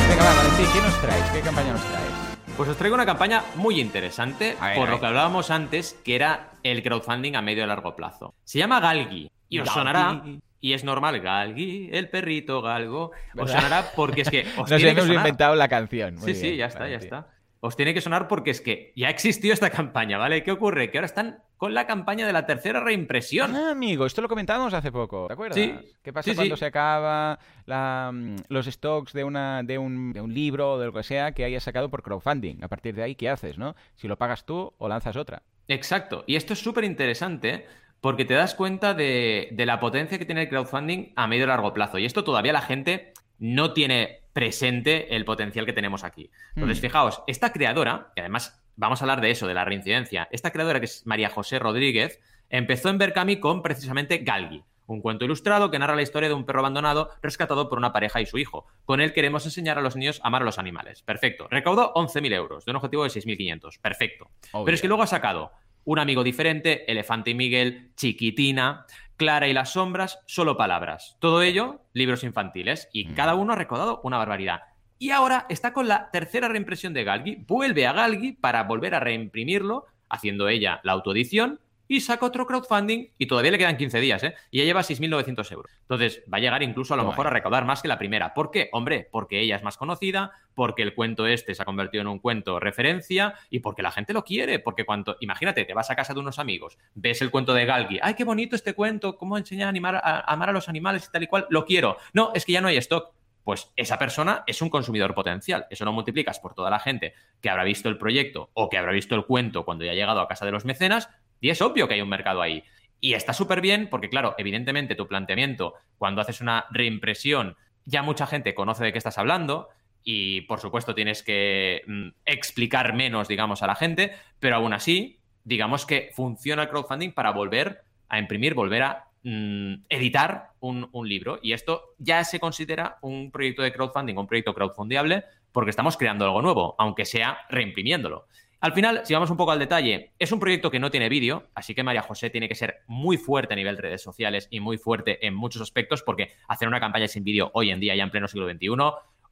Venga, 0.08 0.24
va, 0.24 0.34
Valentín, 0.34 0.66
¿qué 0.72 0.80
nos 0.80 1.00
traes? 1.00 1.30
¿Qué 1.30 1.40
campaña 1.40 1.72
nos 1.72 1.82
traes? 1.84 2.21
Pues 2.56 2.68
os 2.68 2.76
traigo 2.76 2.94
una 2.94 3.06
campaña 3.06 3.42
muy 3.56 3.80
interesante, 3.80 4.56
ver, 4.60 4.76
por 4.76 4.88
lo 4.88 5.00
que 5.00 5.06
hablábamos 5.06 5.50
antes, 5.50 5.98
que 6.04 6.14
era 6.14 6.50
el 6.62 6.82
crowdfunding 6.82 7.34
a 7.34 7.42
medio 7.42 7.64
y 7.64 7.66
largo 7.66 7.96
plazo. 7.96 8.34
Se 8.44 8.58
llama 8.58 8.78
Galgi, 8.78 9.30
y 9.48 9.58
os 9.58 9.66
Galgi. 9.66 9.78
sonará, 9.78 10.22
y 10.60 10.72
es 10.74 10.84
normal, 10.84 11.20
Galgi, 11.20 11.88
el 11.92 12.08
perrito 12.08 12.60
galgo, 12.62 13.10
os 13.36 13.50
sonará 13.50 13.90
porque 13.96 14.20
es 14.20 14.30
que 14.30 14.40
os 14.58 14.70
Nos 14.70 14.76
tiene 14.76 14.82
que 14.84 14.90
hemos 14.90 15.06
sonar. 15.06 15.16
inventado 15.26 15.54
la 15.56 15.68
canción. 15.68 16.14
Muy 16.16 16.34
Sí, 16.34 16.40
sí, 16.40 16.56
ya 16.56 16.66
está, 16.66 16.88
ya 16.88 16.98
está. 16.98 17.28
Os 17.60 17.74
tiene 17.76 17.94
que 17.94 18.00
sonar 18.00 18.28
porque 18.28 18.50
es 18.50 18.60
que 18.60 18.92
ya 18.96 19.08
existió 19.08 19.52
esta 19.52 19.70
campaña, 19.70 20.18
¿vale? 20.18 20.42
¿Qué 20.42 20.52
ocurre? 20.52 20.90
Que 20.90 20.98
ahora 20.98 21.06
están 21.06 21.42
con 21.62 21.74
la 21.74 21.86
campaña 21.86 22.26
de 22.26 22.32
la 22.32 22.44
tercera 22.44 22.80
reimpresión. 22.80 23.54
Ah, 23.54 23.70
amigo, 23.70 24.04
esto 24.04 24.20
lo 24.20 24.28
comentábamos 24.28 24.74
hace 24.74 24.90
poco, 24.90 25.28
¿te 25.28 25.34
acuerdas? 25.34 25.54
Sí, 25.54 25.72
¿Qué 26.02 26.12
pasa 26.12 26.28
sí, 26.30 26.34
cuando 26.34 26.56
sí. 26.56 26.58
se 26.58 26.66
acaba 26.66 27.38
la, 27.66 28.10
mm, 28.12 28.36
los 28.48 28.66
stocks 28.66 29.12
de, 29.12 29.22
una, 29.22 29.62
de, 29.62 29.78
un, 29.78 30.12
de 30.12 30.20
un 30.20 30.34
libro 30.34 30.72
o 30.72 30.78
de 30.80 30.86
lo 30.86 30.92
que 30.92 31.04
sea 31.04 31.30
que 31.30 31.44
hayas 31.44 31.62
sacado 31.62 31.88
por 31.88 32.02
crowdfunding? 32.02 32.64
A 32.64 32.66
partir 32.68 32.96
de 32.96 33.04
ahí, 33.04 33.14
¿qué 33.14 33.28
haces, 33.28 33.58
no? 33.58 33.76
Si 33.94 34.08
lo 34.08 34.18
pagas 34.18 34.44
tú 34.44 34.74
o 34.76 34.88
lanzas 34.88 35.14
otra. 35.14 35.44
Exacto. 35.68 36.24
Y 36.26 36.34
esto 36.34 36.52
es 36.54 36.58
súper 36.58 36.82
interesante 36.82 37.64
porque 38.00 38.24
te 38.24 38.34
das 38.34 38.56
cuenta 38.56 38.92
de, 38.92 39.50
de 39.52 39.64
la 39.64 39.78
potencia 39.78 40.18
que 40.18 40.26
tiene 40.26 40.42
el 40.42 40.48
crowdfunding 40.48 41.12
a 41.14 41.28
medio 41.28 41.44
y 41.44 41.46
largo 41.46 41.72
plazo. 41.72 41.96
Y 42.00 42.06
esto 42.06 42.24
todavía 42.24 42.52
la 42.52 42.62
gente 42.62 43.12
no 43.38 43.72
tiene 43.72 44.22
presente 44.32 45.14
el 45.14 45.24
potencial 45.24 45.64
que 45.64 45.72
tenemos 45.72 46.02
aquí. 46.02 46.28
Entonces, 46.56 46.78
Hmm. 46.78 46.82
fijaos, 46.82 47.22
esta 47.28 47.52
creadora, 47.52 48.12
y 48.16 48.20
además 48.20 48.61
vamos 48.76 49.00
a 49.00 49.04
hablar 49.04 49.20
de 49.20 49.30
eso, 49.30 49.46
de 49.46 49.54
la 49.54 49.64
reincidencia, 49.64 50.28
esta 50.30 50.50
creadora 50.50 50.80
que 50.80 50.86
es 50.86 51.06
María 51.06 51.28
José 51.30 51.58
Rodríguez, 51.58 52.20
empezó 52.50 52.88
en 52.88 52.98
Berkami 52.98 53.38
con 53.40 53.62
precisamente 53.62 54.18
Galgi, 54.18 54.62
un 54.86 55.00
cuento 55.00 55.24
ilustrado 55.24 55.70
que 55.70 55.78
narra 55.78 55.94
la 55.96 56.02
historia 56.02 56.28
de 56.28 56.34
un 56.34 56.44
perro 56.44 56.60
abandonado 56.60 57.10
rescatado 57.22 57.68
por 57.68 57.78
una 57.78 57.92
pareja 57.92 58.20
y 58.20 58.26
su 58.26 58.36
hijo. 58.38 58.66
Con 58.84 59.00
él 59.00 59.12
queremos 59.12 59.44
enseñar 59.46 59.78
a 59.78 59.80
los 59.80 59.96
niños 59.96 60.20
a 60.22 60.26
amar 60.28 60.42
a 60.42 60.44
los 60.44 60.58
animales. 60.58 61.02
Perfecto. 61.02 61.46
Recaudó 61.50 61.94
11.000 61.94 62.32
euros 62.34 62.64
de 62.64 62.72
un 62.72 62.76
objetivo 62.76 63.04
de 63.04 63.10
6.500. 63.10 63.80
Perfecto. 63.80 64.30
Obvio. 64.52 64.64
Pero 64.66 64.74
es 64.74 64.82
que 64.82 64.88
luego 64.88 65.02
ha 65.02 65.06
sacado 65.06 65.52
un 65.84 65.98
amigo 65.98 66.22
diferente, 66.24 66.90
Elefante 66.90 67.30
y 67.30 67.34
Miguel, 67.34 67.92
Chiquitina, 67.96 68.84
Clara 69.16 69.48
y 69.48 69.52
las 69.52 69.72
sombras, 69.72 70.20
solo 70.26 70.56
palabras. 70.56 71.16
Todo 71.20 71.42
ello, 71.42 71.80
libros 71.92 72.22
infantiles. 72.24 72.88
Y 72.92 73.06
Mm. 73.06 73.14
cada 73.14 73.34
uno 73.34 73.52
ha 73.52 73.56
recaudado 73.56 74.00
una 74.04 74.18
barbaridad. 74.18 74.62
Y 75.02 75.10
ahora 75.10 75.46
está 75.48 75.72
con 75.72 75.88
la 75.88 76.12
tercera 76.12 76.46
reimpresión 76.46 76.94
de 76.94 77.02
Galgi, 77.02 77.34
vuelve 77.48 77.88
a 77.88 77.92
Galgi 77.92 78.34
para 78.34 78.62
volver 78.62 78.94
a 78.94 79.00
reimprimirlo, 79.00 79.86
haciendo 80.08 80.48
ella 80.48 80.78
la 80.84 80.92
autoedición, 80.92 81.58
y 81.88 82.02
saca 82.02 82.24
otro 82.24 82.46
crowdfunding, 82.46 83.08
y 83.18 83.26
todavía 83.26 83.50
le 83.50 83.58
quedan 83.58 83.76
15 83.76 83.98
días, 83.98 84.22
¿eh? 84.22 84.36
Y 84.52 84.58
ya 84.58 84.64
lleva 84.64 84.82
6.900 84.82 85.50
euros. 85.50 85.72
Entonces, 85.80 86.22
va 86.32 86.36
a 86.38 86.40
llegar 86.40 86.62
incluso 86.62 86.94
a 86.94 86.96
lo 86.96 87.04
mejor 87.04 87.26
a 87.26 87.30
recaudar 87.30 87.64
más 87.64 87.82
que 87.82 87.88
la 87.88 87.98
primera. 87.98 88.32
¿Por 88.32 88.52
qué? 88.52 88.68
Hombre, 88.70 89.08
porque 89.10 89.40
ella 89.40 89.56
es 89.56 89.64
más 89.64 89.76
conocida, 89.76 90.30
porque 90.54 90.82
el 90.82 90.94
cuento 90.94 91.26
este 91.26 91.56
se 91.56 91.62
ha 91.62 91.64
convertido 91.64 92.02
en 92.02 92.06
un 92.06 92.20
cuento 92.20 92.60
referencia, 92.60 93.34
y 93.50 93.58
porque 93.58 93.82
la 93.82 93.90
gente 93.90 94.12
lo 94.12 94.22
quiere, 94.22 94.60
porque 94.60 94.84
cuando, 94.84 95.16
imagínate, 95.18 95.64
te 95.64 95.74
vas 95.74 95.90
a 95.90 95.96
casa 95.96 96.14
de 96.14 96.20
unos 96.20 96.38
amigos, 96.38 96.78
ves 96.94 97.20
el 97.22 97.32
cuento 97.32 97.54
de 97.54 97.66
Galgi, 97.66 97.98
¡ay, 98.00 98.14
qué 98.14 98.22
bonito 98.22 98.54
este 98.54 98.74
cuento! 98.74 99.18
¿Cómo 99.18 99.36
enseña 99.36 99.66
a, 99.66 99.68
animar, 99.68 99.96
a, 99.96 99.98
a 99.98 100.32
amar 100.32 100.50
a 100.50 100.52
los 100.52 100.68
animales 100.68 101.04
y 101.08 101.10
tal 101.10 101.24
y 101.24 101.26
cual? 101.26 101.48
Lo 101.50 101.64
quiero. 101.64 101.96
No, 102.12 102.30
es 102.36 102.44
que 102.44 102.52
ya 102.52 102.60
no 102.60 102.68
hay 102.68 102.76
stock 102.76 103.12
pues 103.44 103.72
esa 103.76 103.98
persona 103.98 104.44
es 104.46 104.62
un 104.62 104.70
consumidor 104.70 105.14
potencial. 105.14 105.66
Eso 105.70 105.84
lo 105.84 105.92
multiplicas 105.92 106.38
por 106.38 106.54
toda 106.54 106.70
la 106.70 106.78
gente 106.78 107.14
que 107.40 107.50
habrá 107.50 107.64
visto 107.64 107.88
el 107.88 107.98
proyecto 107.98 108.50
o 108.54 108.68
que 108.68 108.78
habrá 108.78 108.92
visto 108.92 109.14
el 109.14 109.24
cuento 109.24 109.64
cuando 109.64 109.84
ya 109.84 109.92
ha 109.92 109.94
llegado 109.94 110.20
a 110.20 110.28
casa 110.28 110.46
de 110.46 110.52
los 110.52 110.64
mecenas 110.64 111.08
y 111.40 111.50
es 111.50 111.60
obvio 111.60 111.88
que 111.88 111.94
hay 111.94 112.00
un 112.00 112.08
mercado 112.08 112.40
ahí. 112.40 112.62
Y 113.00 113.14
está 113.14 113.32
súper 113.32 113.60
bien 113.60 113.88
porque, 113.90 114.08
claro, 114.08 114.34
evidentemente 114.38 114.94
tu 114.94 115.08
planteamiento 115.08 115.74
cuando 115.98 116.20
haces 116.20 116.40
una 116.40 116.66
reimpresión, 116.70 117.56
ya 117.84 118.02
mucha 118.02 118.28
gente 118.28 118.54
conoce 118.54 118.84
de 118.84 118.92
qué 118.92 118.98
estás 118.98 119.18
hablando 119.18 119.68
y, 120.04 120.42
por 120.42 120.60
supuesto, 120.60 120.94
tienes 120.94 121.22
que 121.22 121.82
mm, 121.86 122.08
explicar 122.24 122.94
menos, 122.94 123.26
digamos, 123.26 123.62
a 123.62 123.66
la 123.66 123.74
gente, 123.74 124.12
pero 124.38 124.56
aún 124.56 124.72
así, 124.72 125.20
digamos 125.42 125.84
que 125.84 126.10
funciona 126.14 126.62
el 126.62 126.68
crowdfunding 126.68 127.10
para 127.10 127.32
volver 127.32 127.82
a 128.08 128.18
imprimir, 128.18 128.54
volver 128.54 128.82
a 128.82 129.04
mm, 129.22 129.84
editar 129.88 130.50
un, 130.60 130.88
un 130.92 131.08
libro. 131.08 131.38
Y 131.42 131.52
esto 131.52 131.94
ya 131.98 132.24
se 132.24 132.40
considera 132.40 132.98
un 133.02 133.30
proyecto 133.30 133.62
de 133.62 133.72
crowdfunding, 133.72 134.16
un 134.16 134.26
proyecto 134.26 134.54
crowdfundiable, 134.54 135.24
porque 135.52 135.70
estamos 135.70 135.96
creando 135.96 136.24
algo 136.24 136.42
nuevo, 136.42 136.74
aunque 136.78 137.04
sea 137.04 137.38
reimprimiéndolo. 137.48 138.26
Al 138.62 138.72
final, 138.74 139.00
si 139.04 139.12
vamos 139.12 139.28
un 139.28 139.36
poco 139.36 139.50
al 139.50 139.58
detalle, 139.58 140.12
es 140.20 140.30
un 140.30 140.38
proyecto 140.38 140.70
que 140.70 140.78
no 140.78 140.92
tiene 140.92 141.08
vídeo, 141.08 141.48
así 141.52 141.74
que 141.74 141.82
María 141.82 142.00
José 142.00 142.30
tiene 142.30 142.48
que 142.48 142.54
ser 142.54 142.82
muy 142.86 143.16
fuerte 143.16 143.54
a 143.54 143.56
nivel 143.56 143.76
redes 143.76 144.02
sociales 144.02 144.46
y 144.50 144.60
muy 144.60 144.78
fuerte 144.78 145.26
en 145.26 145.34
muchos 145.34 145.60
aspectos, 145.62 146.04
porque 146.04 146.28
hacer 146.46 146.68
una 146.68 146.78
campaña 146.78 147.08
sin 147.08 147.24
vídeo 147.24 147.50
hoy 147.54 147.72
en 147.72 147.80
día, 147.80 147.96
ya 147.96 148.04
en 148.04 148.12
pleno 148.12 148.28
siglo 148.28 148.48
XXI, 148.48 148.68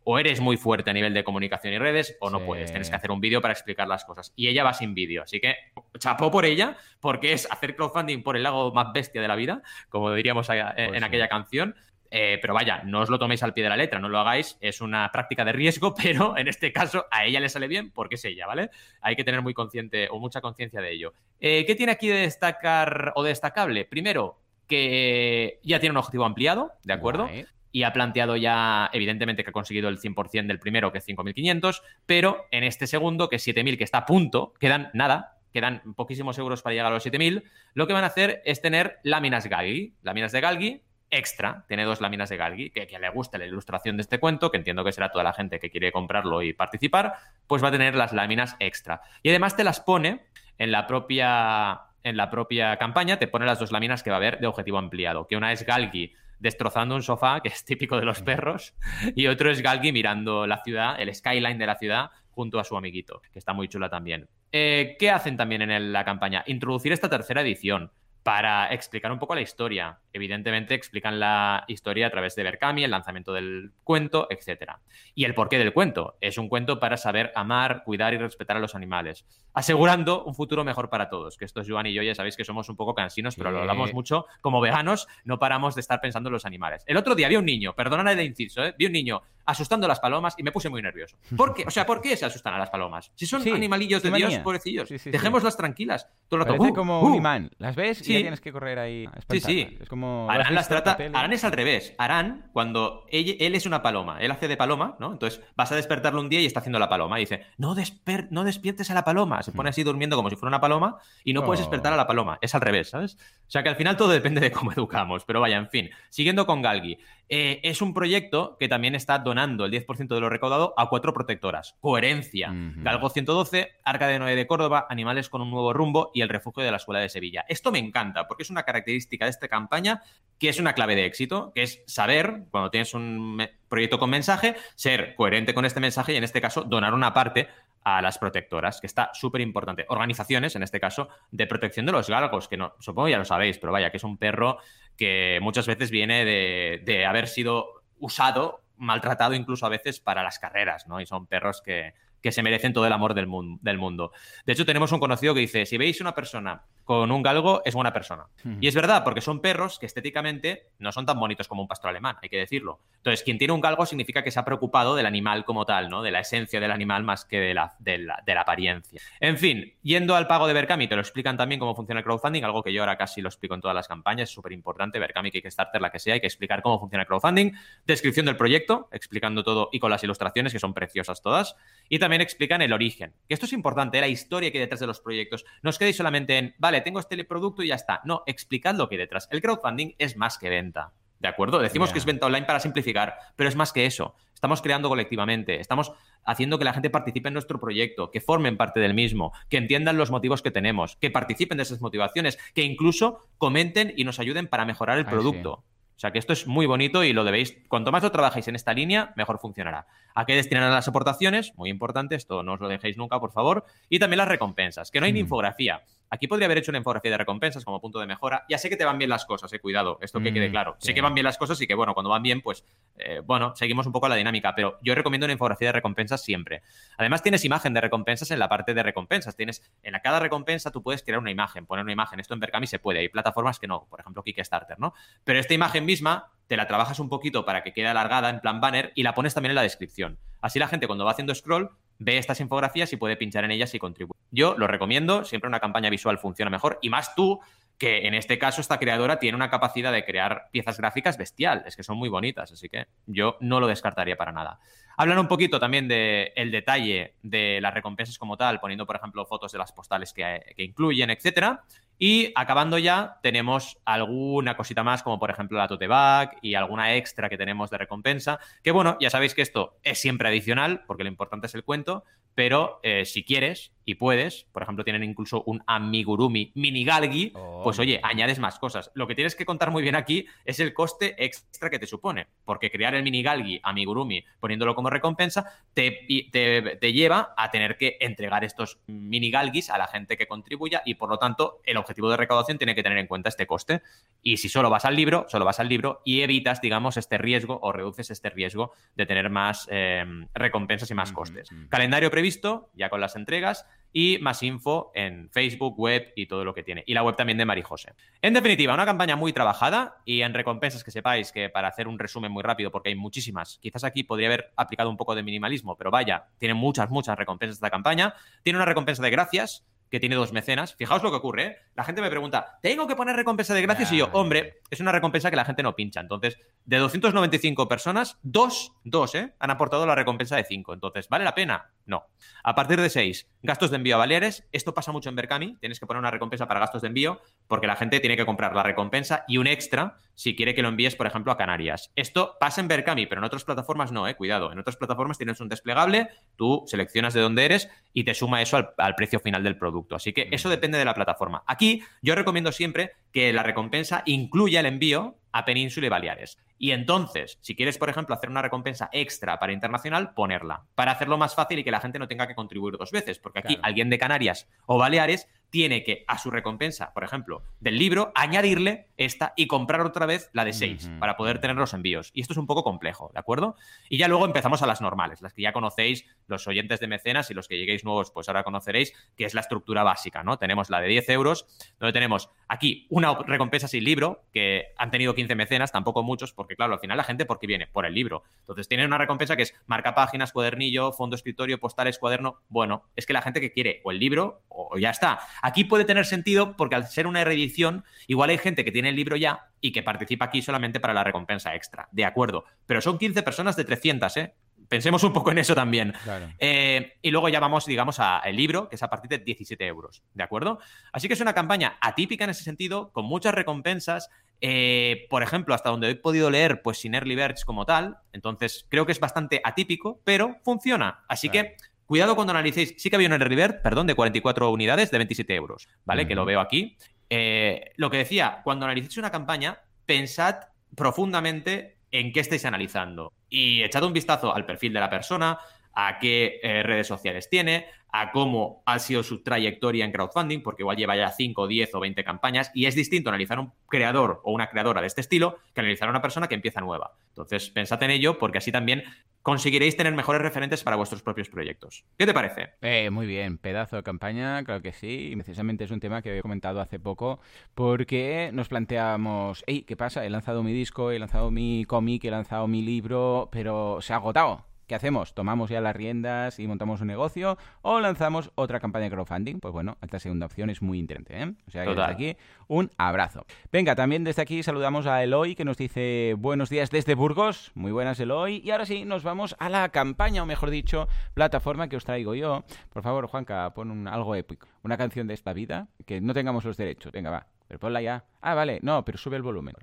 o 0.04 0.18
eres 0.18 0.40
muy 0.40 0.56
fuerte 0.56 0.90
a 0.90 0.92
nivel 0.94 1.12
de 1.14 1.24
comunicación 1.24 1.74
y 1.74 1.78
redes, 1.78 2.16
o 2.20 2.30
no 2.30 2.38
Sí. 2.40 2.44
puedes. 2.46 2.70
Tienes 2.70 2.88
que 2.90 2.96
hacer 2.96 3.10
un 3.10 3.20
vídeo 3.20 3.40
para 3.40 3.52
explicar 3.52 3.86
las 3.86 4.04
cosas. 4.04 4.32
Y 4.36 4.48
ella 4.48 4.64
va 4.64 4.72
sin 4.72 4.94
vídeo. 4.94 5.22
Así 5.22 5.40
que 5.40 5.54
chapó 5.98 6.30
por 6.30 6.44
ella, 6.44 6.76
porque 7.00 7.32
es 7.32 7.46
hacer 7.50 7.76
crowdfunding 7.76 8.22
por 8.22 8.36
el 8.36 8.42
lago 8.42 8.72
más 8.72 8.92
bestia 8.92 9.20
de 9.20 9.28
la 9.28 9.36
vida, 9.36 9.62
como 9.88 10.12
diríamos 10.12 10.48
allá- 10.50 10.74
en, 10.76 10.86
Pues 10.88 10.96
en 10.96 11.02
sí. 11.02 11.04
aquella 11.04 11.28
canción. 11.28 11.74
Eh, 12.12 12.38
pero 12.42 12.54
vaya, 12.54 12.82
no 12.84 13.02
os 13.02 13.08
lo 13.08 13.20
toméis 13.20 13.40
al 13.44 13.54
pie 13.54 13.62
de 13.62 13.70
la 13.70 13.76
letra, 13.76 14.00
no 14.00 14.08
lo 14.08 14.18
hagáis, 14.18 14.58
es 14.60 14.80
una 14.80 15.12
práctica 15.12 15.44
de 15.44 15.52
riesgo, 15.52 15.94
pero 16.34 16.36
en 16.36 16.48
este 16.48 16.72
caso 16.72 17.06
a 17.08 17.24
ella 17.24 17.38
le 17.38 17.48
sale 17.48 17.68
bien 17.68 17.92
porque 17.92 18.16
es 18.16 18.24
ella, 18.24 18.48
¿vale? 18.48 18.70
Hay 19.00 19.14
que 19.14 19.22
tener 19.22 19.42
muy 19.42 19.54
consciente 19.54 20.08
o 20.10 20.18
mucha 20.18 20.40
conciencia 20.40 20.80
de 20.80 20.90
ello. 20.90 21.12
Eh, 21.38 21.64
¿Qué 21.66 21.76
tiene 21.76 21.92
aquí 21.92 22.08
de 22.08 22.22
destacar 22.22 23.12
o 23.14 23.22
destacable? 23.22 23.84
Primero, 23.84 24.40
que 24.66 25.60
ya 25.62 25.78
tiene 25.78 25.92
un 25.92 25.98
objetivo 25.98 26.24
ampliado, 26.24 26.72
¿de 26.82 26.92
acuerdo? 26.94 27.28
Guay. 27.28 27.46
Y 27.72 27.85
ha 27.85 27.92
planteado 27.92 28.37
ya, 28.37 28.90
evidentemente, 28.92 29.44
que 29.44 29.50
ha 29.50 29.52
conseguido 29.52 29.88
el 29.88 29.98
100% 29.98 30.46
del 30.46 30.59
primero, 30.59 30.92
que 30.92 30.98
es 30.98 31.06
5.500, 31.06 31.83
pero 32.06 32.46
en 32.50 32.64
este 32.64 32.87
segundo, 32.87 33.28
que 33.28 33.37
es 33.37 33.46
7.000, 33.46 33.78
que 33.78 33.85
está 33.85 33.98
a 33.98 34.06
punto, 34.06 34.54
quedan 34.59 34.90
nada, 34.92 35.38
quedan 35.52 35.83
poquísimos 35.94 36.38
euros 36.38 36.62
para 36.62 36.74
llegar 36.74 36.90
a 36.90 36.94
los 36.94 37.06
7.000, 37.06 37.44
lo 37.74 37.87
que 37.87 37.92
van 37.92 38.04
a 38.04 38.09
hacer 38.09 38.42
es 38.44 38.61
tener 38.61 38.98
láminas 39.02 39.46
Galgi, 39.46 39.94
láminas 40.02 40.33
de 40.33 40.40
Galgi 40.40 40.83
extra, 41.11 41.64
tiene 41.66 41.85
dos 41.85 42.00
láminas 42.00 42.28
de 42.28 42.37
Galgi, 42.37 42.70
que, 42.70 42.87
que 42.87 42.98
le 42.98 43.09
guste 43.11 43.38
la 43.38 43.44
ilustración 43.44 43.96
de 43.96 44.02
este 44.02 44.20
cuento, 44.20 44.50
que 44.50 44.59
entiendo 44.59 44.85
que 44.85 44.92
será 44.92 45.11
toda 45.11 45.24
la 45.24 45.33
gente 45.33 45.59
que 45.59 45.70
quiere 45.70 45.92
comprarlo 45.92 46.42
y 46.42 46.52
participar, 46.52 47.14
pues 47.46 47.62
va 47.62 47.68
a 47.68 47.72
tener 47.72 47.94
las 47.94 48.12
láminas 48.12 48.56
extra. 48.61 49.02
Y 49.22 49.30
además 49.30 49.56
te 49.56 49.64
las 49.64 49.80
pone 49.80 50.26
en 50.59 50.70
la 50.70 50.87
propia, 50.87 51.80
en 52.04 52.16
la 52.16 52.30
propia 52.30 52.76
campaña, 52.76 53.18
te 53.18 53.26
pone 53.26 53.46
las 53.46 53.59
dos 53.59 53.72
láminas 53.72 54.02
que 54.02 54.11
va 54.11 54.16
a 54.16 54.18
haber 54.18 54.38
de 54.38 54.46
objetivo 54.46 54.78
ampliado, 54.78 55.26
que 55.26 55.37
una 55.37 55.52
es 55.52 55.66
Galgi 55.66 56.12
destrozando 56.40 56.96
un 56.96 57.03
sofá, 57.03 57.40
que 57.40 57.48
es 57.48 57.64
típico 57.64 57.96
de 57.98 58.05
los 58.05 58.22
perros, 58.22 58.74
y 59.14 59.26
otro 59.29 59.50
es 59.50 59.62
Galgi 59.62 59.92
mirando 59.92 60.46
la 60.46 60.62
ciudad, 60.62 61.00
el 61.00 61.14
skyline 61.14 61.59
de 61.59 61.66
la 61.66 61.76
ciudad, 61.76 62.11
junto 62.31 62.59
a 62.59 62.64
su 62.64 62.76
amiguito, 62.76 63.22
que 63.33 63.38
está 63.38 63.53
muy 63.53 63.68
chula 63.68 63.88
también. 63.88 64.29
eh, 64.53 64.96
¿qué 64.98 65.11
hacen 65.11 65.37
también 65.37 65.62
en 65.62 65.92
la 65.92 66.05
campaña? 66.05 66.42
Introducir 66.46 66.92
esta 66.92 67.09
tercera 67.09 67.42
edición 67.42 67.92
para 68.22 68.72
explicar 68.72 69.11
un 69.12 69.18
poco 69.18 69.35
la 69.35 69.40
historia. 69.40 69.98
Evidentemente 70.12 70.74
explican 70.74 71.18
la 71.18 71.64
historia 71.68 72.06
a 72.06 72.11
través 72.11 72.35
de 72.35 72.42
Berkami, 72.42 72.85
el 72.85 72.90
lanzamiento 72.90 73.33
del 73.33 73.72
cuento, 73.83 74.26
etc. 74.30 74.72
Y 75.14 75.24
el 75.24 75.35
porqué 75.35 75.59
del 75.59 75.72
cuento. 75.72 76.16
Es 76.20 76.37
un 76.37 76.48
cuento 76.48 76.78
para 76.78 76.96
saber 76.96 77.33
amar, 77.35 77.83
cuidar 77.85 78.12
y 78.12 78.18
respetar 78.18 78.56
a 78.56 78.61
los 78.61 78.74
animales, 78.74 79.24
asegurando 79.54 80.24
un 80.24 80.35
futuro 80.35 80.64
mejor 80.64 80.90
para 80.90 81.09
todos. 81.09 81.38
Que 81.38 81.46
esto 81.46 81.61
es 81.61 81.68
Joan 81.68 81.87
y 81.87 81.94
yo 81.94 82.02
ya 82.02 82.14
sabéis 82.14 82.37
que 82.37 82.44
somos 82.44 82.68
un 82.68 82.76
poco 82.76 82.94
cansinos, 82.94 83.37
pero 83.37 83.50
lo 83.50 83.61
hablamos 83.61 83.94
mucho. 83.94 84.26
Como 84.40 84.61
veganos 84.61 85.09
no 85.24 85.38
paramos 85.38 85.74
de 85.74 85.80
estar 85.80 86.00
pensando 86.00 86.28
en 86.28 86.35
los 86.35 86.44
animales. 86.44 86.85
El 86.87 86.96
otro 86.98 87.14
día 87.14 87.28
vi 87.28 87.37
un 87.37 87.46
niño, 87.46 87.74
perdóname 87.74 88.12
el 88.12 88.20
inciso, 88.20 88.62
¿eh? 88.64 88.74
vi 88.76 88.87
un 88.87 88.92
niño 88.92 89.22
asustando 89.50 89.86
a 89.86 89.88
las 89.88 90.00
palomas 90.00 90.34
y 90.38 90.42
me 90.42 90.52
puse 90.52 90.68
muy 90.68 90.82
nervioso. 90.82 91.16
¿Por 91.36 91.54
qué? 91.54 91.64
O 91.66 91.70
sea, 91.70 91.86
¿por 91.86 92.00
qué 92.00 92.16
se 92.16 92.26
asustan 92.26 92.54
a 92.54 92.58
las 92.58 92.70
palomas? 92.70 93.12
Si 93.14 93.26
son 93.26 93.42
animalillos 93.52 94.02
de 94.02 94.10
Dios, 94.10 94.38
pobrecillos, 94.38 94.88
dejémoslas 94.88 95.56
tranquilas. 95.56 96.08
Todo 96.28 96.40
el 96.40 96.46
rato. 96.46 96.62
Uh, 96.62 96.74
como 96.74 97.00
un 97.02 97.12
uh". 97.12 97.16
imán. 97.16 97.50
Las 97.58 97.76
ves 97.76 98.06
y 98.08 98.14
ya 98.14 98.20
tienes 98.20 98.40
que 98.40 98.52
correr 98.52 98.78
ahí 98.78 99.08
Sí, 99.28 99.40
sí. 99.40 99.78
Es 99.80 99.88
como... 99.88 100.30
Arán 100.30 100.54
las 100.54 100.68
trata... 100.68 100.96
Arán 101.14 101.32
es 101.32 101.44
al 101.44 101.52
revés. 101.52 101.94
Arán, 101.98 102.50
cuando 102.52 103.04
él, 103.10 103.54
es 103.54 103.66
una 103.66 103.82
paloma, 103.82 104.18
él 104.20 104.30
hace 104.30 104.48
de 104.48 104.56
paloma, 104.56 104.96
¿no? 104.98 105.12
Entonces 105.12 105.40
vas 105.56 105.72
a 105.72 105.76
despertarlo 105.76 106.20
un 106.20 106.28
día 106.28 106.40
y 106.40 106.46
está 106.46 106.60
haciendo 106.60 106.78
la 106.78 106.88
paloma. 106.88 107.18
Y 107.18 107.22
dice, 107.22 107.46
no, 107.58 107.74
desper... 107.74 108.28
no 108.30 108.44
despiertes 108.44 108.90
a 108.90 108.94
la 108.94 109.04
paloma. 109.04 109.42
Se 109.42 109.52
pone 109.52 109.70
así 109.70 109.82
durmiendo 109.82 110.16
como 110.16 110.30
si 110.30 110.36
fuera 110.36 110.50
una 110.50 110.60
paloma 110.60 110.98
y 111.24 111.32
no 111.32 111.44
puedes 111.44 111.60
oh. 111.60 111.64
despertar 111.64 111.92
a 111.92 111.96
la 111.96 112.06
paloma. 112.06 112.38
Es 112.40 112.54
al 112.54 112.60
revés, 112.60 112.90
¿sabes? 112.90 113.16
O 113.46 113.50
sea 113.50 113.62
que 113.62 113.68
al 113.68 113.76
final 113.76 113.96
todo 113.96 114.08
depende 114.08 114.40
de 114.40 114.50
cómo 114.50 114.72
educamos. 114.76 115.24
Pero 115.24 115.40
vaya, 115.40 115.56
en 115.56 115.68
fin. 115.68 115.90
Siguiendo 116.08 116.46
con 116.46 116.62
Galgi. 116.62 116.98
Eh, 117.32 117.60
es 117.62 117.80
un 117.80 117.94
proyecto 117.94 118.56
que 118.58 118.66
también 118.66 118.96
está 118.96 119.20
donando 119.20 119.64
el 119.64 119.70
10% 119.70 120.08
de 120.08 120.20
lo 120.20 120.28
recaudado 120.28 120.74
a 120.76 120.88
cuatro 120.88 121.14
protectoras. 121.14 121.76
Coherencia. 121.78 122.50
Galgo 122.52 123.08
112, 123.08 123.70
Arca 123.84 124.08
de 124.08 124.18
Noé 124.18 124.34
de 124.34 124.48
Córdoba, 124.48 124.88
Animales 124.90 125.28
con 125.28 125.40
un 125.40 125.52
nuevo 125.52 125.72
rumbo 125.72 126.10
y 126.12 126.22
el 126.22 126.28
refugio 126.28 126.64
de 126.64 126.72
la 126.72 126.78
Escuela 126.78 126.98
de 126.98 127.08
Sevilla. 127.08 127.44
Esto 127.48 127.70
me 127.70 127.78
encanta 127.78 128.26
porque 128.26 128.42
es 128.42 128.50
una 128.50 128.64
característica 128.64 129.26
de 129.26 129.30
esta 129.30 129.46
campaña 129.46 130.02
que 130.40 130.48
es 130.48 130.58
una 130.58 130.72
clave 130.72 130.96
de 130.96 131.04
éxito, 131.04 131.52
que 131.54 131.62
es 131.62 131.84
saber, 131.86 132.46
cuando 132.50 132.70
tienes 132.70 132.94
un 132.94 133.46
proyecto 133.68 134.00
con 134.00 134.10
mensaje, 134.10 134.56
ser 134.74 135.14
coherente 135.14 135.54
con 135.54 135.64
este 135.64 135.78
mensaje 135.78 136.14
y 136.14 136.16
en 136.16 136.24
este 136.24 136.40
caso 136.40 136.62
donar 136.62 136.94
una 136.94 137.14
parte 137.14 137.46
a 137.82 138.02
las 138.02 138.18
protectoras, 138.18 138.80
que 138.80 138.86
está 138.86 139.10
súper 139.14 139.40
importante. 139.40 139.86
Organizaciones, 139.88 140.54
en 140.56 140.62
este 140.62 140.80
caso, 140.80 141.08
de 141.30 141.46
protección 141.46 141.86
de 141.86 141.92
los 141.92 142.08
galgos, 142.08 142.48
que 142.48 142.56
no, 142.56 142.74
supongo 142.78 143.08
ya 143.08 143.18
lo 143.18 143.24
sabéis, 143.24 143.58
pero 143.58 143.72
vaya, 143.72 143.90
que 143.90 143.96
es 143.96 144.04
un 144.04 144.18
perro 144.18 144.58
que 145.00 145.38
muchas 145.40 145.66
veces 145.66 145.90
viene 145.90 146.26
de, 146.26 147.06
haber 147.06 147.26
sido 147.26 147.82
usado, 147.98 148.60
maltratado 148.76 149.32
incluso 149.32 149.64
a 149.64 149.70
veces 149.70 149.98
para 149.98 150.22
las 150.22 150.38
carreras, 150.38 150.86
¿no? 150.88 151.00
Y 151.00 151.06
son 151.06 151.26
perros 151.26 151.62
que, 151.62 151.94
que 152.22 152.33
se 152.33 152.42
merecen 152.42 152.72
todo 152.72 152.87
el 152.87 152.92
amor 152.92 153.14
del, 153.14 153.28
del, 153.61 153.78
mundo. 153.78 154.12
De 154.46 154.52
hecho, 154.52 154.66
tenemos 154.66 154.92
un 154.92 155.00
conocido 155.00 155.35
que 155.35 155.40
dice, 155.40 155.66
si 155.66 155.78
veis 155.78 156.00
una 156.00 156.14
persona 156.14 156.62
con 156.85 157.11
un 157.12 157.22
galgo, 157.22 157.62
es 157.64 157.74
buena 157.74 157.92
persona. 157.92 158.26
Y 158.61 158.66
es 158.66 158.74
verdad, 158.74 159.04
porque 159.04 159.20
son 159.20 159.40
perros 159.40 159.78
que 159.78 159.87
estéticamente 159.87 160.70
no 160.78 160.90
son 160.92 161.06
tan 161.06 161.18
bonitos 161.20 161.46
como 161.46 161.62
un 161.62 161.68
pastor 161.68 161.90
alemán, 161.90 162.16
hay 162.20 162.28
que 162.28 162.37
decirlo. 162.37 162.80
Entonces, 162.96 163.22
quien 163.22 163.38
tiene 163.38 163.52
un 163.52 163.61
galgo 163.61 163.87
significa 163.87 164.24
que 164.24 164.30
se 164.30 164.40
ha 164.40 164.44
preocupado 164.44 164.96
del 164.96 165.06
animal 165.06 165.44
como 165.44 165.64
tal, 165.64 165.88
¿no? 165.88 166.02
De 166.02 166.11
la 166.11 166.20
esencia 166.20 166.59
del 166.59 166.72
animal 166.72 167.04
más 167.04 167.24
que 167.24 167.38
de 167.38 167.54
la, 167.54 167.74
de 167.78 167.98
la, 167.98 168.20
de 168.26 168.35
la 168.35 168.40
apariencia. 168.40 169.00
En 169.20 169.38
fin, 169.38 169.72
yendo 169.83 170.16
al 170.16 170.26
pago 170.26 170.48
de 170.48 170.52
Berkami, 170.52 170.88
te 170.88 170.96
lo 170.96 171.00
explican 171.00 171.37
también 171.37 171.61
cómo 171.61 171.76
funciona 171.76 172.00
el 172.00 172.04
crowdfunding, 172.04 172.42
algo 172.42 172.62
que 172.62 172.72
yo 172.72 172.83
ahora 172.83 172.96
casi 172.96 173.20
lo 173.20 173.28
explico 173.28 173.54
en 173.54 173.61
todas 173.61 173.74
las 173.74 173.87
campañas, 173.87 174.28
es 174.28 174.35
súper 174.35 174.52
importante, 174.52 174.98
Berkami, 174.98 175.30
Kickstarter, 175.30 175.80
la 175.80 175.90
que 175.90 176.00
sea, 176.00 176.14
hay 176.14 176.20
que 176.20 176.26
explicar 176.26 176.61
cómo 176.61 176.80
funciona 176.80 177.02
el 177.02 177.06
crowdfunding, 177.06 177.52
descripción 177.87 178.26
del 178.26 178.37
proyecto, 178.37 178.88
explicando 178.90 179.44
todo 179.44 179.68
y 179.72 179.78
con 179.78 179.90
las 179.90 180.02
ilustraciones, 180.02 180.52
que 180.52 180.59
son 180.59 180.74
preciosas 180.74 181.22
todas, 181.22 181.54
y 181.88 182.00
también 182.00 182.09
explican 182.16 182.62
el 182.62 182.72
origen, 182.72 183.12
que 183.28 183.34
esto 183.34 183.46
es 183.46 183.52
importante, 183.52 184.00
la 184.00 184.08
historia 184.08 184.50
que 184.50 184.58
hay 184.58 184.62
detrás 184.62 184.80
de 184.80 184.86
los 184.86 185.00
proyectos. 185.00 185.44
No 185.62 185.70
os 185.70 185.78
quedéis 185.78 185.96
solamente 185.96 186.38
en, 186.38 186.54
vale, 186.58 186.80
tengo 186.80 186.98
este 186.98 187.22
producto 187.24 187.62
y 187.62 187.68
ya 187.68 187.74
está. 187.74 188.00
No, 188.04 188.22
explicad 188.26 188.74
lo 188.74 188.88
que 188.88 188.96
hay 188.96 189.00
detrás. 189.00 189.28
El 189.30 189.40
crowdfunding 189.42 189.94
es 189.98 190.16
más 190.16 190.38
que 190.38 190.48
venta. 190.48 190.92
¿De 191.20 191.28
acuerdo? 191.28 191.58
Decimos 191.58 191.92
que 191.92 191.98
es 191.98 192.06
venta 192.06 192.26
online 192.26 192.46
para 192.46 192.60
simplificar, 192.60 193.14
pero 193.36 193.48
es 193.48 193.54
más 193.54 193.74
que 193.74 193.84
eso. 193.84 194.14
Estamos 194.32 194.62
creando 194.62 194.88
colectivamente, 194.88 195.60
estamos 195.60 195.92
haciendo 196.24 196.58
que 196.58 196.64
la 196.64 196.72
gente 196.72 196.88
participe 196.88 197.28
en 197.28 197.34
nuestro 197.34 197.60
proyecto, 197.60 198.10
que 198.10 198.22
formen 198.22 198.56
parte 198.56 198.80
del 198.80 198.94
mismo, 198.94 199.34
que 199.50 199.58
entiendan 199.58 199.98
los 199.98 200.10
motivos 200.10 200.40
que 200.40 200.50
tenemos, 200.50 200.96
que 200.96 201.10
participen 201.10 201.58
de 201.58 201.64
esas 201.64 201.82
motivaciones, 201.82 202.38
que 202.54 202.62
incluso 202.62 203.18
comenten 203.36 203.92
y 203.96 204.04
nos 204.04 204.18
ayuden 204.18 204.46
para 204.46 204.64
mejorar 204.64 204.96
el 204.96 205.04
producto. 205.04 205.62
O 206.00 206.06
sea 206.08 206.12
que 206.12 206.18
esto 206.18 206.32
es 206.32 206.46
muy 206.46 206.64
bonito 206.64 207.04
y 207.04 207.12
lo 207.12 207.24
debéis, 207.24 207.58
cuanto 207.68 207.92
más 207.92 208.02
lo 208.02 208.10
trabajéis 208.10 208.48
en 208.48 208.54
esta 208.56 208.72
línea, 208.72 209.12
mejor 209.16 209.38
funcionará. 209.38 209.86
¿A 210.14 210.24
qué 210.24 210.34
destinarán 210.34 210.70
las 210.70 210.88
aportaciones? 210.88 211.52
Muy 211.56 211.68
importante, 211.68 212.14
esto 212.14 212.42
no 212.42 212.54
os 212.54 212.60
lo 212.60 212.68
dejéis 212.68 212.96
nunca, 212.96 213.20
por 213.20 213.32
favor. 213.32 213.66
Y 213.90 213.98
también 213.98 214.16
las 214.16 214.28
recompensas, 214.28 214.90
que 214.90 214.98
no 214.98 215.04
hay 215.04 215.12
ni 215.12 215.20
mm. 215.20 215.24
infografía. 215.24 215.82
Aquí 216.10 216.26
podría 216.26 216.46
haber 216.46 216.58
hecho 216.58 216.72
una 216.72 216.78
infografía 216.78 217.12
de 217.12 217.18
recompensas 217.18 217.64
como 217.64 217.80
punto 217.80 218.00
de 218.00 218.06
mejora. 218.06 218.44
Ya 218.48 218.58
sé 218.58 218.68
que 218.68 218.76
te 218.76 218.84
van 218.84 218.98
bien 218.98 219.08
las 219.08 219.24
cosas, 219.24 219.52
eh, 219.52 219.60
cuidado, 219.60 219.98
esto 220.00 220.20
que 220.20 220.32
quede 220.32 220.48
mm, 220.48 220.50
claro. 220.50 220.76
Sé 220.78 220.92
que 220.92 221.00
van 221.00 221.14
bien 221.14 221.24
las 221.24 221.38
cosas 221.38 221.60
y 221.60 221.68
que, 221.68 221.74
bueno, 221.74 221.94
cuando 221.94 222.10
van 222.10 222.22
bien, 222.22 222.40
pues, 222.40 222.64
eh, 222.98 223.20
bueno, 223.24 223.54
seguimos 223.54 223.86
un 223.86 223.92
poco 223.92 224.08
la 224.08 224.16
dinámica, 224.16 224.52
pero 224.54 224.78
yo 224.82 224.94
recomiendo 224.96 225.26
una 225.26 225.32
infografía 225.32 225.68
de 225.68 225.72
recompensas 225.72 226.22
siempre. 226.22 226.62
Además, 226.98 227.22
tienes 227.22 227.44
imagen 227.44 227.74
de 227.74 227.80
recompensas 227.80 228.32
en 228.32 228.40
la 228.40 228.48
parte 228.48 228.74
de 228.74 228.82
recompensas. 228.82 229.36
Tienes, 229.36 229.62
en 229.84 229.92
la, 229.92 230.00
cada 230.00 230.18
recompensa 230.18 230.72
tú 230.72 230.82
puedes 230.82 231.02
crear 231.04 231.20
una 231.20 231.30
imagen, 231.30 231.64
poner 231.64 231.84
una 231.84 231.92
imagen. 231.92 232.18
Esto 232.18 232.34
en 232.34 232.40
Berkami 232.40 232.66
se 232.66 232.80
puede, 232.80 232.98
hay 232.98 233.08
plataformas 233.08 233.60
que 233.60 233.68
no, 233.68 233.86
por 233.88 234.00
ejemplo, 234.00 234.24
Kickstarter, 234.24 234.80
¿no? 234.80 234.94
Pero 235.22 235.38
esta 235.38 235.54
imagen 235.54 235.84
misma 235.84 236.32
te 236.48 236.56
la 236.56 236.66
trabajas 236.66 236.98
un 236.98 237.08
poquito 237.08 237.44
para 237.44 237.62
que 237.62 237.72
quede 237.72 237.86
alargada 237.86 238.30
en 238.30 238.40
plan 238.40 238.60
banner 238.60 238.92
y 238.96 239.04
la 239.04 239.14
pones 239.14 239.34
también 239.34 239.52
en 239.52 239.56
la 239.56 239.62
descripción. 239.62 240.18
Así 240.40 240.58
la 240.58 240.66
gente 240.66 240.88
cuando 240.88 241.04
va 241.04 241.12
haciendo 241.12 241.32
scroll 241.34 241.70
ve 242.00 242.18
estas 242.18 242.40
infografías 242.40 242.92
y 242.92 242.96
puede 242.96 243.16
pinchar 243.16 243.44
en 243.44 243.52
ellas 243.52 243.74
y 243.74 243.78
contribuir. 243.78 244.18
Yo 244.30 244.56
lo 244.56 244.66
recomiendo, 244.66 245.24
siempre 245.24 245.48
una 245.48 245.60
campaña 245.60 245.90
visual 245.90 246.18
funciona 246.18 246.50
mejor 246.50 246.78
y 246.82 246.88
más 246.88 247.14
tú 247.14 247.40
que 247.78 248.06
en 248.06 248.14
este 248.14 248.38
caso 248.38 248.60
esta 248.60 248.78
creadora 248.78 249.18
tiene 249.18 249.36
una 249.36 249.50
capacidad 249.50 249.92
de 249.92 250.04
crear 250.04 250.48
piezas 250.50 250.78
gráficas 250.78 251.16
bestial, 251.16 251.62
es 251.66 251.76
que 251.76 251.82
son 251.82 251.96
muy 251.96 252.08
bonitas, 252.08 252.52
así 252.52 252.68
que 252.68 252.86
yo 253.06 253.36
no 253.40 253.60
lo 253.60 253.66
descartaría 253.66 254.16
para 254.16 254.32
nada. 254.32 254.60
Hablan 254.96 255.18
un 255.18 255.28
poquito 255.28 255.58
también 255.60 255.88
del 255.88 256.32
el 256.36 256.50
detalle 256.50 257.14
de 257.22 257.58
las 257.60 257.72
recompensas 257.72 258.18
como 258.18 258.36
tal, 258.36 258.60
poniendo, 258.60 258.86
por 258.86 258.96
ejemplo, 258.96 259.24
fotos 259.24 259.52
de 259.52 259.58
las 259.58 259.72
postales 259.72 260.12
que, 260.12 260.42
que 260.54 260.62
incluyen, 260.62 261.08
etcétera. 261.08 261.64
Y 262.02 262.32
acabando 262.34 262.78
ya, 262.78 263.18
tenemos 263.22 263.76
alguna 263.84 264.56
cosita 264.56 264.82
más, 264.82 265.02
como 265.02 265.18
por 265.18 265.30
ejemplo 265.30 265.58
la 265.58 265.68
tote 265.68 265.86
bag 265.86 266.38
y 266.40 266.54
alguna 266.54 266.96
extra 266.96 267.28
que 267.28 267.36
tenemos 267.36 267.68
de 267.68 267.76
recompensa. 267.76 268.40
Que 268.62 268.70
bueno, 268.70 268.96
ya 269.02 269.10
sabéis 269.10 269.34
que 269.34 269.42
esto 269.42 269.76
es 269.82 270.00
siempre 270.00 270.30
adicional, 270.30 270.82
porque 270.86 271.04
lo 271.04 271.10
importante 271.10 271.46
es 271.46 271.54
el 271.54 271.62
cuento, 271.62 272.04
pero 272.34 272.80
eh, 272.82 273.04
si 273.04 273.22
quieres 273.22 273.72
y 273.84 273.96
puedes, 273.96 274.46
por 274.52 274.62
ejemplo, 274.62 274.84
tienen 274.84 275.02
incluso 275.02 275.42
un 275.46 275.62
amigurumi 275.66 276.52
mini 276.54 276.84
galgi, 276.84 277.32
oh. 277.34 277.62
pues 277.64 277.78
oye, 277.78 278.00
añades 278.02 278.38
más 278.38 278.58
cosas. 278.58 278.90
Lo 278.94 279.06
que 279.06 279.14
tienes 279.14 279.34
que 279.34 279.44
contar 279.44 279.70
muy 279.70 279.82
bien 279.82 279.96
aquí 279.96 280.26
es 280.44 280.60
el 280.60 280.72
coste 280.72 281.22
extra 281.22 281.70
que 281.70 281.78
te 281.78 281.86
supone, 281.86 282.28
porque 282.44 282.70
crear 282.70 282.94
el 282.94 283.02
mini 283.02 283.22
galgi 283.22 283.60
amigurumi 283.62 284.24
poniéndolo 284.38 284.74
como 284.74 284.90
recompensa 284.90 285.44
te, 285.74 286.06
te, 286.30 286.92
lleva 286.92 287.34
a 287.36 287.50
tener 287.50 287.76
que 287.76 287.96
entregar 288.00 288.44
estos 288.44 288.78
mini 288.86 289.30
galgis 289.30 289.70
a 289.70 289.78
la 289.78 289.88
gente 289.88 290.16
que 290.16 290.28
contribuya 290.28 290.82
y 290.84 290.94
por 290.94 291.10
lo 291.10 291.18
tanto 291.18 291.60
el 291.64 291.76
objetivo 291.76 291.89
de 291.94 292.16
recaudación 292.16 292.59
tiene 292.59 292.74
que 292.74 292.83
tener 292.83 292.98
en 292.98 293.07
cuenta 293.07 293.29
este 293.29 293.46
coste. 293.46 293.83
Y 294.22 294.37
si 294.38 294.48
solo 294.48 294.70
vas 294.70 294.85
al 294.85 294.96
libro, 294.96 295.26
solo 295.29 295.44
vas 295.44 295.61
al 295.61 295.68
libro 295.68 296.03
y 296.05 296.20
evitas, 296.22 296.61
digamos, 296.61 296.96
este 296.96 297.18
riesgo 297.18 297.59
o 297.62 297.72
reduces 297.72 298.11
este 298.11 298.31
riesgo 298.31 298.72
de 298.96 299.07
tener 299.07 299.31
más 299.31 299.68
eh, 299.70 300.05
recompensas 300.35 300.90
y 300.90 300.94
más 300.94 301.12
costes. 301.12 301.48
Calendario 301.68 302.11
previsto, 302.11 302.70
ya 302.74 302.90
con 302.90 303.00
las 303.00 303.16
entregas 303.16 303.66
y 303.92 304.18
más 304.18 304.42
info 304.42 304.92
en 304.94 305.31
Facebook, 305.31 305.74
web 305.79 306.12
y 306.14 306.26
todo 306.26 306.44
lo 306.44 306.55
que 306.55 306.62
tiene. 306.62 306.85
Y 306.87 306.94
la 306.94 307.03
web 307.03 307.16
también 307.16 307.38
de 307.38 307.44
Marijose. 307.44 307.94
En 308.22 308.35
definitiva, 308.35 308.74
una 308.74 308.87
campaña 308.87 309.16
muy 309.16 309.33
trabajada 309.33 309.96
y 310.05 310.22
en 310.22 310.35
recompensas 310.35 310.85
que 310.85 310.90
sepáis 310.90 311.33
que 311.33 311.48
para 311.48 311.68
hacer 311.68 311.88
un 311.88 311.98
resumen 311.98 312.31
muy 312.31 312.42
rápido, 312.42 312.70
porque 312.70 312.90
hay 312.90 312.94
muchísimas, 312.94 313.59
quizás 313.61 313.85
aquí 313.85 314.05
podría 314.05 314.29
haber 314.29 314.53
aplicado 314.57 314.90
un 314.90 314.96
poco 314.96 315.14
de 315.14 315.22
minimalismo, 315.22 315.76
pero 315.76 315.90
vaya, 315.90 316.29
tiene 316.38 316.55
muchas, 316.55 316.90
muchas 316.90 317.18
recompensas 317.18 317.57
esta 317.57 317.70
campaña. 317.70 318.14
Tiene 318.42 318.59
una 318.59 318.66
recompensa 318.66 319.03
de 319.03 319.11
gracias, 319.11 319.66
que 319.90 320.00
tiene 320.00 320.14
dos 320.14 320.33
mecenas. 320.33 320.74
Fijaos 320.76 321.03
lo 321.03 321.11
que 321.11 321.16
ocurre, 321.16 321.46
¿eh? 321.46 321.57
La 321.74 321.85
gente 321.85 322.00
me 322.00 322.11
pregunta, 322.11 322.59
¿tengo 322.62 322.87
que 322.87 322.96
poner 322.96 323.16
recompensa 323.16 323.55
de 323.55 323.62
gracias? 323.62 323.92
Y 323.92 323.98
yo, 323.98 324.09
hombre, 324.12 324.61
es 324.70 324.81
una 324.81 324.92
recompensa 324.92 325.31
que 325.31 325.37
la 325.37 325.44
gente 325.44 325.62
no 325.62 325.74
pincha. 325.74 326.00
Entonces, 326.00 326.38
de 326.64 326.79
295 326.79 327.68
personas, 327.68 328.18
dos, 328.22 328.72
dos, 328.85 329.14
¿eh? 329.14 329.35
Han 329.38 329.50
aportado 329.50 329.85
la 329.87 329.94
recompensa 329.94 330.37
de 330.37 330.44
cinco. 330.44 330.72
Entonces, 330.72 331.09
¿vale 331.09 331.24
la 331.24 331.35
pena? 331.35 331.70
No. 331.90 332.07
A 332.44 332.55
partir 332.55 332.81
de 332.81 332.88
seis, 332.88 333.29
gastos 333.42 333.70
de 333.70 333.76
envío 333.76 333.96
a 333.96 333.98
Baleares. 333.98 334.46
Esto 334.53 334.72
pasa 334.74 334.92
mucho 334.92 335.09
en 335.09 335.16
Berkami. 335.16 335.57
Tienes 335.57 335.81
que 335.81 335.87
poner 335.87 335.98
una 335.98 336.12
recompensa 336.12 336.46
para 336.46 336.61
gastos 336.61 336.83
de 336.83 336.88
envío 336.88 337.20
porque 337.48 337.66
la 337.66 337.74
gente 337.74 337.98
tiene 337.98 338.16
que 338.16 338.24
comprar 338.24 338.55
la 338.55 338.62
recompensa 338.62 339.24
y 339.26 339.38
un 339.38 339.48
extra 339.48 339.98
si 340.14 340.37
quiere 340.37 340.55
que 340.55 340.62
lo 340.62 340.68
envíes, 340.68 340.94
por 340.94 341.09
ejemplo, 341.09 341.33
a 341.33 341.37
Canarias. 341.37 341.90
Esto 341.96 342.37
pasa 342.38 342.61
en 342.61 342.68
Berkami, 342.68 343.07
pero 343.07 343.22
en 343.22 343.24
otras 343.24 343.42
plataformas 343.42 343.90
no, 343.90 344.07
¿eh? 344.07 344.14
Cuidado. 344.14 344.53
En 344.53 344.59
otras 344.61 344.76
plataformas 344.76 345.18
tienes 345.18 345.40
un 345.40 345.48
desplegable, 345.48 346.11
tú 346.36 346.62
seleccionas 346.66 347.12
de 347.12 347.22
dónde 347.22 347.45
eres 347.45 347.68
y 347.93 348.05
te 348.05 348.14
suma 348.14 348.41
eso 348.41 348.57
al, 348.76 348.95
precio 348.95 349.18
final 349.18 349.43
del 349.43 349.59
producto. 349.59 349.97
Así 349.97 350.12
que 350.12 350.28
eso 350.30 350.49
depende 350.49 350.78
de 350.78 350.84
la 350.84 350.95
plataforma. 350.95 351.43
Aquí 351.47 351.82
yo 352.03 352.14
recomiendo 352.14 352.53
siempre 352.53 352.93
que 353.12 353.32
la 353.32 353.42
recompensa 353.42 354.02
incluya 354.06 354.61
el 354.61 354.66
envío 354.66 355.16
a 355.32 355.44
Península 355.44 355.86
y 355.86 355.90
Baleares. 355.90 356.38
Y 356.58 356.72
entonces, 356.72 357.38
si 357.40 357.56
quieres, 357.56 357.78
por 357.78 357.88
ejemplo, 357.88 358.14
hacer 358.14 358.28
una 358.28 358.42
recompensa 358.42 358.90
extra 358.92 359.38
para 359.38 359.52
internacional, 359.52 360.12
ponerla, 360.12 360.64
para 360.74 360.92
hacerlo 360.92 361.16
más 361.16 361.34
fácil 361.34 361.58
y 361.58 361.64
que 361.64 361.70
la 361.70 361.80
gente 361.80 361.98
no 361.98 362.08
tenga 362.08 362.26
que 362.26 362.34
contribuir 362.34 362.76
dos 362.76 362.90
veces, 362.90 363.18
porque 363.18 363.38
aquí 363.38 363.58
alguien 363.62 363.88
de 363.88 363.98
Canarias 363.98 364.46
o 364.66 364.76
Baleares 364.76 365.26
tiene 365.51 365.82
que 365.82 366.05
a 366.07 366.18
su 366.18 366.30
recompensa, 366.30 366.92
por 366.92 367.05
ejemplo, 367.05 367.42
del 367.61 367.78
libro, 367.78 368.12
añadirle 368.14 368.88
esta 368.96 369.32
y 369.36 369.46
comprar 369.46 369.80
otra 369.82 370.07
vez 370.07 370.30
la 370.32 370.44
de 370.44 370.53
6 370.53 370.90
para 370.98 371.16
poder 371.16 371.40
tener 371.40 371.57
los 371.57 371.74
envíos. 371.74 372.11
Y 372.14 372.20
esto 372.20 372.32
es 372.32 372.38
un 372.38 372.46
poco 372.46 372.62
complejo, 372.62 373.11
¿de 373.12 373.18
acuerdo? 373.18 373.57
Y 373.88 373.98
ya 373.98 374.09
luego 374.09 374.24
empezamos 374.24 374.62
a 374.62 374.66
las 374.66 374.80
normales, 374.80 375.22
las 375.22 375.32
que 375.32 375.42
ya 375.42 375.53
conocéis, 375.53 376.07
los 376.26 376.46
oyentes 376.46 376.80
de 376.80 376.86
mecenas 376.86 377.30
y 377.30 377.34
los 377.34 377.48
que 377.48 377.59
lleguéis 377.59 377.84
nuevos, 377.84 378.11
pues 378.11 378.28
ahora 378.28 378.44
conoceréis, 378.44 378.92
que 379.16 379.24
es 379.24 379.34
la 379.34 379.40
estructura 379.40 379.82
básica, 379.82 380.22
¿no? 380.22 380.38
Tenemos 380.38 380.70
la 380.70 380.80
de 380.80 380.88
10 380.88 381.09
euros, 381.11 381.46
donde 381.78 381.92
tenemos 381.92 382.30
aquí 382.48 382.86
una 382.90 383.14
recompensa 383.14 383.68
sin 383.68 383.84
libro, 383.84 384.24
que 384.32 384.72
han 384.76 384.90
tenido 384.90 385.14
15 385.14 385.34
mecenas, 385.34 385.72
tampoco 385.72 386.03
muchos, 386.03 386.32
porque 386.32 386.57
claro, 386.57 386.74
al 386.74 386.80
final 386.80 386.96
la 386.96 387.05
gente, 387.05 387.26
¿por 387.26 387.38
qué 387.38 387.46
viene? 387.46 387.66
Por 387.66 387.86
el 387.86 387.94
libro. 387.94 388.22
Entonces 388.40 388.68
tienen 388.68 388.86
una 388.86 388.98
recompensa 388.98 389.36
que 389.36 389.42
es 389.42 389.55
marca 389.66 389.94
páginas, 389.94 390.32
cuadernillo, 390.32 390.92
fondo 390.92 391.16
escritorio, 391.16 391.59
postales, 391.59 391.98
cuaderno. 391.98 392.40
Bueno, 392.48 392.84
es 392.96 393.07
que 393.07 393.12
la 393.12 393.22
gente 393.22 393.40
que 393.40 393.53
quiere 393.53 393.80
o 393.84 393.90
el 393.90 393.98
libro 393.98 394.42
o 394.48 394.78
ya 394.78 394.90
está. 394.90 395.20
Aquí 395.43 395.64
puede 395.64 395.84
tener 395.84 396.07
sentido 396.07 396.57
porque 396.57 396.74
al 396.74 396.86
ser 396.86 397.07
una 397.07 397.24
reedición, 397.24 397.84
igual 398.07 398.30
hay 398.30 398.38
gente 398.38 398.64
que 398.64 398.72
tiene 398.72 398.91
el 398.91 398.97
libro 398.97 399.16
ya 399.16 399.49
y 399.61 399.72
que 399.72 399.82
participa 399.82 400.26
aquí 400.26 400.43
solamente 400.43 400.80
para 400.80 400.95
la 400.95 401.05
recompensa 401.05 401.55
extra. 401.55 401.88
De 401.93 402.05
acuerdo. 402.05 402.45
Pero 402.66 402.80
son 402.80 402.99
15 402.99 403.22
personas 403.22 403.57
de 403.57 403.64
300, 403.64 404.16
¿eh? 404.16 404.34
Pensemos 404.70 405.03
un 405.03 405.12
poco 405.12 405.32
en 405.32 405.38
eso 405.38 405.53
también. 405.53 405.93
Eh, 406.38 406.93
y 407.03 407.11
luego 407.11 407.28
ya 407.28 407.41
vamos, 407.41 407.66
digamos, 407.66 407.99
al 407.99 408.36
libro, 408.36 408.68
que 408.68 408.76
es 408.76 408.82
a 408.84 408.88
partir 408.88 409.11
de 409.11 409.18
17 409.18 409.66
euros. 409.66 410.05
¿De 410.14 410.22
acuerdo? 410.22 410.61
Así 410.93 411.09
que 411.09 411.14
es 411.14 411.20
una 411.20 411.34
campaña 411.34 411.76
atípica 411.80 412.22
en 412.22 412.30
ese 412.30 412.45
sentido, 412.45 412.93
con 412.93 413.05
muchas 413.05 413.34
recompensas. 413.34 414.11
Eh, 414.41 415.09
por 415.11 415.24
ejemplo, 415.24 415.57
hasta 415.57 415.70
donde 415.70 415.91
he 415.91 415.97
podido 415.97 416.30
leer, 416.30 416.62
pues 416.62 416.78
sin 416.78 416.95
Early 416.95 417.16
Birds 417.16 417.45
como 417.45 417.66
tal. 417.66 417.99
Entonces, 418.12 418.64
creo 418.68 418.86
que 418.86 418.93
es 418.93 419.01
bastante 419.01 419.41
atípico, 419.43 420.01
pero 420.05 420.36
funciona. 420.45 421.01
Así 421.09 421.30
que 421.30 421.57
Cuidado 421.91 422.14
cuando 422.14 422.30
analicéis. 422.30 422.76
Sí 422.78 422.88
que 422.88 422.95
había 422.95 423.09
un 423.09 423.18
River, 423.18 423.62
perdón, 423.62 423.88
de 423.88 423.97
44 423.97 424.49
unidades 424.53 424.93
de 424.93 424.99
27 424.99 425.34
euros, 425.34 425.66
¿vale? 425.84 426.07
Que 426.07 426.14
lo 426.14 426.24
veo 426.24 426.38
aquí. 426.38 426.76
Eh, 427.09 427.72
lo 427.74 427.91
que 427.91 427.97
decía, 427.97 428.43
cuando 428.45 428.64
analicéis 428.64 428.97
una 428.99 429.11
campaña, 429.11 429.59
pensad 429.86 430.36
profundamente 430.76 431.78
en 431.91 432.12
qué 432.12 432.20
estáis 432.20 432.45
analizando. 432.45 433.12
Y 433.28 433.64
echad 433.64 433.82
un 433.82 433.93
vistazo 433.93 434.32
al 434.32 434.47
perfil 434.47 434.72
de 434.72 434.78
la 434.78 434.88
persona, 434.88 435.41
a 435.72 435.98
qué 435.98 436.40
eh, 436.42 436.62
redes 436.62 436.86
sociales 436.86 437.28
tiene, 437.28 437.66
a 437.92 438.12
cómo 438.12 438.62
ha 438.66 438.78
sido 438.78 439.02
su 439.02 439.22
trayectoria 439.22 439.84
en 439.84 439.92
crowdfunding, 439.92 440.42
porque 440.42 440.62
igual 440.62 440.76
lleva 440.76 440.96
ya 440.96 441.10
5, 441.10 441.46
10 441.46 441.74
o 441.74 441.80
20 441.80 442.04
campañas, 442.04 442.50
y 442.54 442.66
es 442.66 442.74
distinto 442.74 443.10
analizar 443.10 443.38
un 443.38 443.52
creador 443.68 444.20
o 444.24 444.32
una 444.32 444.48
creadora 444.48 444.80
de 444.80 444.86
este 444.86 445.00
estilo 445.00 445.38
que 445.54 445.60
analizar 445.60 445.88
a 445.88 445.90
una 445.90 446.02
persona 446.02 446.28
que 446.28 446.34
empieza 446.34 446.60
nueva. 446.60 446.92
Entonces, 447.08 447.50
pensad 447.50 447.82
en 447.82 447.90
ello, 447.90 448.18
porque 448.18 448.38
así 448.38 448.52
también 448.52 448.84
conseguiréis 449.22 449.76
tener 449.76 449.94
mejores 449.94 450.22
referentes 450.22 450.62
para 450.62 450.76
vuestros 450.76 451.02
propios 451.02 451.28
proyectos. 451.28 451.84
¿Qué 451.98 452.06
te 452.06 452.14
parece? 452.14 452.54
Eh, 452.62 452.90
muy 452.90 453.06
bien, 453.06 453.38
pedazo 453.38 453.76
de 453.76 453.82
campaña, 453.82 454.42
claro 454.44 454.62
que 454.62 454.72
sí. 454.72 455.10
Y 455.12 455.16
precisamente 455.16 455.64
es 455.64 455.70
un 455.70 455.80
tema 455.80 456.00
que 456.00 456.10
había 456.10 456.22
comentado 456.22 456.60
hace 456.60 456.78
poco 456.78 457.20
porque 457.54 458.30
nos 458.32 458.48
planteamos, 458.48 459.44
hey, 459.46 459.64
¿qué 459.66 459.76
pasa? 459.76 460.06
He 460.06 460.10
lanzado 460.10 460.42
mi 460.42 460.52
disco, 460.52 460.90
he 460.90 460.98
lanzado 460.98 461.30
mi 461.30 461.64
cómic, 461.66 462.04
he 462.04 462.10
lanzado 462.10 462.46
mi 462.46 462.62
libro, 462.62 463.28
pero 463.30 463.80
se 463.80 463.92
ha 463.92 463.96
agotado. 463.96 464.49
¿Qué 464.70 464.76
hacemos? 464.76 465.14
¿Tomamos 465.14 465.50
ya 465.50 465.60
las 465.60 465.74
riendas 465.74 466.38
y 466.38 466.46
montamos 466.46 466.80
un 466.80 466.86
negocio 466.86 467.36
o 467.60 467.80
lanzamos 467.80 468.30
otra 468.36 468.60
campaña 468.60 468.84
de 468.84 468.92
crowdfunding? 468.92 469.40
Pues 469.40 469.52
bueno, 469.52 469.76
esta 469.82 469.98
segunda 469.98 470.26
opción 470.26 470.48
es 470.48 470.62
muy 470.62 470.78
interesante. 470.78 471.20
¿eh? 471.20 471.34
O 471.48 471.50
sea, 471.50 471.64
que 471.64 471.70
desde 471.70 471.82
aquí 471.82 472.16
un 472.46 472.70
abrazo. 472.78 473.26
Venga, 473.50 473.74
también 473.74 474.04
desde 474.04 474.22
aquí 474.22 474.44
saludamos 474.44 474.86
a 474.86 475.02
Eloy 475.02 475.34
que 475.34 475.44
nos 475.44 475.56
dice 475.56 476.14
buenos 476.16 476.50
días 476.50 476.70
desde 476.70 476.94
Burgos. 476.94 477.50
Muy 477.56 477.72
buenas, 477.72 477.98
Eloy. 477.98 478.42
Y 478.44 478.52
ahora 478.52 478.64
sí, 478.64 478.84
nos 478.84 479.02
vamos 479.02 479.34
a 479.40 479.48
la 479.48 479.70
campaña, 479.70 480.22
o 480.22 480.26
mejor 480.26 480.50
dicho, 480.50 480.86
plataforma 481.14 481.66
que 481.66 481.74
os 481.74 481.84
traigo 481.84 482.14
yo. 482.14 482.44
Por 482.72 482.84
favor, 482.84 483.08
Juanca, 483.08 483.52
pon 483.52 483.72
un, 483.72 483.88
algo 483.88 484.14
épico. 484.14 484.46
Una 484.62 484.76
canción 484.76 485.08
de 485.08 485.14
esta 485.14 485.32
vida, 485.32 485.66
que 485.84 486.00
no 486.00 486.14
tengamos 486.14 486.44
los 486.44 486.56
derechos. 486.56 486.92
Venga, 486.92 487.10
va. 487.10 487.26
Pero 487.48 487.58
ponla 487.58 487.82
ya. 487.82 488.04
Ah, 488.20 488.34
vale. 488.34 488.60
No, 488.62 488.84
pero 488.84 488.98
sube 488.98 489.16
el 489.16 489.22
volumen. 489.22 489.56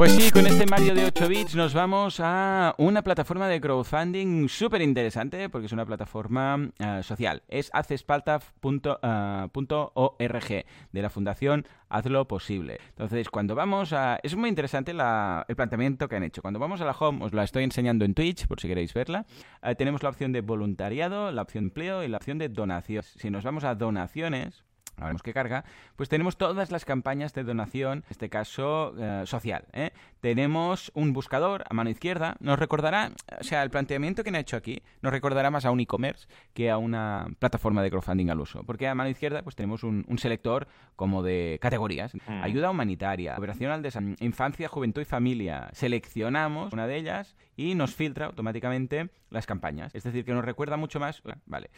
Pues 0.00 0.12
sí, 0.12 0.30
con 0.30 0.46
este 0.46 0.64
Mario 0.64 0.94
de 0.94 1.04
8 1.04 1.28
bits 1.28 1.54
nos 1.54 1.74
vamos 1.74 2.20
a 2.20 2.74
una 2.78 3.02
plataforma 3.02 3.48
de 3.48 3.60
crowdfunding 3.60 4.48
súper 4.48 4.80
interesante 4.80 5.50
porque 5.50 5.66
es 5.66 5.72
una 5.72 5.84
plataforma 5.84 6.70
eh, 6.78 7.02
social. 7.02 7.42
Es 7.48 7.70
hacespalta.org 7.74 9.00
eh, 10.50 10.66
de 10.92 11.02
la 11.02 11.10
Fundación 11.10 11.66
Hazlo 11.90 12.26
Posible. 12.26 12.78
Entonces, 12.88 13.28
cuando 13.28 13.54
vamos 13.54 13.92
a... 13.92 14.18
Es 14.22 14.34
muy 14.36 14.48
interesante 14.48 14.92
el 14.92 15.56
planteamiento 15.56 16.08
que 16.08 16.16
han 16.16 16.22
hecho. 16.22 16.40
Cuando 16.40 16.58
vamos 16.58 16.80
a 16.80 16.86
la 16.86 16.92
home, 16.92 17.22
os 17.24 17.34
la 17.34 17.44
estoy 17.44 17.64
enseñando 17.64 18.06
en 18.06 18.14
Twitch 18.14 18.46
por 18.46 18.58
si 18.58 18.68
queréis 18.68 18.94
verla, 18.94 19.26
eh, 19.62 19.74
tenemos 19.74 20.02
la 20.02 20.08
opción 20.08 20.32
de 20.32 20.40
voluntariado, 20.40 21.30
la 21.30 21.42
opción 21.42 21.64
empleo 21.64 22.02
y 22.02 22.08
la 22.08 22.16
opción 22.16 22.38
de 22.38 22.48
donación. 22.48 23.02
Si 23.02 23.30
nos 23.30 23.44
vamos 23.44 23.64
a 23.64 23.74
donaciones, 23.74 24.64
no 25.00 25.06
vemos 25.06 25.22
que 25.22 25.32
carga, 25.32 25.64
pues 25.96 26.08
tenemos 26.08 26.36
todas 26.36 26.70
las 26.70 26.84
campañas 26.84 27.34
de 27.34 27.44
donación, 27.44 27.98
en 27.98 28.04
este 28.10 28.28
caso 28.28 28.94
eh, 28.98 29.22
social. 29.26 29.64
¿eh? 29.72 29.90
Tenemos 30.20 30.92
un 30.94 31.12
buscador 31.12 31.64
a 31.68 31.74
mano 31.74 31.90
izquierda, 31.90 32.36
nos 32.40 32.58
recordará, 32.58 33.12
o 33.40 33.44
sea, 33.44 33.62
el 33.62 33.70
planteamiento 33.70 34.22
que 34.22 34.28
han 34.28 34.36
hecho 34.36 34.56
aquí 34.56 34.82
nos 35.02 35.12
recordará 35.12 35.50
más 35.50 35.64
a 35.64 35.70
un 35.70 35.80
e-commerce 35.80 36.28
que 36.54 36.70
a 36.70 36.78
una 36.78 37.26
plataforma 37.38 37.82
de 37.82 37.90
crowdfunding 37.90 38.30
al 38.30 38.40
uso, 38.40 38.62
porque 38.64 38.86
a 38.86 38.94
mano 38.94 39.10
izquierda 39.10 39.42
pues 39.42 39.56
tenemos 39.56 39.82
un, 39.82 40.04
selector 40.20 40.68
como 40.96 41.22
de 41.22 41.58
categorías, 41.62 42.14
mm. 42.14 42.42
ayuda 42.42 42.70
humanitaria, 42.70 43.34
cooperación 43.34 43.72
al 43.72 43.82
desarrollo, 43.82 44.16
infancia, 44.20 44.68
juventud 44.68 45.00
y 45.00 45.06
familia, 45.06 45.70
seleccionamos 45.72 46.74
una 46.74 46.86
de 46.86 46.96
ellas 46.96 47.36
y 47.60 47.74
nos 47.74 47.94
filtra 47.94 48.24
automáticamente 48.24 49.10
las 49.28 49.44
campañas. 49.44 49.94
Es 49.94 50.04
decir, 50.04 50.24
que 50.24 50.32
nos 50.32 50.44
recuerda 50.44 50.78
mucho 50.78 50.98
más, 50.98 51.22
vale, 51.44 51.70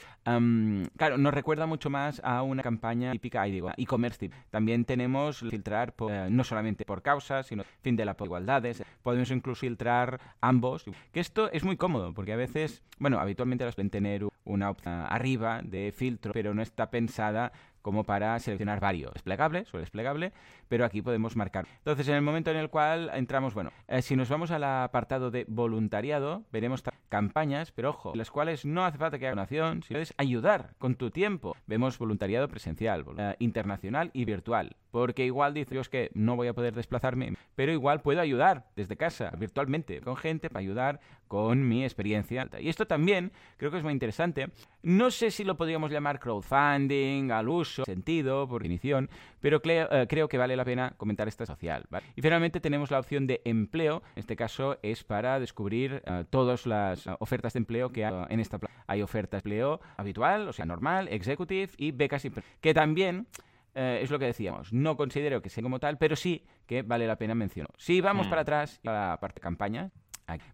claro, 0.96 1.18
nos 1.18 1.34
recuerda 1.34 1.66
mucho 1.66 1.90
más 1.90 2.20
a 2.22 2.42
una 2.42 2.62
campaña 2.62 3.10
típica, 3.10 3.42
ahí 3.42 3.50
digo, 3.50 3.70
e-commerce 3.76 4.30
También 4.50 4.84
tenemos 4.84 5.40
filtrar 5.40 5.92
eh, 6.08 6.28
no 6.30 6.44
solamente 6.44 6.84
por 6.84 7.02
causas, 7.02 7.48
sino 7.48 7.64
fin 7.82 7.96
de 7.96 8.04
las 8.04 8.16
igualdades. 8.20 8.84
Podemos 9.02 9.30
incluso 9.32 9.60
filtrar 9.60 10.20
ambos. 10.40 10.84
Que 11.12 11.18
esto 11.18 11.50
es 11.50 11.64
muy 11.64 11.76
cómodo, 11.76 12.14
porque 12.14 12.32
a 12.32 12.36
veces, 12.36 12.84
bueno, 12.98 13.18
habitualmente 13.18 13.64
las 13.64 13.74
pueden 13.74 13.90
tener 13.90 14.24
una 14.44 14.70
opción 14.70 15.04
arriba 15.08 15.62
de 15.62 15.90
filtro, 15.90 16.32
pero 16.32 16.54
no 16.54 16.62
está 16.62 16.90
pensada 16.90 17.52
como 17.82 18.04
para 18.04 18.38
seleccionar 18.38 18.80
varios. 18.80 19.12
Desplegable, 19.12 19.64
suele 19.64 19.82
desplegable, 19.82 20.32
pero 20.72 20.86
aquí 20.86 21.02
podemos 21.02 21.36
marcar. 21.36 21.66
Entonces, 21.80 22.08
en 22.08 22.14
el 22.14 22.22
momento 22.22 22.50
en 22.50 22.56
el 22.56 22.70
cual 22.70 23.10
entramos, 23.12 23.52
bueno, 23.52 23.72
eh, 23.88 24.00
si 24.00 24.16
nos 24.16 24.30
vamos 24.30 24.50
al 24.50 24.64
apartado 24.64 25.30
de 25.30 25.44
voluntariado, 25.46 26.44
veremos 26.50 26.82
campañas, 27.10 27.72
pero 27.72 27.90
ojo, 27.90 28.14
las 28.14 28.30
cuales 28.30 28.64
no 28.64 28.82
hace 28.86 28.96
falta 28.96 29.18
que 29.18 29.26
haga 29.26 29.36
donación, 29.36 29.82
si 29.82 29.92
puedes 29.92 30.14
ayudar 30.16 30.74
con 30.78 30.94
tu 30.94 31.10
tiempo. 31.10 31.54
Vemos 31.66 31.98
voluntariado 31.98 32.48
presencial, 32.48 33.04
eh, 33.18 33.36
internacional 33.38 34.10
y 34.14 34.24
virtual. 34.24 34.76
Porque 34.90 35.26
igual 35.26 35.52
dices 35.52 35.90
que 35.90 36.10
no 36.14 36.36
voy 36.36 36.48
a 36.48 36.54
poder 36.54 36.74
desplazarme, 36.74 37.34
pero 37.54 37.72
igual 37.72 38.00
puedo 38.00 38.22
ayudar 38.22 38.70
desde 38.74 38.96
casa, 38.96 39.30
virtualmente, 39.38 40.00
con 40.00 40.16
gente 40.16 40.48
para 40.48 40.60
ayudar 40.60 41.00
con 41.28 41.66
mi 41.66 41.82
experiencia. 41.82 42.48
Y 42.60 42.68
esto 42.68 42.86
también 42.86 43.32
creo 43.56 43.70
que 43.70 43.78
es 43.78 43.82
muy 43.82 43.92
interesante. 43.92 44.50
No 44.82 45.10
sé 45.10 45.30
si 45.30 45.44
lo 45.44 45.56
podríamos 45.56 45.90
llamar 45.90 46.20
crowdfunding, 46.20 47.30
al 47.30 47.48
uso, 47.48 47.84
sentido, 47.84 48.46
por 48.46 48.62
definición, 48.62 49.08
pero 49.42 49.60
eh, 49.62 50.06
creo 50.08 50.28
que 50.28 50.38
vale 50.38 50.56
la 50.56 50.64
pena 50.64 50.94
comentar 50.96 51.28
esta 51.28 51.44
social. 51.44 51.84
Y 52.16 52.22
finalmente 52.22 52.60
tenemos 52.60 52.90
la 52.90 52.98
opción 52.98 53.26
de 53.26 53.42
empleo. 53.44 54.02
En 54.14 54.20
este 54.20 54.36
caso 54.36 54.78
es 54.82 55.04
para 55.04 55.38
descubrir 55.40 56.02
eh, 56.06 56.24
todas 56.30 56.64
las 56.64 57.06
eh, 57.06 57.10
ofertas 57.18 57.52
de 57.52 57.58
empleo 57.58 57.90
que 57.90 58.06
hay 58.06 58.12
en 58.28 58.40
esta 58.40 58.58
Hay 58.86 59.02
ofertas 59.02 59.42
de 59.42 59.50
empleo 59.50 59.80
habitual, 59.96 60.48
o 60.48 60.52
sea, 60.52 60.64
normal, 60.64 61.08
executive 61.08 61.72
y 61.76 61.90
becas, 61.90 62.22
que 62.60 62.72
también 62.72 63.26
es 63.74 64.10
lo 64.10 64.18
que 64.18 64.26
decíamos. 64.26 64.72
No 64.72 64.98
considero 64.98 65.40
que 65.40 65.48
sea 65.48 65.62
como 65.62 65.80
tal, 65.80 65.96
pero 65.96 66.14
sí 66.14 66.44
que 66.66 66.82
vale 66.82 67.06
la 67.06 67.16
pena 67.16 67.34
mencionar. 67.34 67.72
Si 67.78 68.02
vamos 68.02 68.26
mm. 68.26 68.30
para 68.30 68.42
atrás, 68.42 68.80
a 68.84 68.92
la 68.92 69.18
parte 69.18 69.36
de 69.36 69.40
campaña, 69.40 69.90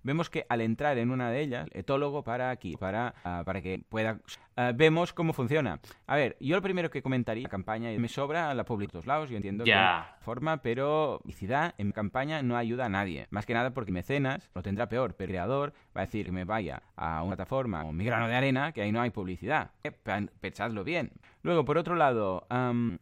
Vemos 0.02 0.30
que 0.30 0.46
al 0.48 0.60
entrar 0.60 0.98
en 0.98 1.10
una 1.10 1.30
de 1.30 1.40
ellas, 1.40 1.68
etólogo 1.72 2.22
para 2.24 2.50
aquí, 2.50 2.76
para, 2.76 3.14
ah, 3.24 3.42
para 3.44 3.60
que 3.62 3.82
pueda... 3.88 4.20
Ah, 4.56 4.72
vemos 4.74 5.12
cómo 5.12 5.32
funciona. 5.32 5.78
A 6.08 6.16
ver, 6.16 6.36
yo 6.40 6.56
lo 6.56 6.62
primero 6.62 6.90
que 6.90 7.00
comentaría, 7.00 7.44
la 7.44 7.48
campaña, 7.48 7.90
me 7.96 8.08
sobra 8.08 8.52
la 8.54 8.64
publicidad 8.64 8.88
de 8.88 8.92
todos 8.92 9.06
lados, 9.06 9.30
yo 9.30 9.36
entiendo 9.36 9.64
que 9.64 9.72
forma, 10.20 10.56
pero 10.56 11.20
publicidad 11.22 11.74
en 11.78 11.92
campaña 11.92 12.42
no 12.42 12.56
ayuda 12.56 12.86
a 12.86 12.88
nadie. 12.88 13.28
Más 13.30 13.46
que 13.46 13.54
nada 13.54 13.70
porque 13.70 13.92
mecenas 13.92 14.50
lo 14.54 14.62
tendrá 14.62 14.88
peor, 14.88 15.14
pero 15.14 15.28
el 15.28 15.34
creador 15.34 15.74
va 15.96 16.02
a 16.02 16.06
decir 16.06 16.26
que 16.26 16.32
me 16.32 16.44
vaya 16.44 16.82
a 16.96 17.22
una 17.22 17.36
plataforma 17.36 17.84
o 17.84 17.92
mi 17.92 18.04
grano 18.04 18.26
de 18.26 18.34
arena, 18.34 18.72
que 18.72 18.82
ahí 18.82 18.90
no 18.90 19.00
hay 19.00 19.10
publicidad. 19.10 19.70
Eh, 19.84 19.92
pensadlo 20.40 20.82
bien. 20.82 21.12
Luego, 21.42 21.64
por 21.64 21.78
otro 21.78 21.94
lado, 21.94 22.46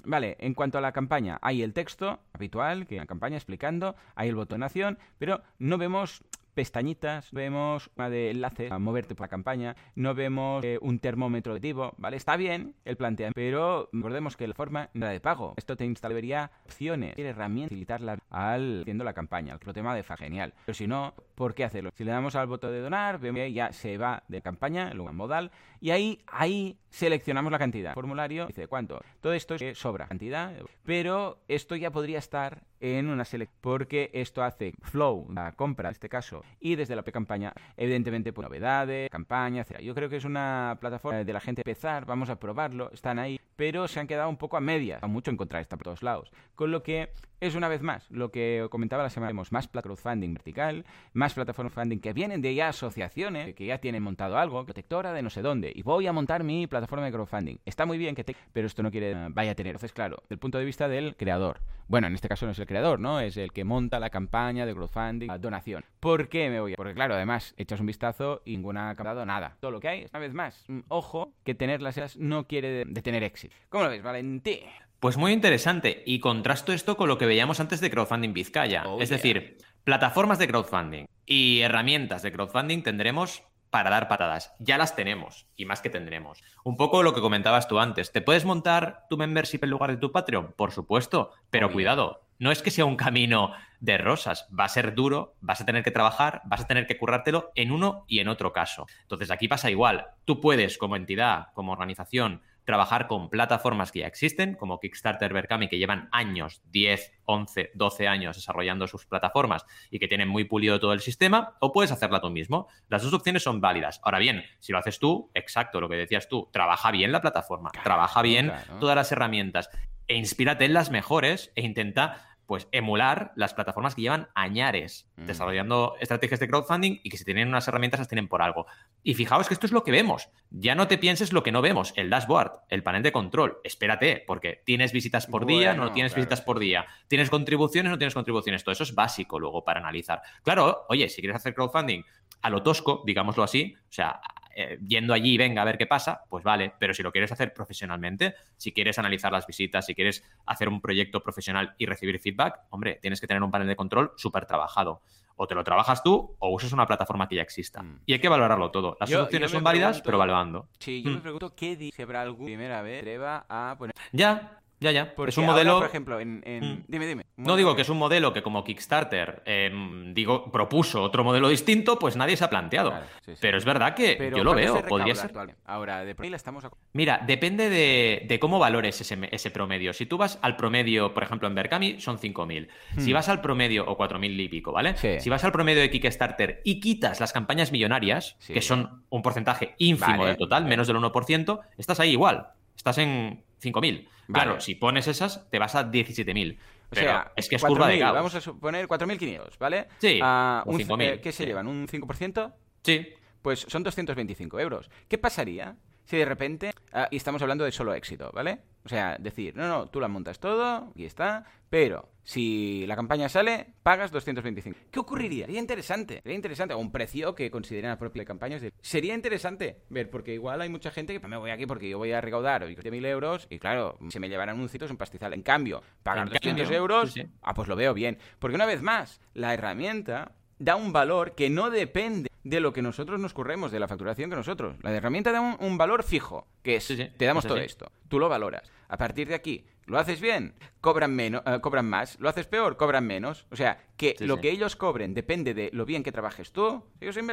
vale, 0.04 0.36
en 0.38 0.52
cuanto 0.52 0.76
a 0.76 0.82
la 0.82 0.92
campaña, 0.92 1.38
hay 1.40 1.62
el 1.62 1.72
texto 1.72 2.20
habitual, 2.34 2.86
que 2.86 2.96
la 2.96 3.06
campaña 3.06 3.36
explicando, 3.36 3.96
hay 4.14 4.28
el 4.28 4.34
botón 4.34 4.62
acción, 4.62 4.98
pero 5.18 5.42
no 5.58 5.78
vemos 5.78 6.22
pestañitas, 6.56 7.30
vemos 7.32 7.90
una 7.96 8.08
de 8.08 8.30
enlaces 8.30 8.72
a 8.72 8.78
moverte 8.78 9.14
por 9.14 9.26
la 9.26 9.28
campaña, 9.28 9.76
no 9.94 10.14
vemos 10.14 10.64
eh, 10.64 10.78
un 10.80 10.98
termómetro 10.98 11.52
de 11.52 11.60
tipo, 11.60 11.94
¿vale? 11.98 12.16
Está 12.16 12.38
bien 12.38 12.74
el 12.86 12.96
planteamiento, 12.96 13.34
pero 13.34 13.90
recordemos 13.92 14.38
que 14.38 14.48
la 14.48 14.54
forma 14.54 14.88
no 14.94 15.04
era 15.04 15.12
de 15.12 15.20
pago. 15.20 15.52
Esto 15.58 15.76
te 15.76 15.84
instalaría 15.84 16.50
opciones, 16.64 17.14
herramientas, 17.18 17.68
facilitarla 17.68 18.18
al 18.30 18.80
haciendo 18.80 19.04
la 19.04 19.12
campaña. 19.12 19.58
El 19.64 19.74
tema 19.74 19.94
de 19.94 20.02
fa 20.02 20.16
genial. 20.16 20.54
Pero 20.64 20.74
si 20.74 20.86
no, 20.86 21.12
¿por 21.36 21.54
qué 21.54 21.62
hacerlo? 21.62 21.90
Si 21.94 22.02
le 22.02 22.10
damos 22.10 22.34
al 22.34 22.48
botón 22.48 22.72
de 22.72 22.80
donar, 22.80 23.20
vemos 23.20 23.38
que 23.38 23.52
ya 23.52 23.72
se 23.72 23.98
va 23.98 24.24
de 24.26 24.42
campaña, 24.42 24.92
luego 24.92 25.10
en 25.10 25.16
modal, 25.16 25.52
y 25.80 25.90
ahí, 25.90 26.22
ahí 26.26 26.78
seleccionamos 26.88 27.52
la 27.52 27.58
cantidad. 27.58 27.94
formulario 27.94 28.46
dice 28.46 28.66
cuánto. 28.66 29.00
Todo 29.20 29.34
esto 29.34 29.54
es 29.54 29.78
sobra 29.78 30.08
cantidad, 30.08 30.52
pero 30.84 31.38
esto 31.46 31.76
ya 31.76 31.92
podría 31.92 32.18
estar 32.18 32.62
en 32.80 33.08
una 33.08 33.24
selección 33.24 33.56
porque 33.60 34.10
esto 34.12 34.42
hace 34.42 34.72
flow, 34.82 35.28
la 35.32 35.52
compra 35.52 35.90
en 35.90 35.92
este 35.92 36.08
caso, 36.08 36.42
y 36.58 36.74
desde 36.74 36.96
la 36.96 37.02
campaña, 37.02 37.52
evidentemente, 37.76 38.32
pues, 38.32 38.46
novedades, 38.46 39.10
campaña, 39.10 39.62
etc. 39.62 39.80
Yo 39.80 39.94
creo 39.94 40.08
que 40.08 40.16
es 40.16 40.24
una 40.24 40.76
plataforma 40.80 41.22
de 41.22 41.32
la 41.32 41.40
gente 41.40 41.62
empezar, 41.62 42.06
vamos 42.06 42.30
a 42.30 42.40
probarlo, 42.40 42.90
están 42.92 43.18
ahí, 43.18 43.38
pero 43.56 43.88
se 43.88 44.00
han 44.00 44.06
quedado 44.06 44.28
un 44.28 44.36
poco 44.36 44.56
a 44.56 44.60
medias, 44.60 45.02
a 45.02 45.06
mucho 45.06 45.30
encontrar 45.30 45.62
esta 45.62 45.76
por 45.76 45.84
todos 45.84 46.02
lados. 46.02 46.30
Con 46.54 46.70
lo 46.70 46.82
que 46.82 47.10
es 47.40 47.54
una 47.54 47.68
vez 47.68 47.82
más 47.82 48.10
lo 48.10 48.30
que 48.30 48.66
comentaba 48.70 49.02
la 49.02 49.10
semana, 49.10 49.28
vemos 49.28 49.52
más 49.52 49.68
crowdfunding 49.68 50.32
vertical, 50.32 50.84
más 51.12 51.34
plataformas 51.34 51.74
funding 51.74 51.98
que 51.98 52.12
vienen 52.12 52.40
de 52.40 52.54
ya 52.54 52.68
asociaciones, 52.68 53.54
que 53.54 53.66
ya 53.66 53.78
tienen 53.78 54.02
montado 54.02 54.38
algo, 54.38 54.64
protectora 54.64 55.12
de 55.12 55.22
no 55.22 55.30
sé 55.30 55.42
dónde, 55.42 55.72
y 55.74 55.82
voy 55.82 56.06
a 56.06 56.12
montar 56.12 56.44
mi 56.44 56.66
plataforma 56.66 57.04
de 57.04 57.12
crowdfunding. 57.12 57.58
Está 57.64 57.86
muy 57.86 57.98
bien 57.98 58.14
que 58.14 58.24
te, 58.24 58.36
pero 58.52 58.66
esto 58.66 58.82
no 58.82 58.90
quiere 58.90 59.14
vaya 59.30 59.52
a 59.52 59.54
tener. 59.54 59.70
Entonces, 59.70 59.92
claro, 59.92 60.18
desde 60.22 60.34
el 60.34 60.38
punto 60.38 60.58
de 60.58 60.64
vista 60.64 60.88
del 60.88 61.16
creador. 61.16 61.60
Bueno, 61.88 62.08
en 62.08 62.14
este 62.14 62.28
caso 62.28 62.46
no 62.46 62.52
es 62.52 62.58
el 62.58 62.66
creador, 62.66 62.98
¿no? 62.98 63.20
Es 63.20 63.36
el 63.36 63.52
que 63.52 63.62
monta 63.62 64.00
la 64.00 64.10
campaña 64.10 64.66
de 64.66 64.74
crowdfunding, 64.74 65.28
la 65.28 65.38
donación. 65.38 65.84
¿Por 66.00 66.28
qué 66.28 66.50
me 66.50 66.60
voy 66.60 66.72
a? 66.72 66.76
Porque 66.76 66.94
claro, 66.94 67.14
además, 67.14 67.54
echas 67.58 67.78
un 67.78 67.86
vistazo 67.86 68.42
y 68.44 68.56
ninguna 68.56 68.90
ha 68.90 68.94
dado 68.94 69.24
nada. 69.24 69.56
Todo 69.60 69.70
lo 69.70 69.78
que 69.78 69.88
hay, 69.88 70.06
una 70.10 70.18
vez 70.18 70.34
más, 70.34 70.64
mm, 70.66 70.80
ojo, 70.88 71.32
que 71.44 71.54
tener 71.54 71.82
las 71.82 71.96
ideas 71.96 72.16
no 72.16 72.48
quiere 72.48 72.84
de, 72.84 73.02
tener 73.02 73.22
¿Cómo 73.68 73.84
lo 73.84 73.90
ves, 73.90 74.02
Valentín? 74.02 74.60
Pues 75.00 75.16
muy 75.16 75.32
interesante. 75.32 76.02
Y 76.06 76.20
contrasto 76.20 76.72
esto 76.72 76.96
con 76.96 77.08
lo 77.08 77.18
que 77.18 77.26
veíamos 77.26 77.60
antes 77.60 77.80
de 77.80 77.90
Crowdfunding 77.90 78.32
Vizcaya. 78.32 78.84
Oh, 78.86 79.00
es 79.00 79.10
decir, 79.10 79.58
plataformas 79.84 80.38
de 80.38 80.48
crowdfunding 80.48 81.06
y 81.26 81.60
herramientas 81.60 82.22
de 82.22 82.32
crowdfunding 82.32 82.82
tendremos 82.82 83.42
para 83.70 83.90
dar 83.90 84.08
patadas. 84.08 84.54
Ya 84.58 84.78
las 84.78 84.96
tenemos 84.96 85.46
y 85.56 85.64
más 85.64 85.80
que 85.80 85.90
tendremos. 85.90 86.42
Un 86.64 86.76
poco 86.76 87.02
lo 87.02 87.14
que 87.14 87.20
comentabas 87.20 87.68
tú 87.68 87.78
antes. 87.78 88.10
¿Te 88.10 88.22
puedes 88.22 88.44
montar 88.44 89.04
tu 89.10 89.16
membership 89.16 89.60
en 89.62 89.70
lugar 89.70 89.90
de 89.90 89.98
tu 89.98 90.12
Patreon? 90.12 90.54
Por 90.56 90.72
supuesto, 90.72 91.32
pero 91.50 91.70
cuidado. 91.70 92.22
No 92.38 92.50
es 92.50 92.62
que 92.62 92.70
sea 92.70 92.84
un 92.84 92.96
camino 92.96 93.52
de 93.80 93.98
rosas, 93.98 94.48
va 94.58 94.64
a 94.64 94.68
ser 94.68 94.94
duro, 94.94 95.36
vas 95.40 95.60
a 95.60 95.66
tener 95.66 95.82
que 95.82 95.90
trabajar, 95.90 96.42
vas 96.44 96.62
a 96.62 96.66
tener 96.66 96.86
que 96.86 96.98
currártelo 96.98 97.50
en 97.54 97.70
uno 97.70 98.04
y 98.08 98.20
en 98.20 98.28
otro 98.28 98.52
caso. 98.52 98.86
Entonces 99.02 99.30
aquí 99.30 99.48
pasa 99.48 99.70
igual. 99.70 100.06
Tú 100.24 100.40
puedes 100.40 100.78
como 100.78 100.96
entidad, 100.96 101.48
como 101.54 101.72
organización, 101.72 102.42
trabajar 102.66 103.06
con 103.06 103.30
plataformas 103.30 103.92
que 103.92 104.00
ya 104.00 104.06
existen, 104.06 104.54
como 104.54 104.80
Kickstarter, 104.80 105.32
Berkami, 105.32 105.68
que 105.68 105.78
llevan 105.78 106.08
años, 106.12 106.60
10, 106.72 107.20
11, 107.24 107.70
12 107.74 108.08
años 108.08 108.36
desarrollando 108.36 108.86
sus 108.86 109.06
plataformas 109.06 109.64
y 109.90 109.98
que 109.98 110.08
tienen 110.08 110.28
muy 110.28 110.44
pulido 110.44 110.78
todo 110.78 110.92
el 110.92 111.00
sistema, 111.00 111.56
o 111.60 111.72
puedes 111.72 111.92
hacerla 111.92 112.20
tú 112.20 112.28
mismo. 112.28 112.66
Las 112.88 113.02
dos 113.02 113.14
opciones 113.14 113.44
son 113.44 113.60
válidas. 113.60 114.00
Ahora 114.02 114.18
bien, 114.18 114.44
si 114.58 114.72
lo 114.72 114.78
haces 114.78 114.98
tú, 114.98 115.30
exacto, 115.32 115.80
lo 115.80 115.88
que 115.88 115.96
decías 115.96 116.28
tú, 116.28 116.50
trabaja 116.52 116.90
bien 116.90 117.12
la 117.12 117.22
plataforma, 117.22 117.70
trabaja 117.84 118.20
bien 118.20 118.52
todas 118.80 118.96
las 118.96 119.10
herramientas 119.12 119.70
e 120.08 120.16
inspírate 120.16 120.64
en 120.64 120.74
las 120.74 120.90
mejores 120.90 121.52
e 121.54 121.62
intenta 121.62 122.35
pues 122.46 122.68
emular 122.72 123.32
las 123.34 123.54
plataformas 123.54 123.94
que 123.94 124.02
llevan 124.02 124.28
añares 124.34 125.08
mm. 125.16 125.26
desarrollando 125.26 125.96
estrategias 126.00 126.40
de 126.40 126.48
crowdfunding 126.48 127.00
y 127.02 127.10
que 127.10 127.18
si 127.18 127.24
tienen 127.24 127.48
unas 127.48 127.66
herramientas 127.66 128.00
las 128.00 128.08
tienen 128.08 128.28
por 128.28 128.40
algo. 128.40 128.66
Y 129.02 129.14
fijaos 129.14 129.48
que 129.48 129.54
esto 129.54 129.66
es 129.66 129.72
lo 129.72 129.82
que 129.82 129.90
vemos. 129.90 130.28
Ya 130.50 130.74
no 130.74 130.86
te 130.86 130.96
pienses 130.96 131.32
lo 131.32 131.42
que 131.42 131.52
no 131.52 131.60
vemos, 131.60 131.92
el 131.96 132.08
dashboard, 132.08 132.52
el 132.68 132.82
panel 132.82 133.02
de 133.02 133.12
control. 133.12 133.58
Espérate, 133.64 134.22
porque 134.26 134.62
tienes 134.64 134.92
visitas 134.92 135.26
por 135.26 135.44
día, 135.44 135.74
no 135.74 135.92
tienes 135.92 136.14
visitas 136.14 136.40
por 136.40 136.58
día. 136.58 136.86
Tienes 137.08 137.30
contribuciones, 137.30 137.90
no 137.90 137.98
tienes 137.98 138.14
contribuciones. 138.14 138.62
Todo 138.62 138.72
eso 138.72 138.84
es 138.84 138.94
básico 138.94 139.40
luego 139.40 139.64
para 139.64 139.80
analizar. 139.80 140.22
Claro, 140.42 140.86
oye, 140.88 141.08
si 141.08 141.20
quieres 141.20 141.36
hacer 141.36 141.54
crowdfunding 141.54 142.02
a 142.42 142.50
lo 142.50 142.62
tosco, 142.62 143.02
digámoslo 143.04 143.42
así, 143.42 143.74
o 143.76 143.92
sea, 143.92 144.20
eh, 144.58 144.78
yendo 144.88 145.12
allí, 145.12 145.36
venga 145.36 145.60
a 145.60 145.66
ver 145.66 145.76
qué 145.76 145.86
pasa, 145.86 146.22
pues 146.30 146.42
vale, 146.42 146.72
pero 146.78 146.94
si 146.94 147.02
lo 147.02 147.12
quieres 147.12 147.30
hacer 147.30 147.52
profesionalmente, 147.52 148.36
si 148.56 148.72
quieres 148.72 148.98
analizar 148.98 149.30
las 149.30 149.46
visitas, 149.46 149.84
si 149.84 149.94
quieres 149.94 150.24
hacer 150.46 150.70
un 150.70 150.80
proyecto 150.80 151.22
profesional 151.22 151.74
y 151.76 151.84
recibir 151.84 152.18
feedback, 152.18 152.60
hombre, 152.70 152.98
tienes 153.02 153.20
que 153.20 153.26
tener 153.26 153.42
un 153.42 153.50
panel 153.50 153.68
de 153.68 153.76
control 153.76 154.12
súper 154.16 154.46
trabajado. 154.46 155.02
O 155.36 155.46
te 155.46 155.54
lo 155.54 155.62
trabajas 155.62 156.02
tú 156.02 156.34
o 156.38 156.54
usas 156.54 156.72
una 156.72 156.86
plataforma 156.86 157.28
que 157.28 157.36
ya 157.36 157.42
exista. 157.42 157.82
Mm. 157.82 158.00
Y 158.06 158.14
hay 158.14 158.18
que 158.18 158.30
valorarlo 158.30 158.70
todo. 158.70 158.96
Las 158.98 159.12
opciones 159.12 159.50
son 159.50 159.62
válidas, 159.62 160.00
pero 160.00 160.16
valorando. 160.16 160.70
Sí, 160.78 161.02
yo 161.02 161.10
me 161.10 161.18
mm. 161.18 161.20
pregunto 161.20 161.54
qué 161.54 161.76
dice 161.76 162.02
habrá 162.02 162.22
algún 162.22 162.46
primera 162.46 162.80
vez 162.80 163.04
a 163.20 163.74
poner. 163.76 163.94
Ya, 164.12 164.62
ya, 164.78 164.90
ya. 164.92 165.14
es 165.26 165.38
un 165.38 165.46
modelo. 165.46 165.78
por 165.78 165.86
ejemplo, 165.86 166.20
en. 166.20 166.40
Mm. 166.40 166.84
Dime, 166.86 167.06
dime. 167.06 167.26
No 167.36 167.56
digo 167.56 167.74
que 167.74 167.82
es 167.82 167.88
un 167.88 167.98
modelo 167.98 168.32
que, 168.32 168.42
como 168.42 168.62
Kickstarter, 168.62 169.42
em, 169.46 170.12
digo, 170.12 170.50
propuso 170.50 171.02
otro 171.02 171.24
modelo 171.24 171.48
distinto, 171.48 171.98
pues 171.98 172.16
nadie 172.16 172.36
se 172.36 172.44
ha 172.44 172.50
planteado. 172.50 172.94
Pero 173.40 173.58
es 173.58 173.64
verdad 173.64 173.94
que 173.94 174.32
yo 174.34 174.44
lo 174.44 174.54
veo. 174.54 174.82
Podría 174.86 175.14
ser. 175.14 175.32
Ahora, 175.64 176.04
de 176.04 176.14
promedio 176.14 176.36
estamos. 176.36 176.64
Mira, 176.92 177.22
depende 177.26 177.70
de, 177.70 178.38
cómo 178.38 178.58
valores 178.58 179.00
ese, 179.00 179.50
promedio. 179.50 179.92
Si 179.92 180.06
tú 180.06 180.18
vas 180.18 180.38
al 180.42 180.56
promedio, 180.56 181.14
por 181.14 181.22
ejemplo, 181.22 181.48
en 181.48 181.54
Berkami, 181.54 182.00
son 182.00 182.18
5.000. 182.18 182.68
Si 182.98 183.10
hmm. 183.10 183.14
vas 183.14 183.28
al 183.28 183.40
promedio, 183.40 183.84
o 183.86 183.96
4.000 183.96 184.40
y 184.40 184.48
pico, 184.48 184.72
¿vale? 184.72 184.96
Si 185.20 185.30
vas 185.30 185.44
al 185.44 185.52
promedio 185.52 185.80
de 185.80 185.90
Kickstarter 185.90 186.60
y 186.64 186.80
quitas 186.80 187.20
las 187.20 187.32
campañas 187.32 187.72
millonarias, 187.72 188.36
que 188.46 188.60
son 188.60 189.04
un 189.08 189.22
porcentaje 189.22 189.74
ínfimo 189.78 190.26
del 190.26 190.36
total, 190.36 190.66
menos 190.66 190.86
del 190.86 190.96
1%, 190.96 191.60
estás 191.78 192.00
ahí 192.00 192.10
igual. 192.10 192.48
Estás 192.76 192.98
en 192.98 193.42
5.000. 193.62 194.06
Claro, 194.32 194.60
si 194.60 194.74
pones 194.74 195.06
esas, 195.08 195.48
te 195.50 195.58
vas 195.58 195.74
a 195.74 195.90
17.000. 195.90 196.58
O 196.90 196.94
sea, 196.94 197.32
es 197.36 197.48
que 197.48 197.56
es 197.56 197.64
curva 197.64 197.88
de 197.88 197.98
caos. 197.98 198.14
Vamos 198.14 198.34
a 198.34 198.40
suponer 198.40 198.86
4.500, 198.86 199.58
¿vale? 199.58 199.88
Sí, 199.98 200.20
uh, 200.20 200.68
un, 200.70 201.00
eh, 201.00 201.20
¿Qué 201.20 201.32
se 201.32 201.46
llevan? 201.46 201.66
¿Un 201.66 201.86
5%? 201.88 202.52
Sí. 202.82 203.08
Pues 203.42 203.60
son 203.68 203.82
225 203.82 204.60
euros. 204.60 204.90
¿Qué 205.08 205.18
pasaría 205.18 205.76
si 206.06 206.16
de 206.16 206.24
repente, 206.24 206.72
ah, 206.92 207.08
y 207.10 207.16
estamos 207.16 207.42
hablando 207.42 207.64
de 207.64 207.72
solo 207.72 207.92
éxito, 207.94 208.30
¿vale? 208.32 208.60
O 208.84 208.88
sea, 208.88 209.16
decir, 209.18 209.56
no, 209.56 209.66
no, 209.66 209.88
tú 209.88 210.00
la 210.00 210.08
montas 210.08 210.38
todo, 210.38 210.92
y 210.94 211.04
está, 211.04 211.44
pero 211.68 212.08
si 212.22 212.86
la 212.86 212.94
campaña 212.94 213.28
sale, 213.28 213.74
pagas 213.82 214.12
225. 214.12 214.78
¿Qué 214.92 215.00
ocurriría? 215.00 215.46
Sería 215.46 215.60
interesante, 215.60 216.20
sería 216.22 216.36
interesante, 216.36 216.74
o 216.74 216.78
un 216.78 216.92
precio 216.92 217.34
que 217.34 217.50
consideren 217.50 217.90
la 217.90 217.98
propia 217.98 218.24
campaña. 218.24 218.60
Sería 218.80 219.14
interesante 219.14 219.82
ver, 219.90 220.08
porque 220.08 220.34
igual 220.34 220.60
hay 220.60 220.68
mucha 220.68 220.92
gente 220.92 221.12
que 221.12 221.20
pues, 221.20 221.30
me 221.30 221.36
voy 221.36 221.50
aquí 221.50 221.66
porque 221.66 221.88
yo 221.88 221.98
voy 221.98 222.12
a 222.12 222.20
recaudar 222.20 222.64
20.000 222.64 223.06
euros 223.06 223.48
y 223.50 223.58
claro, 223.58 223.98
se 224.08 224.20
me 224.20 224.28
llevarán 224.28 224.60
un 224.60 224.66
es 224.66 224.90
un 224.90 224.96
pastizal. 224.96 225.34
En 225.34 225.42
cambio, 225.42 225.82
pagar 226.04 226.28
200 226.30 226.70
euros, 226.70 227.14
ah, 227.42 227.54
pues 227.54 227.66
lo 227.66 227.74
veo 227.74 227.94
bien. 227.94 228.18
Porque 228.38 228.54
una 228.54 228.66
vez 228.66 228.82
más, 228.82 229.20
la 229.34 229.54
herramienta 229.54 230.32
da 230.58 230.76
un 230.76 230.92
valor 230.92 231.34
que 231.34 231.50
no 231.50 231.70
depende 231.70 232.30
de 232.44 232.60
lo 232.60 232.72
que 232.72 232.82
nosotros 232.82 233.18
nos 233.20 233.34
corremos, 233.34 233.72
de 233.72 233.80
la 233.80 233.88
facturación 233.88 234.30
que 234.30 234.36
nosotros. 234.36 234.76
La 234.82 234.92
herramienta 234.92 235.32
da 235.32 235.40
un, 235.40 235.78
valor 235.78 236.02
fijo, 236.04 236.46
que 236.62 236.76
es, 236.76 236.86
te 236.86 237.24
damos 237.24 237.46
todo 237.46 237.58
esto, 237.58 237.90
tú 238.08 238.18
lo 238.18 238.28
valoras. 238.28 238.70
A 238.88 238.96
partir 238.96 239.28
de 239.28 239.34
aquí, 239.34 239.64
¿Lo 239.86 239.98
haces 239.98 240.20
bien? 240.20 240.54
Cobran 240.80 241.14
menos, 241.14 241.42
eh, 241.46 241.58
cobran 241.60 241.88
más. 241.88 242.18
¿Lo 242.20 242.28
haces 242.28 242.46
peor? 242.46 242.76
Cobran 242.76 243.06
menos. 243.06 243.46
O 243.50 243.56
sea, 243.56 243.78
que 243.96 244.14
lo 244.20 244.40
que 244.40 244.50
ellos 244.50 244.76
cobren 244.76 245.14
depende 245.14 245.54
de 245.54 245.70
lo 245.72 245.84
bien 245.84 246.02
que 246.02 246.12
trabajes 246.12 246.52
tú. 246.52 246.84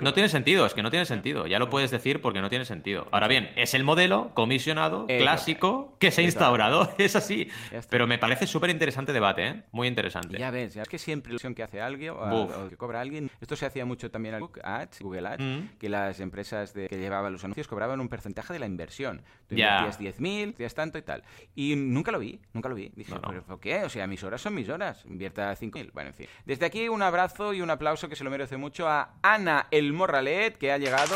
no 0.02 0.14
tiene 0.14 0.30
sentido, 0.30 0.66
es 0.66 0.74
que 0.74 0.82
no 0.82 0.90
tiene 0.90 1.06
sentido. 1.06 1.46
Ya 1.46 1.60
lo 1.60 1.70
puedes 1.70 1.92
decir 1.92 2.22
porque 2.22 2.42
no 2.42 2.50
tiene 2.50 2.66
sentido. 2.66 3.08
Ahora 3.12 3.28
bien, 3.28 3.52
es 3.56 3.74
el 3.74 3.84
modelo 3.84 4.32
comisionado, 4.34 5.06
clásico, 5.08 5.98
que 6.00 6.12
se 6.12 6.22
ha 6.22 6.24
instaurado. 6.24 6.94
Es 6.98 7.16
así. 7.16 7.50
Pero 7.90 8.08
me 8.08 8.18
parece 8.18 8.48
súper 8.48 8.70
interesante 8.70 9.14
debate, 9.14 9.48
¿eh? 9.48 9.64
Muy 9.72 9.88
interesante. 9.88 10.38
Ya 10.38 10.52
ves, 10.52 10.76
es 10.76 10.88
que 10.88 10.98
siempre 10.98 11.34
la 11.34 11.54
que 11.54 11.64
hace 11.64 11.82
alguien 11.82 12.14
o, 12.18 12.70
que 12.70 12.78
cobra 12.78 13.02
alguien. 13.02 13.30
Esto 13.42 13.56
se 13.56 13.66
hacía 13.66 13.86
mucho 13.86 14.10
también 14.10 14.36
en 14.36 14.42
Google 14.42 14.62
Ads, 14.64 15.02
Google 15.02 15.28
Ads 15.28 15.44
mm. 15.44 15.78
que 15.80 15.90
las 15.90 16.20
empresas 16.20 16.74
de, 16.74 16.88
que 16.88 16.98
llevaban 16.98 17.34
los 17.34 17.44
anuncios 17.44 17.68
cobraban 17.68 18.00
un 18.00 18.10
porcentaje 18.10 18.54
de 18.54 18.60
la 18.60 18.66
inversión. 18.66 19.24
Tú 19.48 19.56
invertías 19.56 20.00
10.000, 20.00 20.54
hacías 20.54 20.74
tanto 20.74 20.98
y 20.98 21.02
tal. 21.02 21.24
Y 21.56 21.76
nunca 21.76 22.12
lo 22.12 22.20
vi. 22.20 22.40
Nunca 22.52 22.70
lo 22.70 22.76
vi. 22.76 22.92
Dije, 22.96 23.14
¿pero 23.48 23.60
qué? 23.60 23.84
O 23.84 23.90
sea, 23.90 24.06
mis 24.08 24.24
horas 24.24 24.42
son 24.42 24.54
mis 24.54 24.70
horas. 24.70 25.04
Invierta 25.06 25.56
5.000. 25.56 25.92
Bueno, 25.94 26.10
en 26.10 26.16
fin. 26.16 26.28
Desde 26.46 26.66
aquí 26.66 26.90
un 26.90 27.02
abrazo 27.02 27.54
y 27.54 27.62
un 27.62 27.70
aplauso 27.70 28.10
que 28.10 28.16
se 28.16 28.24
lo 28.24 28.30
merece 28.30 28.58
mucho 28.58 28.88
a 28.88 29.16
Ana 29.22 29.68
El 29.72 29.94
Morralet, 29.94 30.58
que 30.58 30.72
ha 30.72 30.78
llegado. 30.78 31.16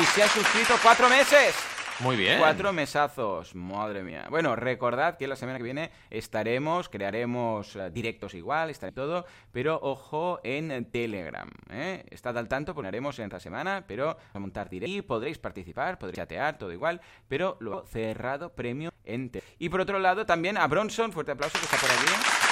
Y 0.00 0.04
se 0.04 0.22
ha 0.22 0.28
suscrito 0.28 0.74
cuatro 0.82 1.08
meses. 1.08 1.54
Muy 2.00 2.16
bien. 2.16 2.38
Cuatro 2.38 2.72
mesazos, 2.72 3.56
madre 3.56 4.04
mía. 4.04 4.26
Bueno, 4.30 4.54
recordad 4.54 5.16
que 5.16 5.26
la 5.26 5.34
semana 5.34 5.58
que 5.58 5.64
viene 5.64 5.90
estaremos, 6.10 6.88
crearemos 6.88 7.74
eh, 7.74 7.90
directos 7.90 8.34
igual, 8.34 8.70
estará 8.70 8.92
todo, 8.92 9.26
pero 9.52 9.80
ojo 9.82 10.38
en 10.44 10.84
Telegram. 10.92 11.48
¿eh? 11.70 12.04
Estad 12.10 12.38
al 12.38 12.46
tanto, 12.46 12.74
poneremos 12.74 13.18
en 13.18 13.24
esta 13.24 13.40
semana, 13.40 13.84
pero 13.88 14.16
a 14.32 14.38
montar 14.38 14.68
directo 14.70 14.96
y 14.96 15.02
podréis 15.02 15.38
participar, 15.38 15.98
podréis 15.98 16.18
chatear, 16.18 16.56
todo 16.56 16.72
igual, 16.72 17.00
pero 17.26 17.56
luego 17.58 17.84
cerrado 17.84 18.54
premio 18.54 18.92
en 19.04 19.30
Telegram. 19.30 19.54
Y 19.58 19.68
por 19.68 19.80
otro 19.80 19.98
lado, 19.98 20.24
también 20.24 20.56
a 20.56 20.68
Bronson, 20.68 21.12
fuerte 21.12 21.32
aplauso 21.32 21.58
que 21.58 21.64
está 21.64 21.78
por 21.78 21.90
aquí. 21.90 22.47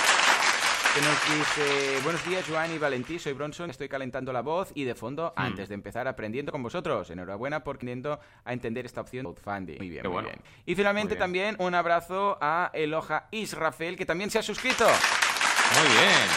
Que 0.96 1.02
nos 1.02 1.38
dice, 1.38 1.98
buenos 2.04 2.24
días 2.26 2.44
Joan 2.48 2.74
y 2.74 2.78
Valentí, 2.78 3.18
soy 3.18 3.34
Bronson, 3.34 3.68
estoy 3.68 3.86
calentando 3.88 4.32
la 4.32 4.40
voz 4.40 4.70
y 4.74 4.84
de 4.84 4.94
fondo, 4.94 5.34
Hmm. 5.36 5.40
antes 5.42 5.68
de 5.68 5.74
empezar 5.74 6.08
aprendiendo 6.08 6.52
con 6.52 6.62
vosotros. 6.62 7.10
Enhorabuena 7.10 7.62
por 7.62 7.78
queriendo 7.78 8.18
a 8.44 8.52
entender 8.54 8.86
esta 8.86 9.02
opción 9.02 9.26
de 9.26 9.34
crowdfunding. 9.34 9.76
Muy 9.78 9.90
bien, 9.90 10.02
Qué 10.02 10.08
muy 10.08 10.14
bueno. 10.14 10.28
bien. 10.30 10.40
Y 10.64 10.74
finalmente 10.74 11.14
bien. 11.14 11.18
también 11.18 11.56
un 11.58 11.74
abrazo 11.74 12.38
a 12.40 12.70
Eloja 12.72 13.28
Israfel, 13.30 13.96
que 13.96 14.06
también 14.06 14.30
se 14.30 14.38
ha 14.38 14.42
suscrito. 14.42 14.86
Muy 14.86 15.88
bien. 15.92 16.28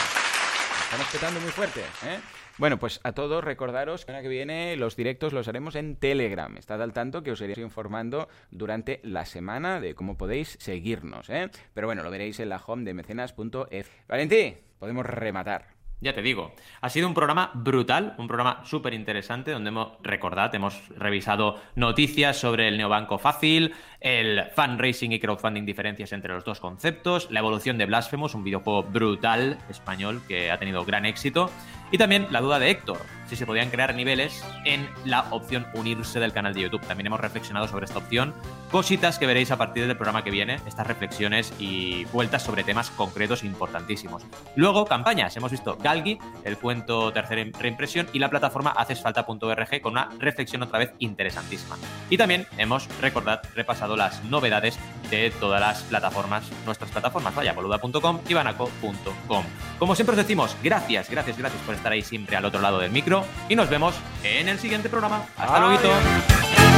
Estamos 0.83 1.07
petando 1.07 1.39
muy 1.39 1.51
fuerte, 1.51 1.81
¿eh? 2.05 2.19
Bueno, 2.59 2.77
pues 2.77 2.99
a 3.05 3.13
todos 3.13 3.41
recordaros 3.41 4.03
que 4.03 4.11
la 4.11 4.21
que 4.21 4.27
viene 4.27 4.75
los 4.75 4.97
directos 4.97 5.31
los 5.31 5.47
haremos 5.47 5.75
en 5.75 5.95
Telegram. 5.95 6.57
Estad 6.57 6.81
al 6.81 6.91
tanto 6.91 7.23
que 7.23 7.31
os 7.31 7.39
iré 7.39 7.61
informando 7.61 8.27
durante 8.51 8.99
la 9.01 9.23
semana 9.23 9.79
de 9.79 9.95
cómo 9.95 10.17
podéis 10.17 10.57
seguirnos, 10.59 11.29
¿eh? 11.29 11.49
Pero 11.73 11.87
bueno, 11.87 12.03
lo 12.03 12.11
veréis 12.11 12.37
en 12.41 12.49
la 12.49 12.57
home 12.57 12.83
de 12.83 12.93
mecenas.f. 12.93 13.89
Valentí, 14.09 14.57
podemos 14.77 15.05
rematar. 15.05 15.79
Ya 16.01 16.13
te 16.13 16.21
digo, 16.21 16.53
ha 16.79 16.89
sido 16.89 17.09
un 17.09 17.13
programa 17.13 17.51
brutal, 17.53 18.15
un 18.17 18.27
programa 18.27 18.63
súper 18.63 18.93
interesante 18.93 19.51
donde 19.51 19.67
hemos, 19.67 19.97
recordad, 20.01 20.53
hemos 20.55 20.87
revisado 20.89 21.61
noticias 21.75 22.37
sobre 22.37 22.69
el 22.69 22.77
neobanco 22.77 23.19
fácil, 23.19 23.73
el 24.01 24.43
fundraising 24.55 25.11
y 25.11 25.19
crowdfunding 25.19 25.65
diferencias 25.65 26.13
entre 26.13 26.33
los 26.33 26.43
dos 26.45 26.59
conceptos, 26.59 27.29
la 27.31 27.39
evolución 27.39 27.77
de 27.77 27.85
Blasphemous, 27.85 28.33
un 28.35 28.43
videojuego 28.43 28.83
brutal 28.83 29.57
español 29.69 30.21
que 30.27 30.51
ha 30.51 30.57
tenido 30.57 30.85
gran 30.85 31.05
éxito, 31.05 31.49
y 31.91 31.97
también 31.97 32.27
la 32.29 32.41
duda 32.41 32.59
de 32.59 32.69
Héctor, 32.69 32.99
si 33.27 33.35
se 33.35 33.45
podían 33.45 33.71
crear 33.71 33.95
niveles 33.95 34.45
en 34.63 34.87
la 35.05 35.21
opción 35.31 35.65
unirse 35.73 36.19
del 36.19 36.33
canal 36.33 36.53
de 36.53 36.61
YouTube. 36.61 36.85
También 36.85 37.07
hemos 37.07 37.19
reflexionado 37.19 37.67
sobre 37.67 37.85
esta 37.85 37.97
opción, 37.97 38.33
cositas 38.69 39.17
que 39.17 39.25
veréis 39.25 39.49
a 39.49 39.57
partir 39.57 39.87
del 39.87 39.95
programa 39.95 40.23
que 40.23 40.29
viene, 40.29 40.59
estas 40.67 40.85
reflexiones 40.85 41.51
y 41.57 42.05
vueltas 42.05 42.43
sobre 42.43 42.63
temas 42.63 42.91
concretos 42.91 43.43
importantísimos. 43.43 44.23
Luego, 44.55 44.85
campañas, 44.85 45.35
hemos 45.35 45.51
visto 45.51 45.77
Galgi, 45.81 46.19
el 46.43 46.57
cuento 46.57 47.11
tercera 47.11 47.43
reimpresión 47.59 48.07
y 48.13 48.19
la 48.19 48.29
plataforma 48.29 48.71
hacesfalta.org 48.71 49.81
con 49.81 49.93
una 49.93 50.09
reflexión 50.19 50.61
otra 50.61 50.79
vez 50.79 50.93
interesantísima. 50.99 51.77
Y 52.09 52.17
también 52.17 52.45
hemos, 52.57 52.87
recordad, 53.01 53.41
repasado 53.55 53.88
las 53.95 54.23
novedades 54.25 54.77
de 55.09 55.31
todas 55.31 55.59
las 55.59 55.81
plataformas, 55.83 56.43
nuestras 56.65 56.91
plataformas, 56.91 57.33
vaya, 57.35 57.53
boluda.com 57.53 58.19
y 58.27 58.33
banaco.com. 58.33 59.43
Como 59.77 59.95
siempre 59.95 60.13
os 60.13 60.17
decimos, 60.17 60.55
gracias, 60.63 61.09
gracias, 61.09 61.37
gracias 61.37 61.61
por 61.63 61.75
estar 61.75 61.91
ahí 61.91 62.01
siempre 62.01 62.35
al 62.35 62.45
otro 62.45 62.61
lado 62.61 62.79
del 62.79 62.91
micro 62.91 63.25
y 63.47 63.55
nos 63.55 63.69
vemos 63.69 63.95
en 64.23 64.49
el 64.49 64.59
siguiente 64.59 64.89
programa. 64.89 65.25
Hasta 65.37 65.59
luego. 65.59 66.68